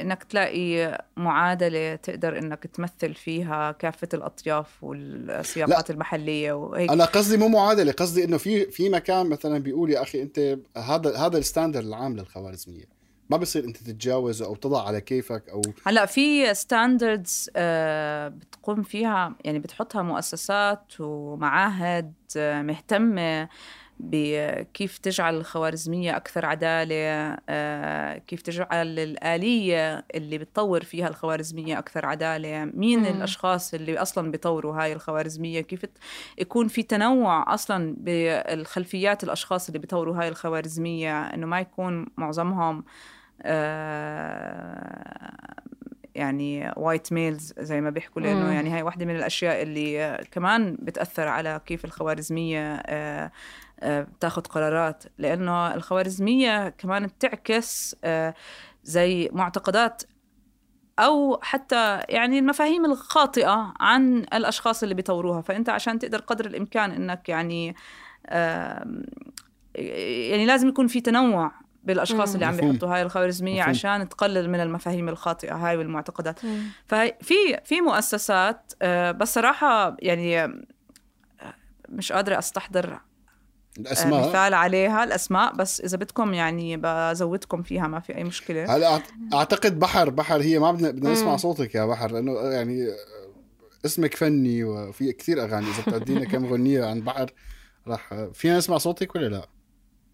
إنك 0.00 0.22
تلاقي 0.22 0.98
معادلة 1.16 1.96
تقدر 1.96 2.38
إنك 2.38 2.66
تمثل 2.66 3.14
فيها 3.14 3.72
كافة 3.72 4.08
الأطياف 4.14 4.84
والسياقات 4.84 5.88
لا. 5.88 5.94
المحلية 5.94 6.52
وهيك. 6.52 6.90
أنا 6.90 7.04
قصدي 7.04 7.36
مو 7.36 7.48
معادلة 7.48 7.92
قصدي 7.92 8.24
إنه 8.24 8.36
في 8.36 8.70
في 8.70 8.88
مكان 8.88 9.28
مثلا 9.28 9.58
بيقول 9.58 9.90
يا 9.90 10.02
أخي 10.02 10.22
أنت 10.22 10.58
هذا 10.76 11.16
هذا 11.16 11.38
ال 11.38 11.43
standard 11.43 11.84
العام 11.84 12.16
للخوارزمية. 12.16 12.97
ما 13.30 13.36
بصير 13.36 13.64
انت 13.64 13.76
تتجاوزه 13.76 14.46
أو 14.46 14.54
تضع 14.54 14.86
على 14.86 15.00
كيفك 15.00 15.48
أو 15.48 15.62
هلا 15.86 16.06
في 16.06 16.54
standards 16.54 17.50
آه، 17.56 18.28
بتقوم 18.28 18.82
فيها 18.82 19.34
يعني 19.44 19.58
بتحطها 19.58 20.02
مؤسسات 20.02 20.92
ومعاهد 21.00 22.12
آه، 22.36 22.62
مهتمة 22.62 23.48
بكيف 24.00 24.98
تجعل 24.98 25.36
الخوارزمية 25.36 26.16
أكثر 26.16 26.46
عدالة 26.46 27.36
آه، 27.48 28.18
كيف 28.18 28.42
تجعل 28.42 28.98
الآلية 28.98 30.04
اللي 30.14 30.38
بتطور 30.38 30.84
فيها 30.84 31.08
الخوارزمية 31.08 31.78
أكثر 31.78 32.06
عدالة 32.06 32.64
مين 32.64 32.98
مم. 32.98 33.04
الأشخاص 33.06 33.74
اللي 33.74 33.98
أصلا 33.98 34.30
بيطوروا 34.30 34.82
هاي 34.82 34.92
الخوارزمية 34.92 35.60
كيف 35.60 35.86
يكون 36.38 36.68
في 36.68 36.82
تنوع 36.82 37.54
أصلا 37.54 37.96
بالخلفيات 37.98 39.24
الأشخاص 39.24 39.66
اللي 39.66 39.78
بيطوروا 39.78 40.16
هاي 40.16 40.28
الخوارزمية 40.28 41.22
إنه 41.22 41.46
ما 41.46 41.60
يكون 41.60 42.06
معظمهم 42.16 42.78
آه، 42.78 43.17
يعني 46.14 46.72
white 46.76 47.12
males 47.12 47.54
زي 47.58 47.80
ما 47.80 47.90
بيحكوا 47.90 48.22
لأنه 48.22 48.52
يعني 48.52 48.70
هاي 48.70 48.82
واحدة 48.82 49.06
من 49.06 49.16
الأشياء 49.16 49.62
اللي 49.62 50.18
كمان 50.30 50.76
بتأثر 50.80 51.28
على 51.28 51.60
كيف 51.66 51.84
الخوارزمية 51.84 52.74
آه، 52.74 53.30
آه، 53.80 54.02
بتاخذ 54.02 54.42
قرارات. 54.42 55.04
لأنه 55.18 55.74
الخوارزمية 55.74 56.68
كمان 56.68 57.06
بتعكس 57.06 57.96
زي 58.84 59.28
معتقدات 59.32 60.02
أو 60.98 61.38
حتى 61.42 62.00
يعني 62.08 62.38
المفاهيم 62.38 62.84
الخاطئة 62.84 63.74
عن 63.80 64.18
الأشخاص 64.18 64.82
اللي 64.82 64.94
بيطوروها. 64.94 65.40
فأنت 65.40 65.68
عشان 65.68 65.98
تقدر 65.98 66.20
قدر 66.20 66.46
الإمكان 66.46 66.90
إنك 66.90 67.28
يعني 67.28 67.74
يعني 69.74 70.46
لازم 70.46 70.68
يكون 70.68 70.86
في 70.86 71.00
تنوع 71.00 71.52
بالأشخاص 71.88 72.34
اللي 72.34 72.46
عم 72.46 72.56
بيحطوا 72.56 72.88
هاي 72.94 73.02
الخوارزمية 73.02 73.60
مفهوم. 73.60 73.70
عشان 73.70 74.08
تقلل 74.08 74.50
من 74.50 74.60
المفاهيم 74.60 75.08
الخاطئة 75.08 75.54
هاي 75.54 75.76
والمعتقدات. 75.76 76.40
ففي 76.86 77.60
في 77.64 77.80
مؤسسات 77.80 78.72
آه، 78.82 79.10
بس 79.10 79.34
صراحة 79.34 79.96
يعني 79.98 80.44
آه، 80.44 80.52
مش 81.88 82.12
قادرة 82.12 82.38
أستحضر 82.38 82.92
آه، 82.92 83.00
الأسماء. 83.78 84.28
مثال 84.28 84.54
عليها 84.54 85.04
الأسماء 85.04 85.54
بس 85.54 85.80
إذا 85.80 85.96
بدكم 85.96 86.34
يعني 86.34 86.76
بزودكم 86.82 87.62
فيها 87.62 87.86
ما 87.86 88.00
في 88.00 88.16
أي 88.16 88.24
مشكلة. 88.24 88.76
هلا 88.76 89.02
أعتقد 89.34 89.78
بحر 89.78 90.10
بحر 90.10 90.40
هي 90.40 90.58
ما 90.58 90.72
بدنا 90.72 90.90
بدنا 90.90 91.12
نسمع 91.12 91.36
صوتك 91.36 91.74
يا 91.74 91.86
بحر 91.86 92.12
لأنه 92.12 92.32
يعني 92.32 92.86
اسمك 93.84 94.14
فني 94.14 94.64
وفي 94.64 95.12
كثير 95.12 95.44
أغاني 95.44 95.66
إذا 95.66 95.82
بتعدينا 95.86 96.24
كم 96.24 96.46
غنية 96.46 96.84
عن 96.84 97.00
بحر 97.00 97.30
راح 97.86 98.28
فينا 98.32 98.58
نسمع 98.58 98.78
صوتك 98.78 99.14
ولا 99.14 99.28
لا؟ 99.28 99.57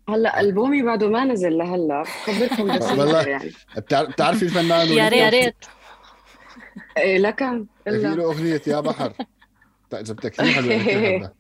هلا 0.09 0.41
ألبومي 0.41 0.83
بعده 0.83 1.09
ما 1.09 1.25
نزل 1.25 1.59
لهلا. 1.59 2.03
بخبركم 2.03 2.67
بس 2.77 3.27
يعني. 3.27 3.51
بتعرفي 3.89 4.43
الفنان 4.43 4.87
يا 4.89 5.09
ريت 5.09 5.23
يا 5.23 5.29
ريت. 5.29 5.65
إيه 6.99 7.19
لكن 7.19 7.67
في 7.85 7.91
له 7.91 8.25
أغنية 8.25 8.63
يا 8.67 8.81
بحر. 8.81 9.13
إذا 9.93 10.15
بدك 10.15 10.31
كثير 10.31 10.47
حلوة 10.47 11.35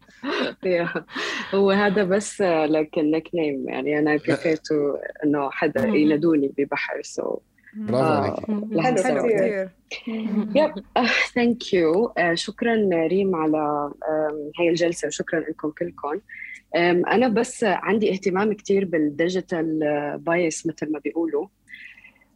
هو 1.54 1.70
هذا 1.70 2.04
بس 2.04 2.40
لك 2.40 2.98
ال 2.98 3.28
nickname 3.34 3.68
يعني. 3.68 3.98
أنا 3.98 4.16
كيفته 4.16 4.98
إنه 5.24 5.50
حدا 5.50 5.86
ينادوني 5.86 6.52
ببحر 6.58 7.02
so 7.02 7.38
برافو 7.76 8.04
عليك 8.04 9.00
حلو 9.00 9.22
كثير 9.22 9.68
yep 10.56 10.72
thank 11.34 11.74
you 11.74 12.12
شكرا 12.34 12.74
ريم 12.92 13.36
على 13.36 13.90
هاي 14.58 14.68
الجلسة 14.68 15.08
وشكرا 15.08 15.40
لكم 15.40 15.70
كلكم. 15.70 16.20
أنا 16.74 17.28
بس 17.28 17.64
عندي 17.64 18.12
اهتمام 18.12 18.52
كتير 18.52 18.84
بال 18.84 19.05
digital 19.05 19.80
bias 20.18 20.66
مثل 20.66 20.92
ما 20.92 20.98
بيقولوا. 20.98 21.46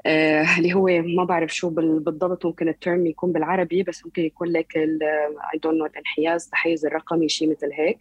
آه، 0.06 0.58
اللي 0.58 0.74
هو 0.74 0.86
ما 1.02 1.24
بعرف 1.24 1.54
شو 1.54 1.70
بالضبط 1.70 2.46
ممكن 2.46 2.68
ال 2.68 2.76
term 2.76 3.06
يكون 3.06 3.32
بالعربي 3.32 3.82
بس 3.82 4.06
ممكن 4.06 4.22
يكون 4.22 4.48
لك 4.48 4.76
I 4.76 5.58
don't 5.62 5.78
know 5.78 5.86
الانحياز 5.86 6.44
التحيز 6.44 6.86
الرقمي 6.86 7.28
شيء 7.28 7.50
مثل 7.50 7.70
هيك. 7.72 7.98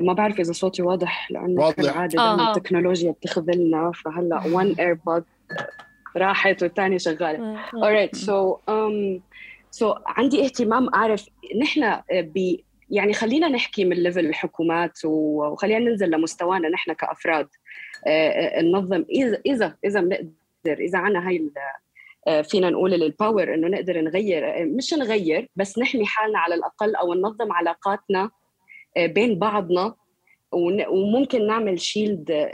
ما 0.00 0.12
بعرف 0.12 0.40
إذا 0.40 0.52
صوتي 0.52 0.82
واضح 0.82 1.30
لأنه 1.30 1.72
كالعاده 1.72 2.20
آه. 2.20 2.48
التكنولوجيا 2.48 3.10
بتخذلنا 3.10 3.92
فهلأ 4.04 4.42
one 4.46 4.74
earbud 4.78 5.24
راحت 6.16 6.62
والثانيه 6.62 6.98
شغالة. 6.98 7.56
alright 7.70 8.16
so 8.16 8.60
um, 8.68 9.20
so 9.80 10.02
عندي 10.06 10.44
اهتمام 10.44 10.94
أعرف 10.94 11.26
نحن 11.62 12.00
ب 12.10 12.56
يعني 12.90 13.12
خلينا 13.12 13.48
نحكي 13.48 13.84
من 13.84 13.96
level 13.96 14.26
الحكومات 14.26 14.98
وخلينا 15.04 15.78
ننزل 15.78 16.10
لمستوانا 16.10 16.68
نحن 16.68 16.92
كأفراد. 16.92 17.48
آه، 18.06 18.28
آه، 18.28 18.62
ننظم. 18.62 19.04
إذا 19.10 19.40
إذا 19.46 19.76
إذا 19.84 20.00
بنقدر 20.00 20.84
إذا 20.84 20.98
عنا 20.98 21.28
هاي 21.28 21.50
آه، 22.28 22.42
فينا 22.42 22.70
نقول 22.70 22.94
ال 22.94 23.04
power 23.04 23.54
إنه 23.54 23.68
نقدر 23.68 24.00
نغير 24.00 24.66
مش 24.66 24.94
نغير 24.94 25.48
بس 25.56 25.78
نحمي 25.78 26.06
حالنا 26.06 26.38
على 26.38 26.54
الأقل 26.54 26.94
أو 26.94 27.14
ننظم 27.14 27.52
علاقاتنا 27.52 28.30
بين 28.96 29.38
بعضنا 29.38 29.94
وممكن 30.88 31.46
نعمل 31.46 31.80
shield 31.80 32.50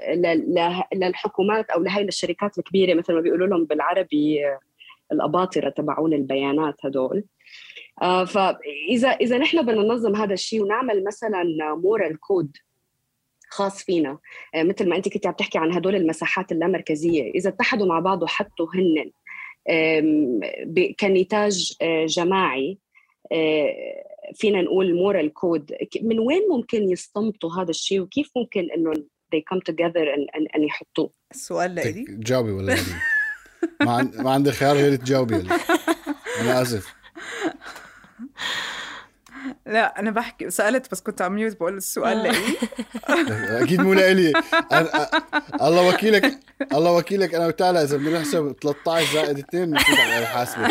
للحكومات 0.94 1.70
أو 1.70 1.82
لهي 1.82 2.02
الشركات 2.02 2.58
الكبيرة 2.58 2.94
مثل 2.94 3.14
ما 3.14 3.20
بيقولوا 3.20 3.46
لهم 3.46 3.64
بالعربي 3.64 4.40
الأباطرة 5.12 5.70
تبعون 5.70 6.12
البيانات 6.12 6.86
هدول. 6.86 7.24
آه، 8.02 8.24
فاذا 8.24 9.08
اذا 9.08 9.38
نحن 9.38 9.62
بدنا 9.62 9.82
ننظم 9.82 10.16
هذا 10.16 10.34
الشيء 10.34 10.62
ونعمل 10.62 11.04
مثلا 11.04 11.44
moral 11.82 12.20
code 12.20 12.56
خاص 13.50 13.84
فينا 13.84 14.18
آه، 14.54 14.62
مثل 14.62 14.88
ما 14.88 14.96
أنت 14.96 15.08
كنت 15.08 15.26
عم 15.26 15.32
تحكي 15.32 15.58
عن 15.58 15.72
هدول 15.72 15.94
المساحات 15.94 16.52
اللامركزية 16.52 17.30
إذا 17.30 17.50
اتحدوا 17.50 17.86
مع 17.86 18.00
بعض 18.00 18.22
وحطوا 18.22 18.66
هن 18.74 19.10
كنتاج 21.00 21.76
آه، 21.82 22.06
جماعي 22.06 22.78
فينا 24.34 24.62
نقول 24.62 24.94
moral 24.94 25.32
code 25.32 25.72
من 26.02 26.18
وين 26.18 26.42
ممكن 26.50 26.90
يستنبطوا 26.90 27.50
هذا 27.62 27.70
الشيء؟ 27.70 28.00
وكيف 28.00 28.30
ممكن 28.36 28.68
إنه 28.76 28.92
they 29.34 29.40
come 29.54 29.60
together 29.70 29.96
ان 29.96 30.46
ان 30.56 30.64
يحطوه؟ 30.64 31.10
السؤال 31.30 31.74
لإلي. 31.74 32.04
جاوبي 32.08 32.50
ولا 32.50 32.76
ما 33.80 34.10
ما 34.16 34.30
عندي 34.30 34.52
خيار 34.52 34.76
غير 34.76 34.96
تجاوبي. 34.96 35.36
أنا 36.40 36.62
آسف. 36.62 36.94
لا 39.68 39.98
أنا 40.00 40.10
بحكي 40.10 40.50
سألت 40.50 40.90
بس 40.90 41.00
كنت 41.00 41.22
عم 41.22 41.32
ميوت 41.32 41.56
بقول 41.56 41.76
السؤال 41.76 42.18
لإلي. 42.18 42.56
أكيد 43.62 43.80
مو 43.80 43.94
لإلي. 43.94 44.32
الله 45.62 45.88
وكيلك 45.88 46.38
الله 46.72 46.92
وكيلك 46.92 47.34
أنا 47.34 47.46
وتالا 47.46 47.82
إذا 47.82 47.96
بدنا 47.96 48.18
نحسب 48.18 48.56
13 48.62 49.12
زائد 49.14 49.38
2 49.38 49.70
بنفوت 49.70 49.98
على 49.98 50.18
الحاسبه 50.18 50.68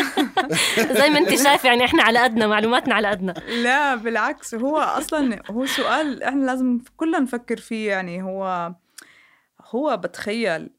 زي 1.00 1.10
ما 1.10 1.18
أنت 1.18 1.34
شايف 1.34 1.64
يعني 1.64 1.84
إحنا 1.84 2.02
على 2.02 2.18
قدنا 2.18 2.46
معلوماتنا 2.46 2.94
على 2.94 3.08
قدنا 3.08 3.32
لا 3.62 3.94
بالعكس 3.94 4.54
هو 4.54 4.78
أصلا 4.78 5.42
هو 5.50 5.66
سؤال 5.66 6.22
إحنا 6.22 6.46
لازم 6.46 6.80
كلنا 6.96 7.18
نفكر 7.18 7.56
فيه. 7.56 7.88
يعني 7.88 8.22
هو 8.22 8.72
هو 9.60 9.96
بتخيل 9.96 10.70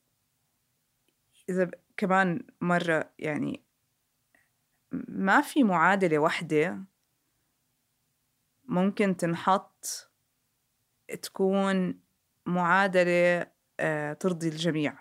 إذا 1.49 1.72
كمان 1.97 2.41
مرة 2.61 3.09
يعني 3.20 3.63
ما 5.07 5.41
في 5.41 5.63
معادلة 5.63 6.17
واحدة 6.17 6.80
ممكن 8.70 9.17
تنحط 9.17 9.86
تكون 11.22 11.99
معادلة 12.45 13.47
آه، 13.80 14.13
ترضي 14.13 14.47
الجميع. 14.47 14.93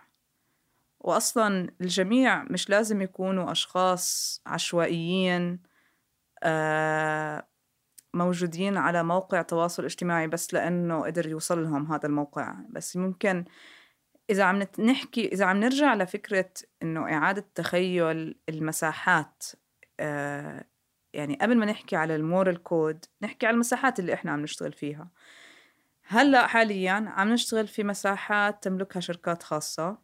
وأصلا 1.01 1.71
الجميع 1.81 2.45
مش 2.45 2.71
لازم 2.71 3.03
يكونوا 3.03 3.53
أشخاص 3.53 4.41
عشوائيين 4.47 5.61
آه، 6.43 7.47
موجودين 8.15 8.77
على 8.77 9.03
موقع 9.03 9.43
تواصل 9.43 9.85
اجتماعي 9.85 10.27
بس 10.27 10.55
لأنه 10.55 11.05
قدر 11.05 11.29
يوصل 11.29 11.63
لهم 11.63 11.93
هذا 11.93 12.07
الموقع. 12.07 12.55
بس 12.71 12.97
ممكن 12.97 13.45
إذا 14.31 14.45
عم 14.45 14.63
نحكي 14.79 15.29
إذا 15.29 15.45
عم 15.45 15.61
نرجع 15.61 15.95
لفكرة 15.95 16.51
إنه 16.83 17.13
إعادة 17.13 17.45
تخيل 17.55 18.39
المساحات 18.49 19.45
آه، 20.01 20.65
يعني 21.13 21.39
قبل 21.41 21.57
ما 21.59 21.67
نحكي 21.67 21.97
على 21.97 22.17
المورال 22.17 22.63
كود 22.63 23.05
نحكي 23.23 23.47
على 23.47 23.55
المساحات 23.55 23.99
اللي 23.99 24.15
إحنا 24.15 24.31
عم 24.33 24.41
نشتغل 24.43 24.73
فيها. 24.73 25.09
هلأ 26.07 26.47
حاليا 26.47 26.93
عم 26.93 27.33
نشتغل 27.33 27.69
في 27.69 27.85
مساحات 27.85 28.65
تملكها 28.65 29.01
شركات 29.01 29.43
خاصة 29.43 29.99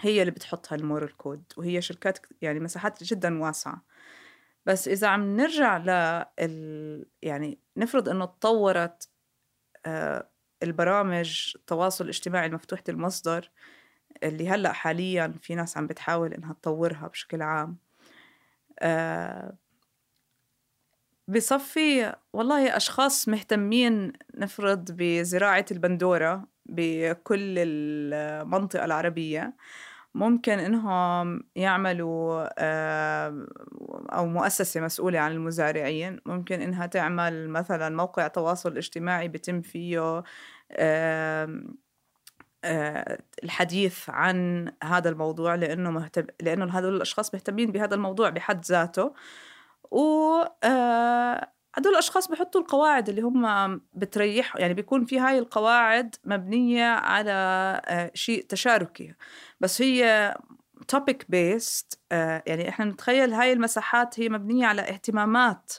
هي 0.00 0.20
اللي 0.20 0.30
بتحطها 0.30 0.76
المورال 0.76 1.16
كود 1.16 1.44
وهي 1.56 1.82
شركات 1.82 2.18
يعني 2.42 2.60
مساحات 2.60 3.04
جدا 3.04 3.42
واسعة. 3.42 3.84
بس 4.66 4.88
إذا 4.88 5.08
عم 5.08 5.36
نرجع 5.36 5.76
ل 5.78 5.88
يعني 7.22 7.58
نفرض 7.76 8.08
إنه 8.08 8.24
تطورت 8.24 9.08
آه، 9.86 10.30
البرامج 10.62 11.52
التواصل 11.56 12.04
الاجتماعي 12.04 12.46
المفتوحة 12.46 12.82
المصدر 12.88 13.50
اللي 14.22 14.48
هلأ 14.48 14.72
حاليا 14.72 15.34
في 15.42 15.54
ناس 15.54 15.76
عم 15.78 15.86
بتحاول 15.86 16.34
إنها 16.34 16.52
تطورها 16.52 17.08
بشكل 17.08 17.42
عام. 17.42 17.78
آه، 18.80 19.56
بصفي 21.28 22.14
والله 22.32 22.76
أشخاص 22.76 23.28
مهتمين 23.28 24.12
نفرض 24.34 24.84
بزراعة 24.90 25.64
البندورة 25.70 26.44
بكل 26.66 27.54
المنطقة 27.58 28.84
العربية. 28.84 29.54
ممكن 30.14 30.58
إنهم 30.58 31.42
يعملوا 31.56 32.44
أو 34.16 34.26
مؤسسة 34.26 34.80
مسؤولة 34.80 35.18
عن 35.18 35.32
المزارعين. 35.32 36.20
ممكن 36.26 36.62
إنها 36.62 36.86
تعمل 36.86 37.48
مثلا 37.48 37.96
موقع 37.96 38.26
تواصل 38.28 38.76
اجتماعي 38.76 39.28
بتم 39.28 39.60
فيه 39.60 40.22
الحديث 43.44 44.10
عن 44.10 44.68
هذا 44.84 45.08
الموضوع 45.10 45.54
لأنه 45.54 45.90
مهتم 45.90 46.26
لأنه 46.42 46.78
هذول 46.78 46.96
الأشخاص 46.96 47.34
مهتمين 47.34 47.72
بهذا 47.72 47.94
الموضوع 47.94 48.30
بحد 48.30 48.64
ذاته. 48.64 49.14
و 49.94 50.44
آه، 50.64 51.52
هدول 51.74 51.92
الأشخاص 51.92 52.28
بحطوا 52.28 52.60
القواعد 52.60 53.08
اللي 53.08 53.22
هم 53.22 53.80
بتريح 53.94 54.56
يعني 54.56 54.74
بيكون 54.74 55.04
في 55.04 55.18
هاي 55.18 55.38
القواعد 55.38 56.14
مبنية 56.24 56.84
على 56.84 57.32
آه، 57.86 58.10
شيء 58.14 58.46
تشاركي. 58.48 59.14
بس 59.60 59.82
هي 59.82 60.34
topic 60.96 61.16
based 61.32 61.98
آه، 62.12 62.42
يعني 62.46 62.68
إحنا 62.68 62.84
نتخيل 62.84 63.32
هاي 63.32 63.52
المساحات 63.52 64.20
هي 64.20 64.28
مبنية 64.28 64.66
على 64.66 64.82
اهتمامات 64.82 65.72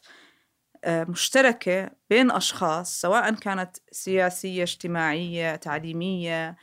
مشتركة 0.88 1.90
بين 2.10 2.32
أشخاص 2.32 3.02
سواء 3.02 3.34
كانت 3.34 3.78
سياسية 3.92 4.64
اجتماعية 4.64 5.56
تعليمية 5.56 6.56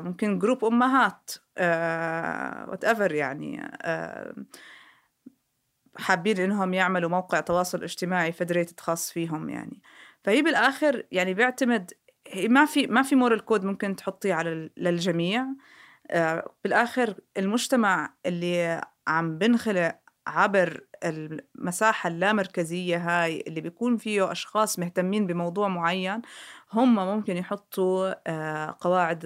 ممكن 0.00 0.38
جروب 0.38 0.64
أمهات 0.64 1.30
whatever 2.70 3.12
يعني 3.12 3.70
حابين 6.06 6.38
إنهم 6.38 6.74
يعملوا 6.74 7.10
موقع 7.10 7.40
تواصل 7.40 7.82
اجتماعي 7.82 8.32
فدريتد 8.32 8.80
خاص 8.80 9.12
فيهم 9.12 9.48
يعني. 9.48 9.82
فهي 10.24 10.42
بالاخر 10.42 11.02
يعني 11.12 11.34
بيعتمد 11.34 11.92
ما 12.48 12.64
في 12.64 12.86
ما 12.86 13.02
في 13.02 13.14
مورال 13.14 13.44
كود 13.44 13.64
ممكن 13.64 13.96
تحطيه 13.96 14.34
على 14.34 14.70
للجميع. 14.76 15.46
آه، 16.10 16.50
بالآخر 16.64 17.14
المجتمع 17.36 18.14
اللي 18.26 18.80
عم 19.06 19.38
بنخلق 19.38 19.94
عبر 20.26 20.80
المساحة 21.04 22.08
اللامركزية 22.08 22.96
هاي 22.96 23.44
اللي 23.46 23.60
بيكون 23.60 23.96
فيه 23.96 24.32
أشخاص 24.32 24.78
مهتمين 24.78 25.26
بموضوع 25.26 25.68
معين 25.68 26.22
هم 26.72 26.94
ممكن 26.94 27.36
يحطوا 27.36 28.14
آه، 28.26 28.76
قواعد 28.80 29.24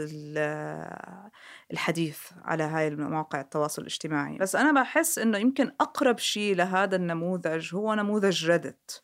الحديث 1.72 2.18
على 2.44 2.62
هاي 2.62 2.88
المواقع 2.88 3.40
التواصل 3.40 3.82
الاجتماعي. 3.82 4.38
بس 4.38 4.57
أنا 4.57 4.82
بحس 4.82 5.18
إنه 5.18 5.38
يمكن 5.38 5.72
أقرب 5.80 6.18
شيء 6.18 6.55
لهذا 6.57 6.96
النموذج 6.96 7.74
هو 7.74 7.94
نموذج 7.94 8.51
ريدت 8.51 9.03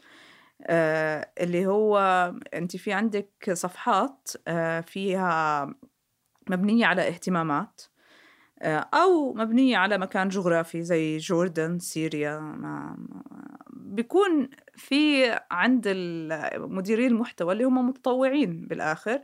آه، 0.62 1.30
اللي 1.40 1.66
هو 1.66 1.98
أنت 2.54 2.76
في 2.76 2.92
عندك 2.92 3.30
صفحات 3.52 4.28
آه، 4.48 4.80
فيها 4.80 5.66
مبنية 6.50 6.86
على 6.86 7.08
اهتمامات. 7.08 7.82
آه، 7.82 7.95
أو 8.62 9.34
مبنية 9.34 9.76
على 9.76 9.98
مكان 9.98 10.28
جغرافي 10.28 10.82
زي 10.82 11.16
جوردن 11.16 11.78
سوريا 11.78 12.56
بيكون 13.72 14.48
في 14.74 15.30
عند 15.50 15.88
مديري 16.56 17.06
المحتوى 17.06 17.52
اللي 17.52 17.64
هم 17.64 17.88
متطوعين 17.88 18.66
بالآخر 18.66 19.22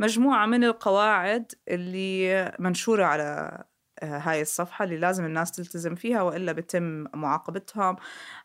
مجموعة 0.00 0.46
من 0.46 0.64
القواعد 0.64 1.52
اللي 1.68 2.52
منشورة 2.58 3.04
على 3.04 3.58
هاي 4.02 4.42
الصفحة 4.42 4.84
اللي 4.84 4.96
لازم 4.96 5.24
الناس 5.24 5.52
تلتزم 5.52 5.94
فيها 5.94 6.22
وإلا 6.22 6.52
بتم 6.52 7.04
معاقبتهم 7.14 7.96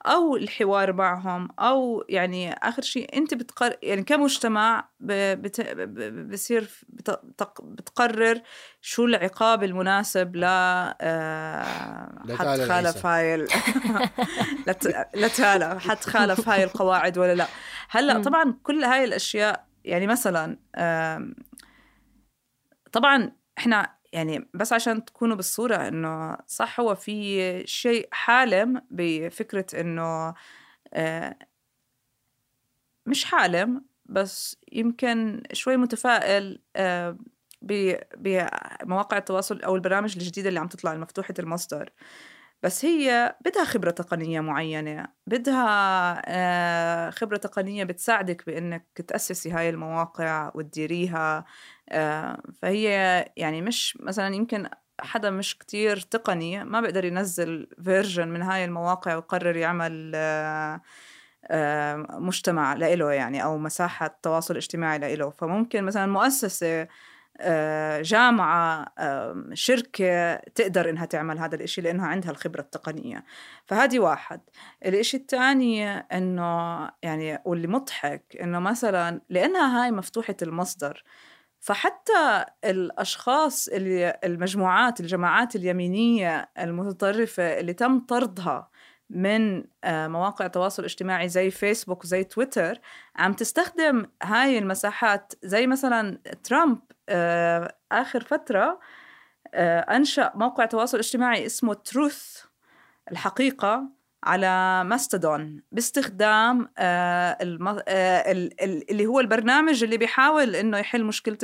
أو 0.05 0.36
الحوار 0.36 0.93
معهم 0.93 1.49
أو 1.60 2.03
يعني 2.10 2.53
آخر 2.53 2.82
شيء 2.82 3.18
أنت 3.18 3.34
بتقر 3.34 3.76
يعني 3.84 4.03
كمجتمع 4.03 4.89
بت... 4.99 5.62
بصير 6.32 6.70
بتقرر 7.64 8.41
شو 8.82 9.05
العقاب 9.05 9.64
المناسب 9.64 10.36
ل 10.36 10.43
آه، 10.43 12.24
حد 12.38 12.62
خالف 12.62 13.05
هاي 13.05 13.36
لتالا 15.16 15.80
حد 15.80 15.99
خالف 15.99 16.49
هاي 16.49 16.64
القواعد 16.64 17.18
ولا 17.18 17.36
لا. 17.36 17.47
هلأ 17.89 18.22
طبعا 18.22 18.58
كل 18.64 18.84
هاي 18.84 19.03
الأشياء 19.03 19.68
يعني 19.84 20.08
مثلا 20.08 20.58
طبعا 22.91 23.32
إحنا 23.58 23.97
يعني 24.14 24.49
بس 24.53 24.74
عشان 24.74 25.05
تكونوا 25.05 25.36
بالصورة 25.36 25.76
إنه 25.76 26.38
صح 26.47 26.80
هو 26.80 26.95
في 26.95 27.64
شيء 27.68 28.08
حالم 28.12 28.82
بفكرة 28.91 29.82
إنه 29.82 30.34
آه، 30.93 31.36
مش 33.05 33.26
حالم 33.26 33.86
بس 34.05 34.58
يمكن 34.72 35.43
شوي 35.53 35.78
متفائل 35.78 36.62
آه، 36.76 37.18
بمواقع 38.18 39.18
التواصل 39.18 39.62
أو 39.62 39.76
البرامج 39.76 40.18
الجديدة 40.18 40.49
اللي 40.49 40.60
عم 40.60 40.68
تطلع 40.68 40.93
المفتوحة 40.93 41.34
المصدر. 41.39 41.89
بس 42.64 42.86
هي 42.86 43.36
بدها 43.45 43.64
خبرة 43.66 43.91
تقنية 43.91 44.39
معينة 44.39 45.08
بدها 45.28 46.22
آه، 46.28 47.10
خبرة 47.10 47.38
تقنية 47.38 47.84
بتساعدك 47.84 48.45
بإنك 48.45 48.86
تأسسي 49.08 49.51
هاي 49.51 49.70
المواقع 49.70 50.51
وتديريها 50.55 51.45
آه، 51.89 52.41
فهي 52.62 52.88
يعني 53.38 53.62
مش 53.62 53.97
مثلا 54.01 54.36
يمكن 54.36 54.70
حدا 54.99 55.30
مش 55.30 55.58
كتير 55.58 55.97
تقني 55.99 56.64
ما 56.64 56.82
بيقدر 56.82 57.05
ينزل 57.05 57.70
فيرجن 57.84 58.28
من 58.28 58.41
هاي 58.41 58.66
المواقع 58.66 59.16
ويقرر 59.16 59.55
يعمل 59.55 60.12
آه، 60.16 61.95
مجتمع 62.20 62.74
لإله 62.74 63.12
يعني 63.14 63.43
أو 63.43 63.58
مساحة 63.58 64.20
تواصل 64.24 64.55
اجتماعي 64.55 64.99
لإله. 64.99 65.30
فممكن 65.30 65.84
مثلا 65.84 66.05
مؤسسة 66.05 66.88
جامعة 68.02 68.86
شركة 69.54 70.36
تقدر 70.36 70.90
إنها 70.90 71.06
تعمل 71.06 71.40
هذا 71.40 71.56
الإشي 71.56 71.82
لأنها 71.82 72.08
عندها 72.08 72.32
الخبرة 72.32 72.62
التقنية. 72.62 73.26
فهذه 73.66 74.00
واحد. 74.00 74.42
الإشي 74.86 75.18
الثاني 75.18 75.88
إنه 75.90 76.90
يعني 77.04 77.42
واللي 77.46 77.68
مضحك 77.68 78.38
إنه 78.42 78.60
مثلا 78.60 79.22
لأنها 79.30 79.84
هاي 79.84 79.92
مفتوحة 79.92 80.36
المصدر 80.42 81.04
فحتى 81.60 82.46
الأشخاص 82.66 83.68
اللي 83.68 84.20
المجموعات 84.24 85.00
الجماعات 85.00 85.56
اليمينية 85.56 86.50
المتطرفة 86.60 87.60
اللي 87.60 87.74
تم 87.74 88.00
طردها 88.00 88.70
من 89.10 89.64
آه، 89.84 90.08
مواقع 90.08 90.46
التواصل 90.46 90.82
الاجتماعي 90.84 91.30
زي 91.30 91.52
فيسبوك 91.52 92.04
وزي 92.04 92.24
تويتر 92.24 92.80
عم 93.16 93.34
تستخدم 93.34 94.06
هاي 94.24 94.58
المساحات. 94.58 95.34
زي 95.44 95.68
مثلا 95.68 96.22
ترامب 96.44 96.78
آه، 96.78 96.97
آخر 97.91 98.24
فترة 98.24 98.80
آه، 99.53 99.80
أنشأ 99.80 100.32
موقع 100.36 100.66
تواصل 100.66 100.97
اجتماعي 100.97 101.45
اسمه 101.45 101.74
تروث 101.74 102.41
الحقيقة 103.12 103.89
على 104.24 104.84
ماستودون 104.84 105.64
باستخدام 105.72 106.70
اللي 108.89 109.05
هو 109.05 109.20
البرنامج 109.20 109.84
اللي 109.84 109.97
بيحاول 109.97 110.55
إنه 110.55 110.78
يحل 110.78 111.03
مشكلة 111.03 111.38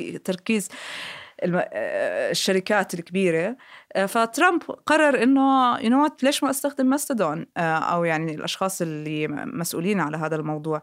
التركيز 0.00 0.68
الشركات 1.42 2.94
الكبيرة. 2.94 3.56
فترامب 4.06 4.62
قرر 4.62 5.22
إنه 5.22 5.78
يو 5.78 6.08
ليش 6.22 6.42
ما 6.42 6.50
أستخدم 6.50 6.86
ماستودون؟ 6.86 7.46
أو 7.56 8.04
يعني 8.04 8.34
الأشخاص 8.34 8.82
اللي 8.82 9.28
مسؤولين 9.28 10.00
على 10.00 10.16
هذا 10.16 10.36
الموضوع. 10.36 10.82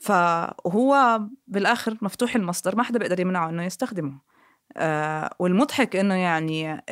فهو 0.00 1.20
بالآخر 1.46 1.98
مفتوح 2.02 2.36
المصدر 2.36 2.76
ما 2.76 2.82
حدا 2.82 2.98
بيقدر 2.98 3.20
يمنعه 3.20 3.48
إنه 3.50 3.64
يستخدمه. 3.64 4.20
والمضحك 5.38 5.96
إنه 5.96 6.14
يعني 6.14 6.82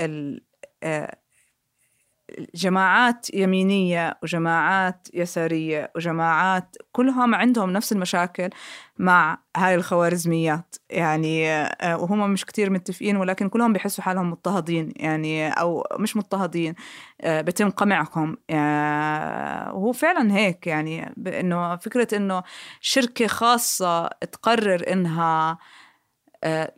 جماعات 2.55 3.35
يمينية 3.35 4.19
وجماعات 4.23 5.09
يسارية 5.15 5.93
وجماعات 5.97 6.77
كلهم 6.93 7.35
عندهم 7.35 7.71
نفس 7.71 7.93
المشاكل 7.93 8.51
مع 8.99 9.39
هاي 9.57 9.75
الخوارزميات. 9.75 10.77
يعني 10.91 11.51
آه، 11.51 11.97
وهم 11.99 12.31
مش 12.31 12.45
كتير 12.45 12.71
متفقين 12.71 13.17
ولكن 13.17 13.49
كلهم 13.49 13.73
بيحسوا 13.73 14.05
حالهم 14.05 14.31
مضطهدين. 14.31 14.93
يعني 14.97 15.49
أو 15.51 15.85
مش 15.99 16.17
مضطهدين 16.17 16.75
آه، 17.21 17.41
بتم 17.41 17.71
قمعهم. 17.71 18.37
آه، 18.51 19.75
وهو 19.75 19.93
فعلا 19.93 20.33
هيك. 20.37 20.67
يعني 20.67 21.15
إنه 21.27 21.77
فكرة 21.77 22.17
إنه 22.17 22.43
شركة 22.81 23.27
خاصة 23.27 24.07
تقرر 24.09 24.93
إنها 24.93 25.59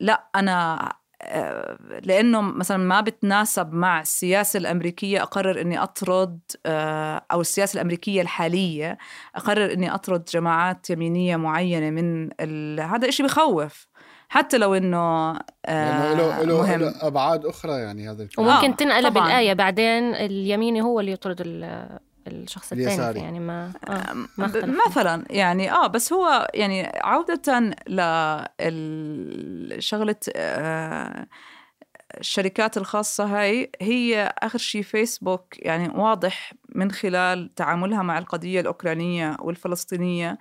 لا 0.01 0.29
أنا 0.37 0.93
لأنه 2.03 2.41
مثلا 2.41 2.77
ما 2.77 3.01
بتناسب 3.01 3.73
مع 3.73 4.01
السياسة 4.01 4.59
الأمريكية 4.59 5.23
أقرر 5.23 5.61
إني 5.61 5.83
أطرد 5.83 6.41
آه، 6.67 7.25
أو 7.33 7.41
السياسة 7.41 7.77
الأمريكية 7.77 8.23
الحالية 8.23 8.99
أقرر 9.35 9.73
إني 9.73 9.95
أطرد 9.95 10.25
جماعات 10.25 10.91
يمينية 10.91 11.37
معينة 11.37 11.91
من 11.91 12.31
ال... 12.41 12.81
هذا 12.81 13.09
إشي 13.09 13.23
بخوف. 13.23 13.89
حتى 14.29 14.59
لو 14.59 14.75
إنه 14.75 15.39
آه 15.67 16.15
له 16.15 16.43
له 16.45 17.07
أبعاد 17.07 17.47
أخرى 17.47 17.73
يعني 17.73 18.11
هذا 18.11 18.23
الكلام 18.23 18.49
وممكن 18.49 18.71
آه 18.71 18.77
تنقلب 18.77 19.19
الآية 19.19 19.53
بعدين 19.53 20.15
اليميني 20.15 20.83
هو 20.83 21.01
اللي 21.01 21.13
يطرد 21.13 21.41
الشخص 22.27 22.73
الثاني 22.73 23.21
يعني 23.21 23.41
ما 23.41 23.73
آه 23.89 24.13
ما 24.39 24.77
مثلا 24.89 25.25
يعني 25.31 25.73
آه 25.73 25.87
بس 25.87 26.13
هو 26.13 26.49
يعني 26.55 26.87
عودة 26.87 27.75
لشغلة 29.79 30.17
آه 30.37 31.27
الشركات 32.19 32.77
الخاصة 32.77 33.25
هاي 33.25 33.71
هي 33.81 34.35
آخر 34.39 34.59
شيء 34.59 34.83
فيسبوك 34.83 35.59
يعني 35.59 35.89
واضح 35.89 36.53
من 36.75 36.91
خلال 36.91 37.55
تعاملها 37.55 38.03
مع 38.03 38.19
القضية 38.19 38.61
الأوكرانية 38.61 39.37
والفلسطينية 39.41 40.39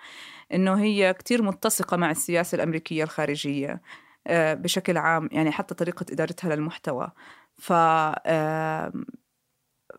إنه 0.53 0.73
هي 0.82 1.13
كتير 1.13 1.41
متسقة 1.43 1.97
مع 1.97 2.11
السياسة 2.11 2.55
الأمريكية 2.55 3.03
الخارجية 3.03 3.82
آه 4.28 4.53
بشكل 4.53 4.97
عام 4.97 5.30
يعني 5.32 5.51
حتى 5.51 5.75
طريقة 5.75 6.05
إدارتها 6.11 6.55
للمحتوى. 6.55 7.11
ف 7.53 7.73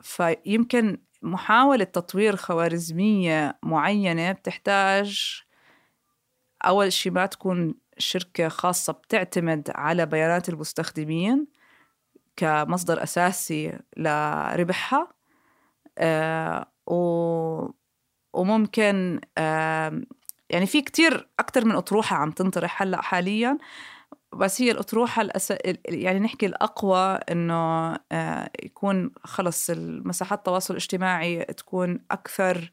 فيمكن 0.00 0.98
محاولة 1.22 1.84
تطوير 1.84 2.36
خوارزمية 2.36 3.58
معينة 3.62 4.32
بتحتاج 4.32 5.42
أول 6.66 6.92
شيء 6.92 7.12
ما 7.12 7.26
تكون 7.26 7.74
شركة 7.98 8.48
خاصة 8.48 8.92
بتعتمد 8.92 9.70
على 9.74 10.06
بيانات 10.06 10.48
المستخدمين 10.48 11.46
كمصدر 12.36 13.02
أساسي 13.02 13.78
لربحها 13.96 15.08
آه 15.98 16.72
وممكن 18.34 19.20
يعني 20.50 20.66
في 20.66 20.82
كتير 20.82 21.28
أكتر 21.38 21.64
من 21.64 21.72
أطروحة 21.74 22.16
عم 22.16 22.30
تنطرح 22.30 22.82
هلأ 22.82 23.02
حاليا. 23.02 23.58
بس 24.34 24.62
هي 24.62 24.70
الأطروحة 24.70 25.22
الأس... 25.22 25.52
يعني 25.88 26.18
نحكي 26.20 26.46
الأقوى 26.46 26.98
إنه 27.30 27.54
آه، 28.12 28.50
يكون 28.64 29.10
خلص 29.24 29.70
المساحات 29.70 30.38
التواصل 30.38 30.74
الاجتماعي 30.74 31.44
تكون 31.44 32.00
أكثر 32.10 32.72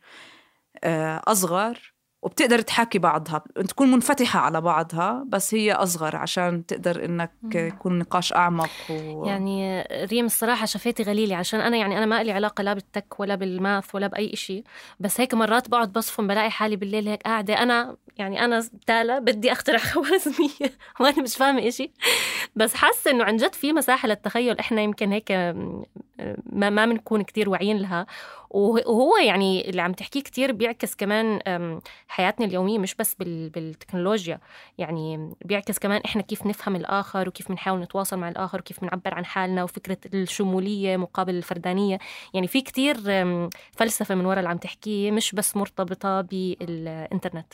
آه، 0.83 1.21
أصغر. 1.27 1.94
وبتقدر 2.25 2.61
تحاكي 2.61 2.99
بعضها 2.99 3.43
تكون 3.67 3.91
منفتحة 3.91 4.39
على 4.39 4.61
بعضها 4.61 5.25
بس 5.27 5.53
هي 5.53 5.73
أصغر 5.73 6.15
عشان 6.15 6.65
تقدر 6.65 7.05
إنك 7.05 7.31
يكون 7.55 7.99
نقاش 7.99 8.33
أعمق 8.33 8.69
و... 8.89 9.25
يعني 9.25 9.81
ريم 10.11 10.25
الصراحة 10.25 10.65
شفيتي 10.65 11.03
غليلي 11.03 11.35
عشان 11.35 11.59
أنا 11.59 11.77
يعني 11.77 11.97
أنا 11.97 12.05
ما 12.05 12.23
لي 12.23 12.31
علاقة 12.31 12.61
لا 12.61 12.73
بالتك 12.73 13.19
ولا 13.19 13.35
بالماث 13.35 13.95
ولا 13.95 14.07
بأي 14.07 14.33
إشي 14.33 14.63
بس 14.99 15.21
هيك 15.21 15.33
مرات 15.33 15.69
بقعد 15.69 15.93
بصفن 15.93 16.27
بلاقي 16.27 16.51
حالي 16.51 16.75
بالليل 16.75 17.07
هيك 17.07 17.21
قاعدة 17.21 17.53
أنا 17.63 17.95
يعني 18.17 18.45
أنا 18.45 18.63
تالا 18.87 19.19
بدي 19.19 19.51
أخترع 19.51 19.77
خوارزمية 19.93 20.71
وأنا 20.99 21.21
مش 21.21 21.35
فاهمة 21.35 21.67
إشي 21.67 21.91
بس 22.55 22.73
حاسة 22.73 23.11
إنه 23.11 23.23
عن 23.23 23.37
جد 23.37 23.53
في 23.53 23.73
مساحة 23.73 24.07
للتخيل 24.07 24.59
إحنا 24.59 24.81
يمكن 24.81 25.11
هيك 25.11 25.31
ما 26.45 26.69
ما 26.69 26.85
بنكون 26.85 27.21
كتير 27.21 27.49
واعيين 27.49 27.77
لها 27.77 28.05
وهو 28.55 29.17
يعني 29.17 29.69
اللي 29.69 29.81
عم 29.81 29.93
تحكيه 29.93 30.21
كتير 30.21 30.51
بيعكس 30.51 30.95
كمان 30.95 31.39
حياتنا 32.07 32.45
اليومية 32.45 32.79
مش 32.79 32.95
بس 32.95 33.15
بالتكنولوجيا. 33.19 34.39
يعني 34.77 35.33
بيعكس 35.45 35.79
كمان 35.79 36.01
إحنا 36.05 36.21
كيف 36.21 36.45
نفهم 36.45 36.75
الآخر 36.75 37.27
وكيف 37.27 37.49
بنحاول 37.49 37.79
نتواصل 37.79 38.17
مع 38.17 38.29
الآخر 38.29 38.59
وكيف 38.59 38.81
بنعبر 38.81 39.13
عن 39.13 39.25
حالنا 39.25 39.63
وفكرة 39.63 39.97
الشمولية 40.13 40.97
مقابل 40.97 41.35
الفردانية. 41.35 41.99
يعني 42.33 42.47
في 42.47 42.61
كتير 42.61 42.97
فلسفة 43.71 44.15
من 44.15 44.25
وراء 44.25 44.39
اللي 44.39 44.49
عم 44.49 44.57
تحكيه 44.57 45.11
مش 45.11 45.31
بس 45.35 45.55
مرتبطة 45.55 46.21
بالإنترنت. 46.21 47.53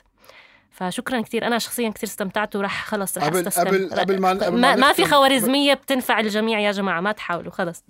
فشكرا 0.72 1.22
كثير 1.22 1.48
أنا 1.48 1.60
شخصيا 1.60 1.90
كثير 1.90 2.10
استمتعت 2.10 2.56
وراح 2.56 2.86
خلص 2.86 3.18
رح 3.18 3.26
قبل 3.26 3.48
أستسلم. 3.48 3.68
قبل 3.68 3.90
قبل 4.00 4.20
ما, 4.20 4.30
قبل 4.30 4.58
ما, 4.58 4.76
ما 4.76 4.94
في 4.94 5.06
خوارزمية 5.06 5.74
بتنفع 5.74 6.20
الجميع 6.20 6.60
يا 6.60 6.72
جماعة 6.72 7.02
ما 7.02 7.12
تحاولوا 7.12 7.52
خلص. 7.52 7.84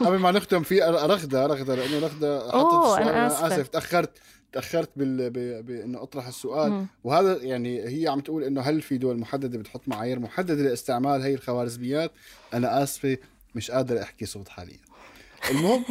قبل 0.00 0.18
ما 0.18 0.30
نختم 0.30 0.62
في 0.62 0.80
رغدة 0.80 1.46
رغدة 1.46 1.74
لأنه 1.74 1.98
رغدة 1.98 2.50
حطت 2.50 3.00
أنا 3.00 3.26
اسف, 3.26 3.44
آسف 3.44 3.68
تاخرت 3.68 4.18
تأخرت 4.52 4.90
بال... 4.96 5.30
بأنه 5.62 6.02
أطرح 6.02 6.26
السؤال. 6.26 6.70
مم. 6.70 6.86
وهذا 7.04 7.38
يعني 7.42 7.88
هي 7.88 8.08
عم 8.08 8.20
تقول 8.20 8.44
إنه 8.44 8.60
هل 8.60 8.82
في 8.82 8.98
دول 8.98 9.18
محددة 9.18 9.58
بتحط 9.58 9.82
معايير 9.86 10.18
محددة 10.18 10.62
لاستعمال 10.62 11.22
هي 11.22 11.34
الخوارزميات؟ 11.34 12.12
أنا 12.54 12.82
آسفة 12.82 13.18
مش 13.54 13.70
قادر 13.70 14.02
أحكي 14.02 14.26
صوت 14.26 14.48
حاليا. 14.48 14.85
المهم. 15.50 15.84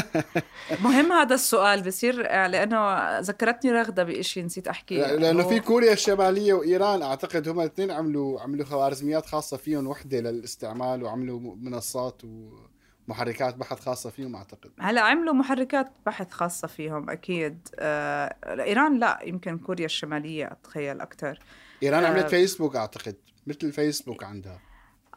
مهم 0.84 1.12
هذا 1.12 1.34
السؤال 1.34 1.82
بصير 1.82 2.22
لأنه 2.22 3.18
ذكرتني 3.20 3.72
رغدة 3.72 4.04
بشيء 4.04 4.44
نسيت 4.44 4.68
احكي 4.68 4.96
لأنه 4.96 5.48
في 5.48 5.60
كوريا 5.60 5.92
الشمالية 5.92 6.52
وإيران 6.54 7.02
أعتقد 7.02 7.48
هم 7.48 7.60
الاثنين 7.60 7.90
عملوا 7.90 8.40
عملوا 8.40 8.64
خوارزميات 8.64 9.26
خاصة 9.26 9.56
فيهم 9.56 9.86
وحدة 9.86 10.20
للاستعمال 10.20 11.02
وعملوا 11.02 11.56
منصات 11.56 12.22
ومحركات 13.08 13.56
بحث 13.56 13.80
خاصة 13.80 14.10
فيهم 14.10 14.36
أعتقد. 14.36 14.70
هلأ 14.80 15.00
عملوا 15.00 15.34
محركات 15.34 15.92
بحث 16.06 16.30
خاصة 16.30 16.68
فيهم 16.68 17.10
أكيد. 17.10 17.68
آه 17.78 18.36
إيران 18.46 18.98
لا 18.98 19.18
يمكن 19.24 19.58
كوريا 19.58 19.86
الشمالية 19.86 20.46
أتخيل 20.52 21.00
أكثر 21.00 21.38
إيران 21.82 22.04
آه 22.04 22.08
عملت 22.08 22.28
فيسبوك 22.30 22.76
أعتقد 22.76 23.16
مثل 23.46 23.72
فيسبوك 23.72 24.24
عندها. 24.24 24.67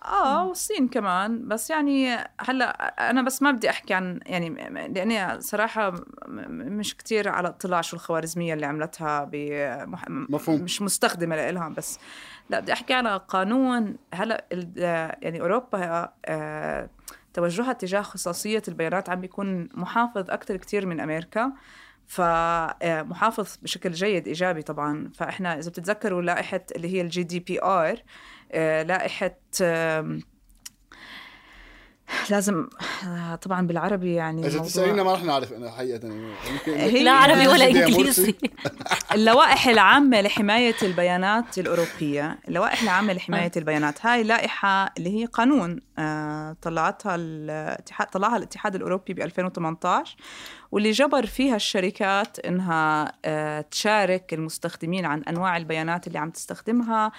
آه 0.05 0.47
والصين 0.47 0.87
كمان. 0.87 1.47
بس 1.47 1.69
يعني 1.69 2.17
هلأ 2.39 3.09
أنا 3.09 3.21
بس 3.21 3.41
ما 3.41 3.51
بدي 3.51 3.69
أحكي 3.69 3.93
عن 3.93 4.19
يعني 4.25 4.49
لأني 4.93 5.41
صراحة 5.41 5.93
مش 6.27 6.97
كتير 6.97 7.29
على 7.29 7.47
اطلاع 7.47 7.81
شو 7.81 7.95
الخوارزميه 7.95 8.53
اللي 8.53 8.65
عملتها 8.65 9.29
مفهوم. 10.09 10.61
مش 10.61 10.81
مستخدمة 10.81 11.51
لها 11.51 11.69
بس. 11.69 11.99
لا 12.49 12.59
بدي 12.59 12.73
أحكي 12.73 12.93
على 12.93 13.21
قانون. 13.27 13.95
هلأ 14.13 14.45
يعني 15.21 15.41
أوروبا 15.41 16.09
آه، 16.25 16.89
توجهها 17.33 17.73
تجاه 17.73 18.01
خصوصية 18.01 18.61
البيانات 18.67 19.09
عم 19.09 19.21
بيكون 19.21 19.69
محافظ 19.73 20.29
أكثر 20.31 20.57
كتير 20.57 20.85
من 20.85 20.99
أمريكا. 20.99 21.51
فمحافظ 22.07 23.53
آه، 23.53 23.63
بشكل 23.63 23.91
جيد 23.91 24.27
إيجابي 24.27 24.61
طبعا. 24.61 25.09
فإحنا 25.15 25.59
إذا 25.59 25.69
بتتذكروا 25.69 26.21
لائحة 26.21 26.61
اللي 26.75 26.93
هي 26.93 27.01
ال 27.01 27.23
GDPR 27.23 28.03
آه، 28.51 28.83
لائحة 28.83 29.35
لازم 32.29 32.67
آه، 33.07 33.35
طبعا 33.35 33.67
بالعربي 33.67 34.13
يعني 34.13 34.47
إذا 34.47 34.59
تسألينا 34.59 35.03
ما 35.03 35.13
رح 35.13 35.23
نعرف 35.23 35.53
أنا 35.53 35.71
حقيقة 35.71 36.07
يعني. 36.67 37.03
لا 37.03 37.11
عربي 37.11 37.47
ولا 37.47 37.67
إنجليزي. 37.67 38.35
اللوائح 39.15 39.67
العامة 39.67 40.21
لحماية 40.21 40.75
البيانات 40.81 41.57
الأوروبية. 41.57 42.39
اللوائح 42.47 42.81
العامة 42.81 43.13
لحماية 43.13 43.51
البيانات. 43.57 44.05
هاي 44.05 44.23
لائحة 44.23 44.93
اللي 44.97 45.19
هي 45.19 45.25
قانون 45.25 45.79
آه، 45.99 46.55
طلعتها 46.61 47.15
الاتحاد 47.15 48.07
طلعها 48.07 48.37
الاتحاد 48.37 48.75
الأوروبي 48.75 49.13
ب 49.13 49.19
2018 49.19 50.15
واللي 50.71 50.91
جبر 50.91 51.25
فيها 51.25 51.55
الشركات 51.55 52.39
إنها 52.39 53.11
آه، 53.25 53.61
تشارك 53.61 54.33
المستخدمين 54.33 55.05
عن 55.05 55.23
أنواع 55.23 55.57
البيانات 55.57 56.07
اللي 56.07 56.19
عم 56.19 56.29
تستخدمها 56.29 57.11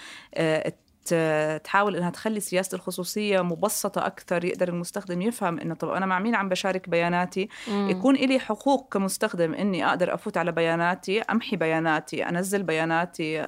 تحاول 1.65 1.97
إنها 1.97 2.11
تخلي 2.11 2.41
سياسة 2.41 2.75
الخصوصية 2.77 3.41
مبسطة 3.41 4.07
أكثر 4.07 4.45
يقدر 4.45 4.69
المستخدم 4.69 5.23
يفهم 5.23 5.59
إنه 5.61 5.75
طب 5.75 5.89
أنا 5.89 6.07
مع 6.07 6.19
مين 6.19 6.35
عم 6.35 6.49
بشارك 6.49 6.89
بياناتي 6.89 7.49
مم. 7.69 7.91
يكون 7.91 8.15
لي 8.15 8.39
حقوق 8.39 8.93
كمستخدم 8.93 9.55
إني 9.55 9.87
أقدر 9.87 10.15
أفوت 10.15 10.37
على 10.37 10.53
بياناتي 10.53 11.21
أمحي 11.23 11.57
بياناتي 11.57 12.29
أنزل 12.29 12.63
بياناتي 12.63 13.47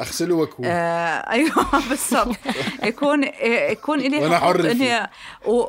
أغسله 0.00 0.34
وأكوه. 0.34 0.66
آه 0.66 1.30
أيوه 1.32 1.88
بالضبط 1.88 2.36
يكون 2.82 3.24
يكون 3.70 3.98
لي 3.98 4.18
وأنا 4.18 4.38
حر 4.38 4.70
إني 4.70 5.10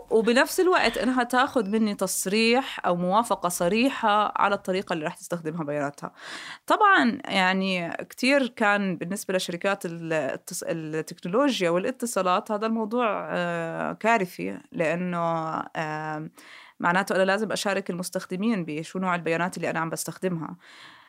وبنفس 0.10 0.60
الوقت 0.60 0.98
إنها 0.98 1.24
تاخذ 1.24 1.70
مني 1.70 1.96
تصريح 1.96 2.86
أو 2.86 2.96
موافقة 2.96 3.50
صريحة 3.50 4.42
على 4.42 4.56
الطريقة 4.56 4.94
اللي 4.94 5.06
راح 5.06 5.16
تستخدمها 5.16 5.64
بياناتها. 5.64 6.12
طبعا 6.68 7.18
يعني 7.26 7.92
كثير 8.10 8.48
كان 8.48 8.98
بالنسبة 8.98 9.34
لشركات 9.34 9.84
التكنولوجيا 10.64 11.70
والاتصالات 11.70 12.52
هذا 12.52 12.66
الموضوع 12.66 13.28
آه 13.32 13.94
كارثي 13.94 14.58
لأنه 14.72 15.20
آه 15.76 16.30
معناته 16.80 17.16
أنا 17.16 17.24
لازم 17.24 17.52
أشارك 17.52 17.90
المستخدمين 17.90 18.66
بشو 18.66 19.00
نوع 19.00 19.16
البيانات 19.16 19.58
اللي 19.58 19.70
أنا 19.70 19.80
عم 19.80 19.90
بستخدمها. 19.90 20.56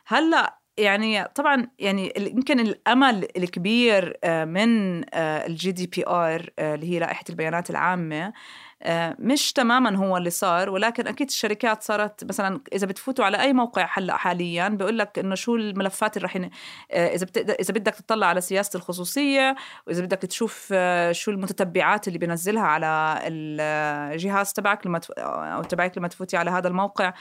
هلأ 0.07 0.62
يعني 0.79 1.25
طبعا 1.25 1.69
يعني 1.79 2.13
يمكن 2.17 2.61
الأمل 2.61 3.29
الكبير 3.37 4.19
آه، 4.25 4.45
من 4.45 5.03
ال 5.15 5.73
GDPR 5.73 6.51
اللي 6.59 6.91
هي 6.91 6.99
لائحة 6.99 7.25
البيانات 7.31 7.71
العامة 7.71 8.33
آه، 8.85 9.17
مش 9.19 9.53
تماما 9.53 9.97
هو 9.97 10.17
اللي 10.17 10.31
صار. 10.31 10.71
ولكن 10.71 11.07
أكيد 11.07 11.29
الشركات 11.29 11.83
صارت 11.83 12.25
مثلا 12.25 12.61
إذا 12.73 12.87
بتفوتوا 12.87 13.25
على 13.25 13.41
أي 13.41 13.53
موقع 13.53 13.89
هلا 13.93 14.17
حاليا 14.17 14.69
بيقول 14.69 14.99
لك 14.99 15.19
إنه 15.19 15.35
شو 15.35 15.57
الملفات 15.57 16.17
اللي 16.17 16.27
رح 16.27 16.37
آه، 16.37 17.15
إذا 17.15 17.27
بتقدر 17.27 17.55
إذا 17.61 17.75
بدك 17.75 17.95
تطلع 17.95 18.27
على 18.27 18.41
سياسة 18.41 18.77
الخصوصية 18.77 19.57
وإذا 19.87 20.03
بدك 20.03 20.19
تشوف 20.19 20.75
شو 21.11 21.31
المتتبعات 21.31 22.09
اللي 22.09 22.19
بينزلها 22.19 22.63
على 22.63 23.19
الجهاز 23.23 24.53
تبعك 24.53 24.87
لما 24.87 25.01
أو 25.19 25.63
تبعك 25.63 25.99
لما 25.99 26.09
تفوتي 26.09 26.37
على 26.37 26.51
هذا 26.51 26.69
الموقع. 26.69 27.13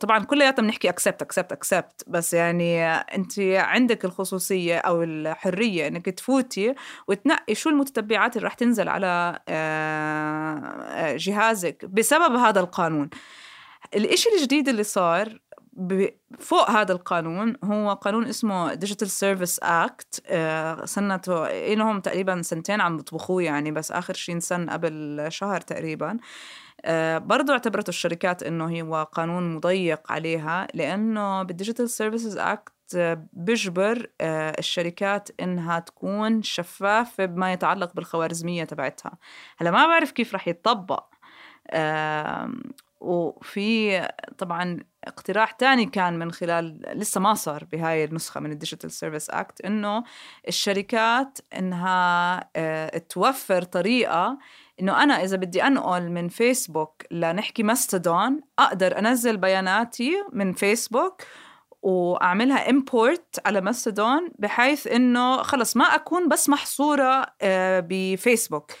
طبعا 0.00 0.24
كلياتنا 0.24 0.66
بنحكي 0.66 0.88
اكسبت 0.88 1.22
اكسبت 1.22 1.52
اكسبت 1.52 2.04
بس 2.06 2.34
يعني 2.34 2.84
أنت 2.86 3.38
عندك 3.38 4.04
الخصوصية 4.04 4.78
أو 4.78 5.02
الحرية 5.02 5.86
إنك 5.86 6.06
تفوتي 6.06 6.74
وتنقي 7.08 7.54
شو 7.54 7.70
المتتبعات 7.70 8.36
اللي 8.36 8.46
رح 8.46 8.54
تنزل 8.54 8.88
على 8.88 9.38
جهازك 11.18 11.84
بسبب 11.84 12.34
هذا 12.36 12.60
القانون. 12.60 13.10
الإشي 13.94 14.28
الجديد 14.36 14.68
اللي 14.68 14.82
صار 14.82 15.38
فوق 16.38 16.70
هذا 16.70 16.92
القانون 16.92 17.56
هو 17.64 17.92
قانون 17.92 18.26
اسمه 18.26 18.74
Digital 18.74 19.10
Service 19.10 19.60
Act 19.62 20.22
صار 20.84 21.48
لهم 21.74 22.00
تقريبا 22.00 22.42
سنتين 22.42 22.80
عم 22.80 22.96
بيطبخوه 22.96 23.42
يعني 23.42 23.70
بس 23.70 23.92
آخر 23.92 24.14
شيء 24.14 24.38
سن 24.38 24.70
قبل 24.70 25.26
شهر 25.28 25.60
تقريبا. 25.60 26.10
آه، 26.10 26.16
برضو 27.18 27.52
اعتبرته 27.52 27.88
الشركات 27.88 28.42
إنه 28.42 28.80
هو 28.80 29.08
قانون 29.12 29.54
مضيق 29.54 30.12
عليها 30.12 30.66
لأنه 30.74 31.42
بال 31.42 31.53
Digital 31.53 31.90
Services 31.90 32.38
Act 32.38 32.72
بيجبر 33.32 34.10
آه، 34.20 34.54
الشركات 34.58 35.28
إنها 35.40 35.78
تكون 35.78 36.42
شفافة 36.42 37.24
بما 37.24 37.52
يتعلق 37.52 37.94
بالخوارزمية 37.94 38.64
تبعتها. 38.64 39.18
هلا 39.58 39.70
ما 39.70 39.86
بعرف 39.86 40.10
كيف 40.10 40.34
رح 40.34 40.48
يتطبق. 40.48 41.04
وفي 43.00 44.08
طبعا 44.38 44.80
اقتراح 45.04 45.50
تاني 45.50 45.86
كان 45.86 46.18
من 46.18 46.32
خلال 46.32 46.82
لسه 46.94 47.20
ما 47.20 47.34
صار 47.34 47.64
بهاي 47.64 48.04
النسخة 48.04 48.40
من 48.40 48.52
ال 48.52 48.57
Digital 48.57 48.90
Service 48.90 49.30
Act 49.30 49.60
إنه 49.60 50.04
الشركات 50.48 51.38
إنها 51.58 52.40
آه، 52.56 52.98
توفر 52.98 53.62
طريقة 53.62 54.38
إنه 54.80 55.02
أنا 55.02 55.24
إذا 55.24 55.36
بدي 55.36 55.62
أنقل 55.62 56.10
من 56.10 56.28
فيسبوك 56.28 57.02
لنحكي 57.10 57.62
ماستودون 57.62 58.40
أقدر 58.58 58.98
أنزل 58.98 59.36
بياناتي 59.36 60.12
من 60.32 60.52
فيسبوك 60.52 61.22
وأعملها 61.82 62.70
import 62.70 63.40
على 63.46 63.60
ماستودون 63.60 64.30
بحيث 64.38 64.86
إنه 64.86 65.42
خلص 65.42 65.76
ما 65.76 65.84
أكون 65.84 66.28
بس 66.28 66.48
محصورة 66.48 67.26
آه، 67.42 67.86
بفيسبوك. 67.88 68.72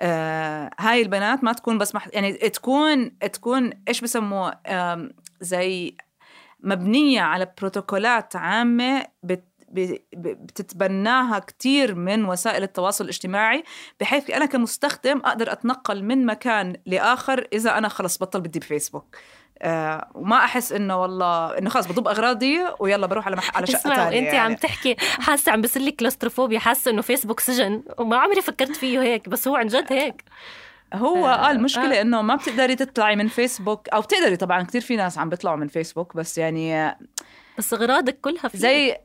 آه 0.00 0.70
هاي 0.78 1.02
البيانات 1.02 1.44
ما 1.44 1.52
تكون 1.52 1.78
بس 1.78 1.94
مح... 1.94 2.08
يعني 2.12 2.32
تكون 2.32 3.18
تكون 3.18 3.70
إيش 3.88 4.00
بسموه 4.00 4.54
زي 5.40 5.96
مبنية 6.60 7.20
على 7.20 7.52
بروتوكولات 7.58 8.36
عامة 8.36 9.06
بت 9.22 9.44
بتتبناها 10.12 11.38
كثير 11.38 11.94
من 11.94 12.24
وسائل 12.24 12.62
التواصل 12.62 13.04
الاجتماعي 13.04 13.64
بحيث 14.00 14.30
أنا 14.30 14.46
كمستخدم 14.46 15.18
أقدر 15.18 15.52
أتنقل 15.52 16.04
من 16.04 16.26
مكان 16.26 16.76
لآخر 16.86 17.48
إذا 17.52 17.78
أنا 17.78 17.88
خلص 17.88 18.18
بطل 18.18 18.40
بدي 18.40 18.58
بفيسبوك 18.58 19.16
آه 19.62 20.10
وما 20.14 20.36
أحس 20.36 20.72
إنه 20.72 21.02
والله 21.02 21.58
إنه 21.58 21.70
خلص 21.70 21.86
بضب 21.86 22.08
أغراضي 22.08 22.60
ويلا 22.80 23.06
بروح 23.06 23.26
على 23.26 23.36
مح... 23.36 23.56
على 23.56 23.66
شقة 23.66 23.80
ثانية 23.80 24.18
انت 24.18 24.26
يعني. 24.26 24.38
عم 24.38 24.54
تحكي 24.54 24.96
حاسة 24.98 25.52
عم 25.52 25.60
بيصير 25.60 25.82
لك 25.82 25.96
claustrophobia 25.96 26.58
حاسة 26.58 26.90
إنه 26.90 27.02
فيسبوك 27.02 27.40
سجن 27.40 27.82
وما 27.98 28.16
عمري 28.16 28.42
فكرت 28.42 28.76
فيه 28.76 29.02
هيك 29.02 29.28
بس 29.28 29.48
هو 29.48 29.56
عن 29.56 29.66
جد 29.66 29.92
هيك 29.92 30.24
هو 30.94 31.26
آه, 31.26 31.48
آه 31.48 31.50
المشكلة 31.50 31.98
آه. 31.98 32.02
إنه 32.02 32.22
ما 32.22 32.34
بتقدري 32.34 32.74
تطلعي 32.74 33.16
من 33.16 33.28
فيسبوك 33.28 33.88
أو 33.88 34.00
بتقدري 34.00 34.36
طبعا 34.36 34.62
كثير 34.62 34.80
في 34.80 34.96
ناس 34.96 35.18
عم 35.18 35.28
بيطلعوا 35.28 35.56
من 35.56 35.68
فيسبوك 35.68 36.16
بس 36.16 36.38
يعني 36.38 36.96
بس 37.58 37.74
أغراضك 37.74 38.20
كلها 38.20 38.48
فيه 38.48 38.58
زي 38.58 38.96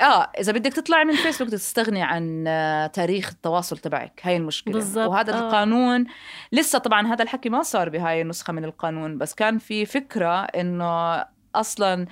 آه 0.00 0.30
إذا 0.40 0.52
بدك 0.52 0.72
تطلعي 0.72 1.04
من 1.04 1.14
فيسبوك 1.14 1.50
تستغني 1.50 2.02
عن 2.02 2.44
آه، 2.46 2.86
تاريخ 2.86 3.28
التواصل 3.28 3.78
تبعك 3.78 4.20
هاي 4.22 4.36
المشكلة 4.36 4.74
بالزبط. 4.74 5.08
وهذا 5.08 5.34
آه. 5.34 5.38
القانون 5.38 6.04
لسه 6.52 6.78
طبعا 6.78 7.06
هذا 7.06 7.22
الحكي 7.22 7.48
ما 7.48 7.62
صار 7.62 7.88
بهاي 7.88 8.22
النسخة 8.22 8.52
من 8.52 8.64
القانون 8.64 9.18
بس 9.18 9.34
كان 9.34 9.58
في 9.58 9.86
فكرة 9.86 10.44
إنه 10.44 11.24
أصلا 11.54 12.06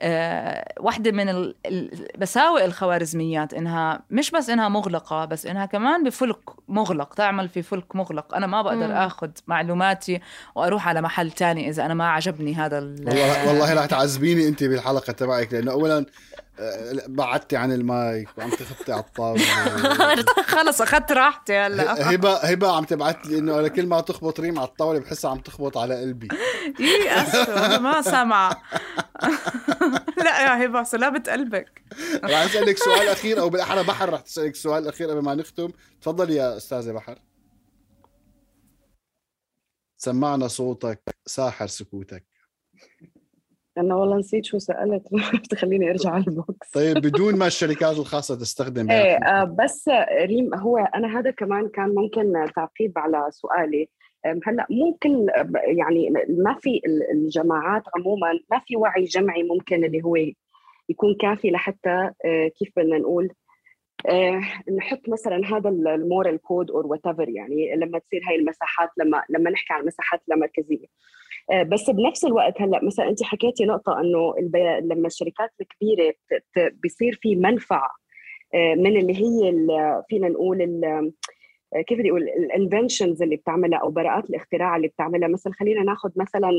أه 0.00 0.74
واحدة 0.80 1.12
من 1.12 1.52
مساوئ 2.18 2.64
الخوارزميات 2.64 3.54
إنها 3.54 4.02
مش 4.10 4.30
بس 4.30 4.50
إنها 4.50 4.68
مغلقة 4.68 5.24
بس 5.24 5.46
إنها 5.46 5.66
كمان 5.66 6.04
بفلك 6.04 6.38
مغلق 6.68 7.14
تعمل 7.14 7.48
في 7.48 7.62
فلك 7.62 7.96
مغلق 7.96 8.34
أنا 8.34 8.46
ما 8.46 8.62
بقدر. 8.62 9.06
أخذ 9.06 9.30
معلوماتي 9.46 10.20
وأروح 10.54 10.88
على 10.88 11.00
محل 11.00 11.30
تاني 11.30 11.68
إذا 11.68 11.86
أنا 11.86 11.94
ما 11.94 12.08
عجبني 12.08 12.54
هذا 12.54 12.80
والله 12.80 13.48
والله 13.48 13.74
رح 13.74 13.86
تعذبيني 13.86 14.48
أنت 14.48 14.64
بالحلقة 14.64 15.12
تبعك 15.12 15.52
لأنه 15.52 15.72
أولا 15.72 16.06
بعدتي 17.08 17.56
عن 17.56 17.72
المايك 17.72 18.28
وعم 18.38 18.50
تخطي 18.50 18.92
على 18.92 19.00
الطاولة. 19.00 19.42
خلص 20.54 20.82
أخذت 20.82 21.12
راحتي 21.12 21.56
هلا. 21.56 22.14
هبه 22.14 22.36
هبه 22.36 22.76
عم 22.76 22.84
تبعت 22.84 23.26
لي 23.26 23.38
إنه 23.38 23.68
كل 23.68 23.86
ما 23.86 24.00
تخبط 24.00 24.40
ريم 24.40 24.58
على 24.58 24.68
الطاولة 24.68 24.98
بحسها 24.98 25.30
عم 25.30 25.38
تخبط 25.38 25.78
على 25.78 26.00
قلبي. 26.00 26.28
إي 26.80 27.78
ما 27.78 28.02
سامعه 28.02 28.62
لا 30.24 30.40
يا 30.40 30.66
هبة 30.66 30.82
سلامة 30.82 31.22
قلبك. 31.28 31.82
رح 32.24 32.38
أسألك 32.38 32.78
سؤال 32.78 33.08
أخير 33.08 33.40
أو 33.40 33.48
بالأحرى 33.48 33.84
بحر 33.84 34.12
رح 34.12 34.20
تسألك 34.20 34.54
سؤال 34.54 34.88
أخير 34.88 35.10
قبل 35.10 35.20
ما 35.22 35.34
نختم. 35.34 35.68
تفضل 36.00 36.30
يا 36.30 36.56
أستاذة 36.56 36.92
بحر. 36.92 37.18
سمعنا 39.96 40.48
صوتك 40.48 41.16
ساحر 41.26 41.66
سكوتك. 41.66 42.26
أنا 43.78 43.94
والله 43.94 44.16
نسيت 44.18 44.44
شو 44.44 44.58
سألت. 44.58 45.08
تخليني 45.50 45.90
أرجع 45.90 46.10
على 46.10 46.24
ال 46.28 46.36
box. 46.36 46.70
طيب 46.70 46.96
بدون 47.06 47.36
ما 47.36 47.46
الشركات 47.46 47.98
الخاصة 47.98 48.34
تستخدم 48.34 48.90
إيه 48.90 49.16
آه 49.16 49.44
بس 49.44 49.90
ريم 50.22 50.54
هو 50.54 50.78
أنا 50.78 51.18
هذا 51.18 51.30
كمان 51.30 51.68
كان 51.68 51.94
ممكن 51.94 52.32
تعقيب 52.56 52.98
على 52.98 53.26
سؤالي. 53.30 53.88
هلأ 54.46 54.66
ممكن 54.70 55.26
يعني 55.54 56.10
ما 56.28 56.54
في 56.60 56.80
الجماعات 57.12 57.82
عموما 57.96 58.40
ما 58.50 58.60
في 58.66 58.76
وعي 58.76 59.04
جمعي 59.04 59.42
ممكن 59.42 59.84
اللي 59.84 60.02
هو 60.04 60.16
يكون 60.88 61.14
كافي 61.14 61.50
لحتى 61.50 62.10
آه، 62.24 62.48
كيف 62.48 62.72
بدنا 62.76 62.98
نقول 62.98 63.30
آه، 64.08 64.40
نحط 64.78 65.08
مثلا 65.08 65.40
هذا 65.46 65.68
ال 65.68 65.80
moral 65.80 66.38
code 66.42 66.70
or 66.70 66.86
what 66.86 67.00
يعني 67.18 67.76
لما 67.76 67.98
تصير 67.98 68.20
هاي 68.28 68.36
المساحات 68.36 68.90
لما 68.98 69.22
لما 69.28 69.50
نحكي 69.50 69.72
عن 69.72 69.80
المساحات 69.80 70.22
اللامركزيه 70.28 70.86
بس 71.62 71.90
بنفس 71.90 72.24
الوقت 72.24 72.62
هلأ 72.62 72.84
مثلا 72.84 73.08
انت 73.08 73.22
حكيتي 73.22 73.64
نقطة 73.64 74.00
إنه 74.00 74.34
البي... 74.38 74.80
لما 74.80 75.06
الشركات 75.06 75.50
الكبيرة 75.60 76.14
بيصير 76.82 77.18
في 77.22 77.36
منفعة 77.36 77.90
آه، 78.54 78.74
من 78.74 78.96
اللي 78.96 79.14
هي 79.14 79.52
فينا 80.08 80.28
نقول 80.28 80.80
كيف 81.86 81.98
بدي 81.98 82.10
أقول؟ 82.10 82.22
ال 82.22 82.31
inventions 82.31 83.22
اللي 83.22 83.36
بتعملها 83.36 83.78
أو 83.78 83.90
براءات 83.90 84.30
الاختراع 84.30 84.76
اللي 84.76 84.88
بتعملها. 84.88 85.28
مثلا 85.28 85.52
خلينا 85.52 85.82
ناخذ 85.82 86.10
مثلا 86.16 86.50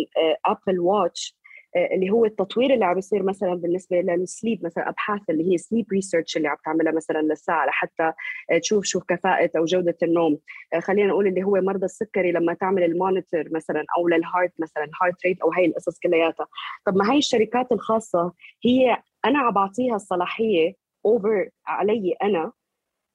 Apple 0.46 0.80
Watch 0.80 1.38
آه، 1.38 1.47
اللي 1.76 2.10
هو 2.10 2.26
التطوير 2.26 2.74
اللي 2.74 2.86
عم 2.86 2.94
بيصير 2.96 3.24
مثلا 3.24 3.54
بالنسبة 3.56 4.02
لل 4.02 4.20
sleep 4.20 4.66
مثلا 4.66 4.90
أبحاث 4.90 5.22
اللي 5.30 5.52
هي 5.54 5.58
sleep 5.58 5.86
research 5.92 6.38
اللي 6.38 6.48
عم 6.48 6.58
تعملها 6.66 6.92
مثلا 6.92 7.22
للساعة 7.22 7.66
لحتى 7.66 8.14
آه، 8.52 8.58
تشوف 8.58 8.86
شو 8.86 9.00
كفاءة 9.00 9.52
أو 9.58 9.66
جودة 9.66 9.98
النوم. 10.04 10.38
آه، 10.74 10.80
خلينا 10.80 11.08
نقول 11.08 11.28
اللي 11.28 11.44
هو 11.44 11.56
مرضى 11.62 11.86
السكري 11.86 12.32
لما 12.32 12.54
تعمل 12.54 12.84
ال 12.84 12.91
monitor 12.91 13.44
مثلا 13.52 13.86
أو 13.98 14.08
لل 14.08 14.21
heart 14.21 14.54
مثلا 14.60 14.88
heart 15.02 15.26
rate 15.26 15.42
أو 15.42 15.52
هي 15.52 15.66
القصص 15.66 16.00
كلياتها. 16.00 16.48
طب 16.86 16.96
ما 16.96 17.14
هي 17.14 17.18
الشركات 17.18 17.72
الخاصة 17.72 18.34
هي 18.66 18.98
أنا 19.26 19.40
عم 19.40 19.54
بعطيها 19.54 19.96
الصلاحية 19.96 20.76
over 21.06 21.50
علي 21.68 22.16
أنا 22.24 22.52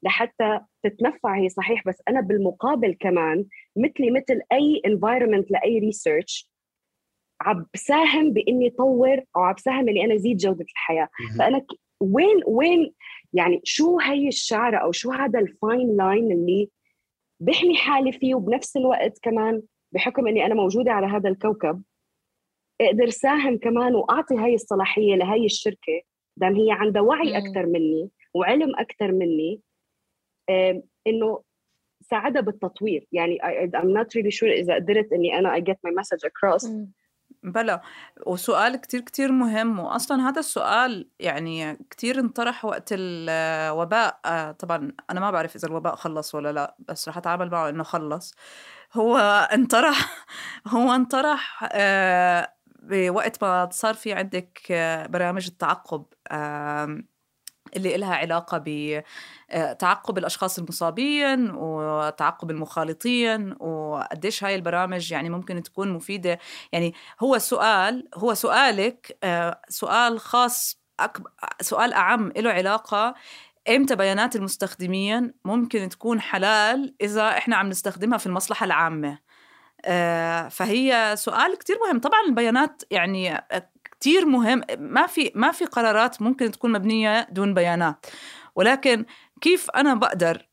لحتى 0.03 0.61
تتنفع 0.83 1.37
هي 1.37 1.49
صحيح 1.49 1.83
بس 1.87 2.03
أنا 2.09 2.21
بالمقابل 2.21 2.97
كمان 3.01 3.45
مثلي 3.77 4.11
مثل 4.11 4.41
أي 4.53 4.83
environment 4.87 5.51
لأي 5.51 5.79
research 5.79 6.52
عم 7.43 7.67
بساهم 7.75 8.33
بإني 8.33 8.71
طور 8.71 9.21
أو 9.37 9.41
عم 9.41 9.55
بساهم 9.55 9.89
إني 9.89 10.05
أنا 10.05 10.17
زيد 10.17 10.37
جودة 10.37 10.65
الحياة. 10.73 11.09
فأنا. 11.39 11.67
وين 12.01 12.41
وين 12.47 12.93
يعني 13.33 13.61
شو 13.65 14.01
هي 14.01 14.29
الشعره 14.29 14.77
أو 14.77 14.93
شو 14.93 15.11
هذا 15.11 15.39
ال 15.39 15.50
fine 15.50 15.97
line 15.97 16.33
اللي 16.33 16.69
بحمي 17.41 17.77
حالي 17.77 18.13
فيه 18.13 18.35
وبنفس 18.35 18.77
الوقت 18.77 19.19
كمان 19.23 19.63
بحكم 19.93 20.27
إني 20.27 20.47
أنا 20.47 20.55
موجودة 20.55 20.93
على 20.93 21.07
هذا 21.07 21.29
الكوكب 21.29 21.83
أقدر 22.81 23.09
ساهم 23.09 23.59
كمان 23.59 23.95
وأعطي 23.95 24.35
هاي 24.35 24.55
الصلاحية 24.55 25.15
لهي 25.15 25.45
الشركة 25.45 26.03
دام 26.37 26.57
هي 26.57 26.73
عندها 26.73 27.03
وعي 27.03 27.39
أكثر 27.39 27.67
مني 27.67 28.11
وعلم 28.35 28.73
أكثر 28.79 29.13
مني 29.13 29.61
إنه 31.07 31.43
ساعدها 32.01 32.43
بالتطوير. 32.43 33.07
يعني 33.13 33.39
I'm 33.77 33.93
not 33.99 34.07
really 34.17 34.31
sure 34.31 34.49
إذا 34.49 34.75
قدرت 34.75 35.13
إني 35.13 35.39
أنا 35.39 35.57
I 35.57 35.61
get 35.61 35.77
my 35.87 35.91
message 35.91 36.25
across. 36.25 36.67
بلا 37.43 37.83
وسؤال 38.27 38.77
كتير 38.77 39.01
كتير 39.01 39.33
مهم 39.33 39.79
وأصلا 39.79 40.29
هذا 40.29 40.41
السؤال 40.41 41.09
يعني 41.21 41.77
كتير 41.91 42.21
انطرح 42.21 42.65
وقت 42.65 42.89
الوباء. 42.93 44.21
آه، 44.25 44.53
طبعا 44.53 44.93
أنا 45.11 45.21
ما 45.21 45.31
بعرف 45.31 45.57
إذا 45.57 45.69
الوباء 45.69 45.95
خلص 45.97 46.35
ولا 46.35 46.53
لا 46.53 46.77
بس 46.89 47.09
رح 47.09 47.17
أتعامل 47.17 47.51
معه 47.51 47.69
إنه 47.69 47.83
خلص. 47.83 48.35
هو 48.95 49.17
انطرح 49.53 50.27
هو 50.69 50.93
انطرح 50.95 51.69
آه، 51.73 52.53
بوقت 52.83 53.45
ما 53.45 53.69
صار 53.73 53.95
في 53.95 54.13
عندك 54.13 54.59
آه، 54.71 55.07
برامج 55.07 55.47
التعقب. 55.47 56.05
اللي 57.77 57.95
إلها 57.95 58.15
علاقة 58.15 58.63
بتعقب 58.67 60.19
الأشخاص 60.19 60.59
المصابين 60.59 61.51
وتعقب 61.51 62.51
المخالطين 62.51 63.55
وقديش 63.61 64.45
هاي 64.45 64.55
البرامج 64.55 65.13
يعني 65.13 65.31
ممكن 65.31 65.63
تكون 65.63 65.93
مفيدة. 65.93 66.39
يعني 66.73 66.95
هو 67.21 67.39
سؤال 67.39 68.09
هو 68.15 68.35
سؤالك 68.35 69.19
آه، 69.25 69.61
سؤال 69.69 70.21
خاص 70.21 70.83
سؤال 71.61 71.93
أعم 71.93 72.33
له 72.37 72.51
علاقة. 72.51 73.15
إمتى 73.69 73.97
بيانات 73.97 74.37
المستخدمين 74.37 75.35
ممكن 75.45 75.89
تكون 75.89 76.21
حلال 76.21 76.95
إذا 77.01 77.29
إحنا 77.29 77.57
عم 77.57 77.69
نستخدمها 77.69 78.19
في 78.19 78.27
المصلحة 78.27 78.65
العامة؟ 78.65 79.19
آه، 79.85 80.49
فهي 80.49 81.15
سؤال 81.17 81.59
كتير 81.59 81.77
مهم. 81.87 82.01
طبعا 82.01 82.21
البيانات 82.29 82.83
يعني 82.91 83.45
كتير 84.03 84.27
مهم. 84.27 84.63
ما 84.79 85.07
في 85.07 85.33
ما 85.35 85.53
في 85.53 85.65
قرارات 85.65 86.23
ممكن 86.23 86.51
تكون 86.51 86.73
مبنية 86.73 87.29
دون 87.31 87.55
بيانات. 87.55 88.07
ولكن 88.57 89.05
كيف 89.41 89.71
أنا 89.71 89.95
بقدر 89.95 90.47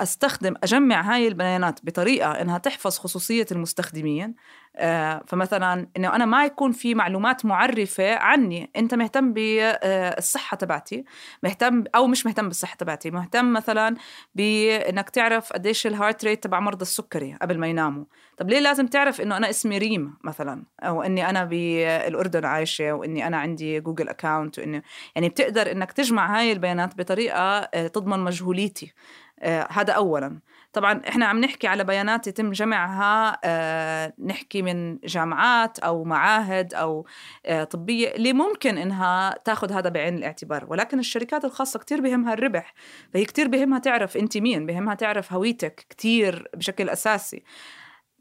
أستخدم 0.00 0.54
أجمع 0.62 1.00
هاي 1.00 1.28
البيانات 1.28 1.80
بطريقة 1.82 2.30
إنها 2.30 2.58
تحفظ 2.58 2.98
خصوصية 2.98 3.46
المستخدمين. 3.52 4.34
آه، 4.76 5.22
فمثلا 5.26 5.88
إنه 5.96 6.16
أنا 6.16 6.24
ما 6.24 6.44
يكون 6.44 6.72
في 6.72 6.94
معلومات 6.94 7.44
معرفة 7.44 8.14
عني 8.14 8.70
أنت 8.76 8.94
مهتم 8.94 9.32
بالصحه 9.32 10.56
تبعتي 10.56 11.04
مهتم 11.42 11.84
أو 11.94 12.06
مش 12.06 12.26
مهتم 12.26 12.48
بالصحة 12.48 12.76
تبعتي 12.76 13.10
مهتم 13.10 13.52
مثلا 13.52 13.96
بإنك 14.34 15.10
تعرف 15.10 15.52
قديش 15.52 15.86
ال 15.86 15.92
heart 15.92 16.24
rate 16.24 16.44
تبع 16.44 16.60
مرضى 16.60 16.82
السكري 16.82 17.36
قبل 17.42 17.58
ما 17.58 17.66
يناموا. 17.66 18.04
طب 18.38 18.48
ليه 18.50 18.58
لازم 18.60 18.86
تعرف 18.86 19.20
إنه 19.20 19.36
أنا 19.36 19.50
اسمي 19.50 19.78
ريم 19.78 20.14
مثلا؟ 20.24 20.64
أو 20.80 21.02
إني 21.02 21.30
أنا 21.30 21.44
بالاردن 21.44 22.44
عايشة 22.44 22.92
واني 22.92 23.26
أنا 23.26 23.36
عندي 23.36 23.80
Google 23.80 24.08
account 24.08 24.58
وإني 24.58 24.82
يعني 25.14 25.28
بتقدر 25.28 25.72
إنك 25.72 25.92
تجمع 25.92 26.38
هاي 26.38 26.52
البيانات 26.52 26.96
بطريقة 26.98 27.40
آه، 27.40 27.86
تضمن 27.86 28.20
مجهوليتي. 28.20 28.86
آه، 28.86 29.31
هذا 29.70 29.92
اولا. 29.92 30.38
طبعا 30.72 31.02
إحنا 31.08 31.26
عم 31.26 31.40
نحكي 31.40 31.66
على 31.66 31.84
بيانات 31.84 32.26
يتم 32.26 32.50
جمعها 32.50 33.38
آه، 33.44 34.12
نحكي 34.18 34.62
من 34.62 34.98
جامعات 34.98 35.78
أو 35.78 36.04
معاهد 36.04 36.74
أو 36.74 37.06
آه، 37.46 37.64
طبية 37.64 38.08
اللي 38.08 38.32
ممكن 38.32 38.78
إنها 38.78 39.38
تاخذ 39.44 39.72
هذا 39.72 39.88
بعين 39.88 40.14
الاعتبار. 40.14 40.66
ولكن 40.68 40.98
الشركات 40.98 41.44
الخاصة 41.44 41.78
كتير 41.78 42.00
بهمها 42.00 42.34
الربح. 42.34 42.74
فهي 43.14 43.24
كتير 43.24 43.48
بهمها 43.48 43.78
تعرف 43.78 44.16
أنت 44.16 44.36
مين 44.36 44.66
بهمها 44.66 44.94
تعرف 44.94 45.32
هويتك 45.32 45.86
كتير 45.90 46.48
بشكل 46.54 46.88
أساسي. 46.88 47.42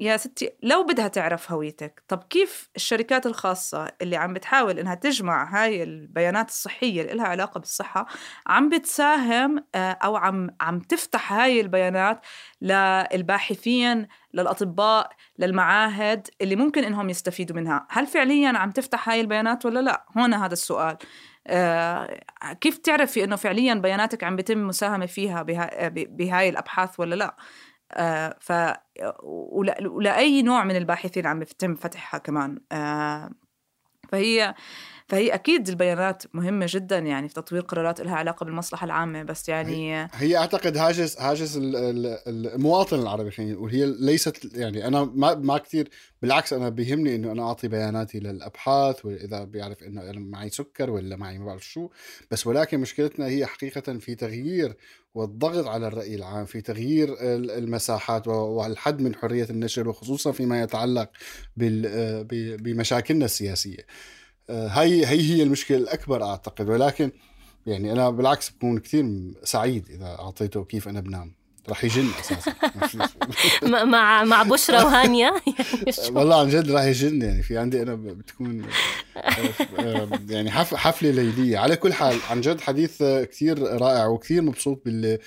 يا 0.01 0.17
ستي 0.17 0.49
لو 0.63 0.83
بدها 0.83 1.07
تعرف 1.07 1.51
هويتك 1.51 2.03
طب 2.07 2.23
كيف 2.23 2.69
الشركات 2.75 3.25
الخاصة 3.25 3.91
اللي 4.01 4.15
عم 4.15 4.33
بتحاول 4.33 4.79
إنها 4.79 4.95
تجمع 4.95 5.63
هاي 5.63 5.83
البيانات 5.83 6.49
الصحية 6.49 7.01
اللي 7.01 7.13
لها 7.13 7.25
علاقة 7.27 7.59
بالصحة 7.59 8.07
عم 8.47 8.69
بتساهم 8.69 9.65
آه، 9.75 9.91
أو 9.91 10.15
عم 10.15 10.49
عم 10.61 10.79
تفتح 10.79 11.33
هاي 11.33 11.61
البيانات 11.61 12.21
للباحثين 12.61 14.07
للأطباء 14.33 15.11
للمعاهد 15.39 16.27
اللي 16.41 16.55
ممكن 16.55 16.83
إنهم 16.83 17.09
يستفيدوا 17.09 17.55
منها. 17.55 17.87
هل 17.89 18.07
فعليا 18.07 18.57
عم 18.57 18.71
تفتح 18.71 19.09
هاي 19.09 19.21
البيانات 19.21 19.65
ولا 19.65 19.79
لا؟ 19.79 20.05
هون 20.17 20.33
هذا 20.33 20.53
السؤال. 20.53 20.97
آه، 21.47 22.19
كيف 22.61 22.77
تعرفي 22.77 23.23
إنه 23.23 23.35
فعليا 23.35 23.73
بياناتك 23.73 24.23
عم 24.23 24.35
بيتم 24.35 24.67
مساهمة 24.67 25.05
فيها 25.05 25.43
بهاي 25.89 26.49
الأبحاث 26.49 26.99
ولا 26.99 27.15
لا؟ 27.15 27.35
آه 27.93 28.37
ف 28.41 28.51
ولاي 29.83 30.41
نوع 30.41 30.63
من 30.63 30.75
الباحثين 30.75 31.27
عم 31.27 31.41
يتم 31.41 31.75
فتحها 31.75 32.17
كمان. 32.17 32.59
آه 32.71 33.29
فهي 34.09 34.55
فهي 35.11 35.33
أكيد 35.33 35.69
البيانات 35.69 36.23
مهمة 36.33 36.65
جدا 36.69 36.99
يعني 36.99 37.27
في 37.27 37.33
تطوير 37.33 37.61
قرارات 37.61 38.01
لها 38.01 38.15
علاقة 38.15 38.43
بالمصلحة 38.43 38.85
العامة 38.85 39.23
بس 39.23 39.49
يعني 39.49 40.07
هي 40.13 40.37
أعتقد 40.37 40.77
هاجس 40.77 41.21
هاجس 41.21 41.53
المواطن 41.57 42.99
العربي 42.99 43.31
خلينا 43.31 43.53
نقول 43.53 43.71
هي 43.71 43.85
ليست 43.85 44.55
يعني 44.55 44.87
أنا 44.87 45.03
ما 45.03 45.35
ما 45.35 45.57
كثير 45.57 45.89
بالعكس 46.21 46.53
أنا 46.53 46.69
بيهمني 46.69 47.15
إنه 47.15 47.31
أنا 47.31 47.43
أعطي 47.43 47.67
بياناتي 47.67 48.19
للأبحاث 48.19 49.05
وإذا 49.05 49.43
بيعرف 49.43 49.83
إنه 49.83 50.01
أنا 50.01 50.19
معي 50.19 50.49
سكر 50.49 50.89
ولا 50.89 51.15
معي 51.15 51.39
ما 51.39 51.45
بعرف 51.45 51.65
شو 51.65 51.89
بس 52.31 52.47
ولكن 52.47 52.79
مشكلتنا 52.79 53.27
هي 53.27 53.45
حقيقة 53.45 53.97
في 53.97 54.15
تغيير 54.15 54.75
والضغط 55.13 55.67
على 55.67 55.87
الرأي 55.87 56.15
العام 56.15 56.45
في 56.45 56.61
تغيير 56.61 57.15
المساحات 57.21 58.27
والحد 58.27 59.01
من 59.01 59.15
حرية 59.15 59.47
النشر 59.49 59.89
وخصوصا 59.89 60.31
فيما 60.31 60.61
يتعلق 60.61 61.09
بمشاكلنا 61.57 63.25
السياسية. 63.25 63.85
هي 64.51 65.05
هي 65.05 65.21
هي 65.21 65.43
المشكلة 65.43 65.77
الأكبر 65.77 66.23
أعتقد. 66.23 66.69
ولكن 66.69 67.11
يعني 67.65 67.91
أنا 67.91 68.09
بالعكس 68.09 68.49
بكون 68.49 68.79
كثير 68.79 69.05
سعيد 69.43 69.89
إذا 69.89 70.05
أعطيته 70.05 70.63
كيف 70.63 70.87
أنا 70.87 70.99
بنام. 70.99 71.33
راح 71.69 71.83
يجن 71.83 72.07
أساسا. 72.19 72.53
مع 73.85 74.23
مع 74.23 74.43
بشرى 74.43 74.77
وهانيا 74.77 75.31
والله 76.15 76.39
عن 76.39 76.49
جد 76.49 76.71
راح 76.71 76.83
يجن. 76.83 77.21
يعني 77.21 77.43
في 77.43 77.57
عندي 77.57 77.81
أنا 77.81 77.95
بتكون 77.95 78.65
يعني 80.29 80.51
حفلة 80.51 81.11
ليلية. 81.11 81.57
على 81.57 81.75
كل 81.75 81.93
حال 81.93 82.15
عن 82.29 82.41
جد 82.41 82.61
حديث 82.61 83.03
كثير 83.03 83.59
رائع 83.81 84.05
وكثير 84.07 84.41
مبسوط 84.41 84.81
باللي 84.85 85.19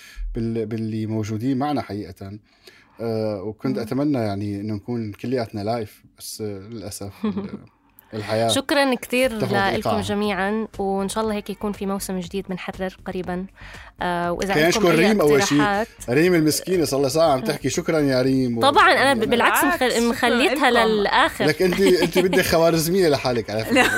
باللي 0.66 1.06
موجودين 1.06 1.58
معنا 1.58 1.82
حقيقة. 1.82 2.38
آه، 3.00 3.42
وكنت 3.42 3.78
أتمنى 3.78 4.18
يعني 4.18 4.60
إنه 4.60 4.74
نكون 4.74 5.12
كلياتنا 5.12 5.60
لايف 5.60 6.04
بس 6.18 6.40
للأسف 6.40 7.12
الحياة. 8.14 8.48
شكرا 8.48 8.94
كثير 8.94 9.38
لكم 9.76 10.00
جميعا 10.00 10.68
وإن 10.78 11.08
شاء 11.08 11.24
الله 11.24 11.34
هيك 11.34 11.50
يكون 11.50 11.72
في 11.72 11.86
موسم 11.86 12.20
جديد 12.20 12.46
بنحرر 12.48 12.96
قريبا. 13.06 13.46
آه 14.02 14.32
وإذا 14.32 14.64
عندكم 14.64 14.86
أي 14.86 14.96
ريم 14.96 15.20
أول 15.20 15.42
شيء. 15.42 15.84
ريم 16.08 16.34
المسكينة 16.34 16.84
صار 16.84 17.00
لها 17.00 17.08
ساعة 17.08 17.32
عم 17.32 17.40
تحكي. 17.40 17.70
شكرا 17.70 17.98
يا 18.00 18.22
ريم. 18.22 18.60
طبعا 18.60 18.92
أنا 18.92 19.02
يعني 19.02 19.26
بالعكس 19.26 19.82
مخليتها 19.96 20.70
للآخر. 20.70 21.44
لك 21.44 21.62
انت 21.62 21.80
أنت 21.80 22.18
بدك 22.18 22.44
خوارزمية 22.54 23.08
لحالك 23.08 23.50
على 23.50 23.64
فكرة. 23.64 23.84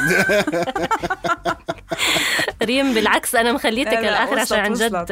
ريم 2.62 2.94
بالعكس 2.94 3.34
أنا 3.34 3.52
مخليتك 3.52 3.92
للآخر 3.92 4.38
عشان 4.38 4.58
عن 4.58 4.72
جد 4.72 5.06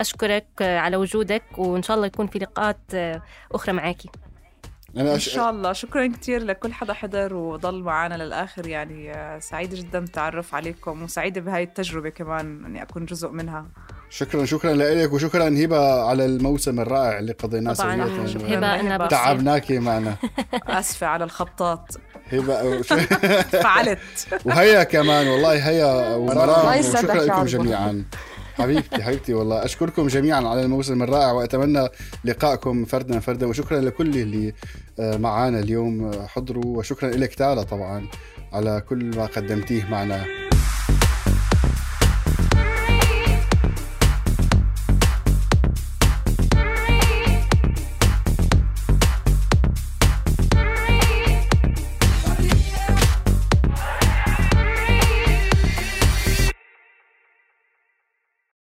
أشكرك 0.00 0.46
على 0.60 0.96
وجودك 0.96 1.42
وإن 1.58 1.82
شاء 1.82 1.96
الله 1.96 2.06
يكون 2.06 2.26
في 2.26 2.38
لقاءات 2.38 2.78
آه، 2.94 3.22
أخرى 3.52 3.72
معاكي. 3.72 4.08
أنا 4.96 5.16
أش... 5.16 5.28
ان 5.28 5.34
شاء 5.34 5.50
الله. 5.50 5.72
شكرا 5.72 6.06
كثير 6.06 6.44
لكل 6.44 6.72
حدا 6.72 6.92
حضر 6.92 7.34
وضل 7.34 7.82
معنا 7.82 8.14
للآخر. 8.24 8.66
يعني 8.66 9.12
سعيده 9.40 9.76
جدا 9.76 9.98
بالتعرف 9.98 10.54
عليكم 10.54 11.02
وسعيدة 11.02 11.40
بهاي 11.40 11.62
التجربة 11.62 12.08
كمان 12.08 12.64
إني 12.64 12.82
أكون 12.82 13.04
جزء 13.04 13.28
منها. 13.28 13.66
شكرا 14.10 14.44
شكرا 14.44 14.74
لك 14.74 15.12
وشكرا 15.12 15.48
هبة 15.48 16.02
على 16.02 16.24
الموسم 16.24 16.80
الرائع 16.80 17.18
اللي 17.18 17.32
قضيناه 17.32 17.72
طبعا. 17.72 18.04
هبة 18.48 18.80
انها 18.80 19.06
تعبناكي 19.06 19.78
معنا. 19.78 20.14
آسفة 20.68 21.06
على 21.06 21.24
الخبطات. 21.24 21.94
هبة 22.32 22.82
فعلت. 23.62 23.98
وهيا 24.44 24.82
كمان 24.82 25.28
والله 25.28 25.68
هيا 25.68 26.14
ومرام 26.16 26.78
وشكرا 26.78 27.14
لكم 27.24 27.44
جميعا. 27.44 28.04
حبيبتي 28.62 29.02
حبيبتي 29.02 29.34
والله. 29.34 29.64
أشكركم 29.64 30.06
جميعا 30.06 30.48
على 30.48 30.62
الموسم 30.62 31.02
الرائع 31.02 31.32
وأتمنى 31.32 31.88
لقائكم 32.24 32.84
فردا 32.84 33.20
فردا 33.20 33.46
وشكرا 33.46 33.80
لكل 33.80 34.08
اللي 34.18 34.54
آه، 35.00 35.16
معانا 35.16 35.58
اليوم 35.60 36.10
حضروا 36.26 36.78
وشكرا 36.78 37.10
لك 37.10 37.34
تالا 37.34 37.62
طبعا 37.62 38.06
على 38.52 38.82
كل 38.88 39.04
ما 39.16 39.26
قدمتيه 39.26 39.84
معنا. 39.90 40.49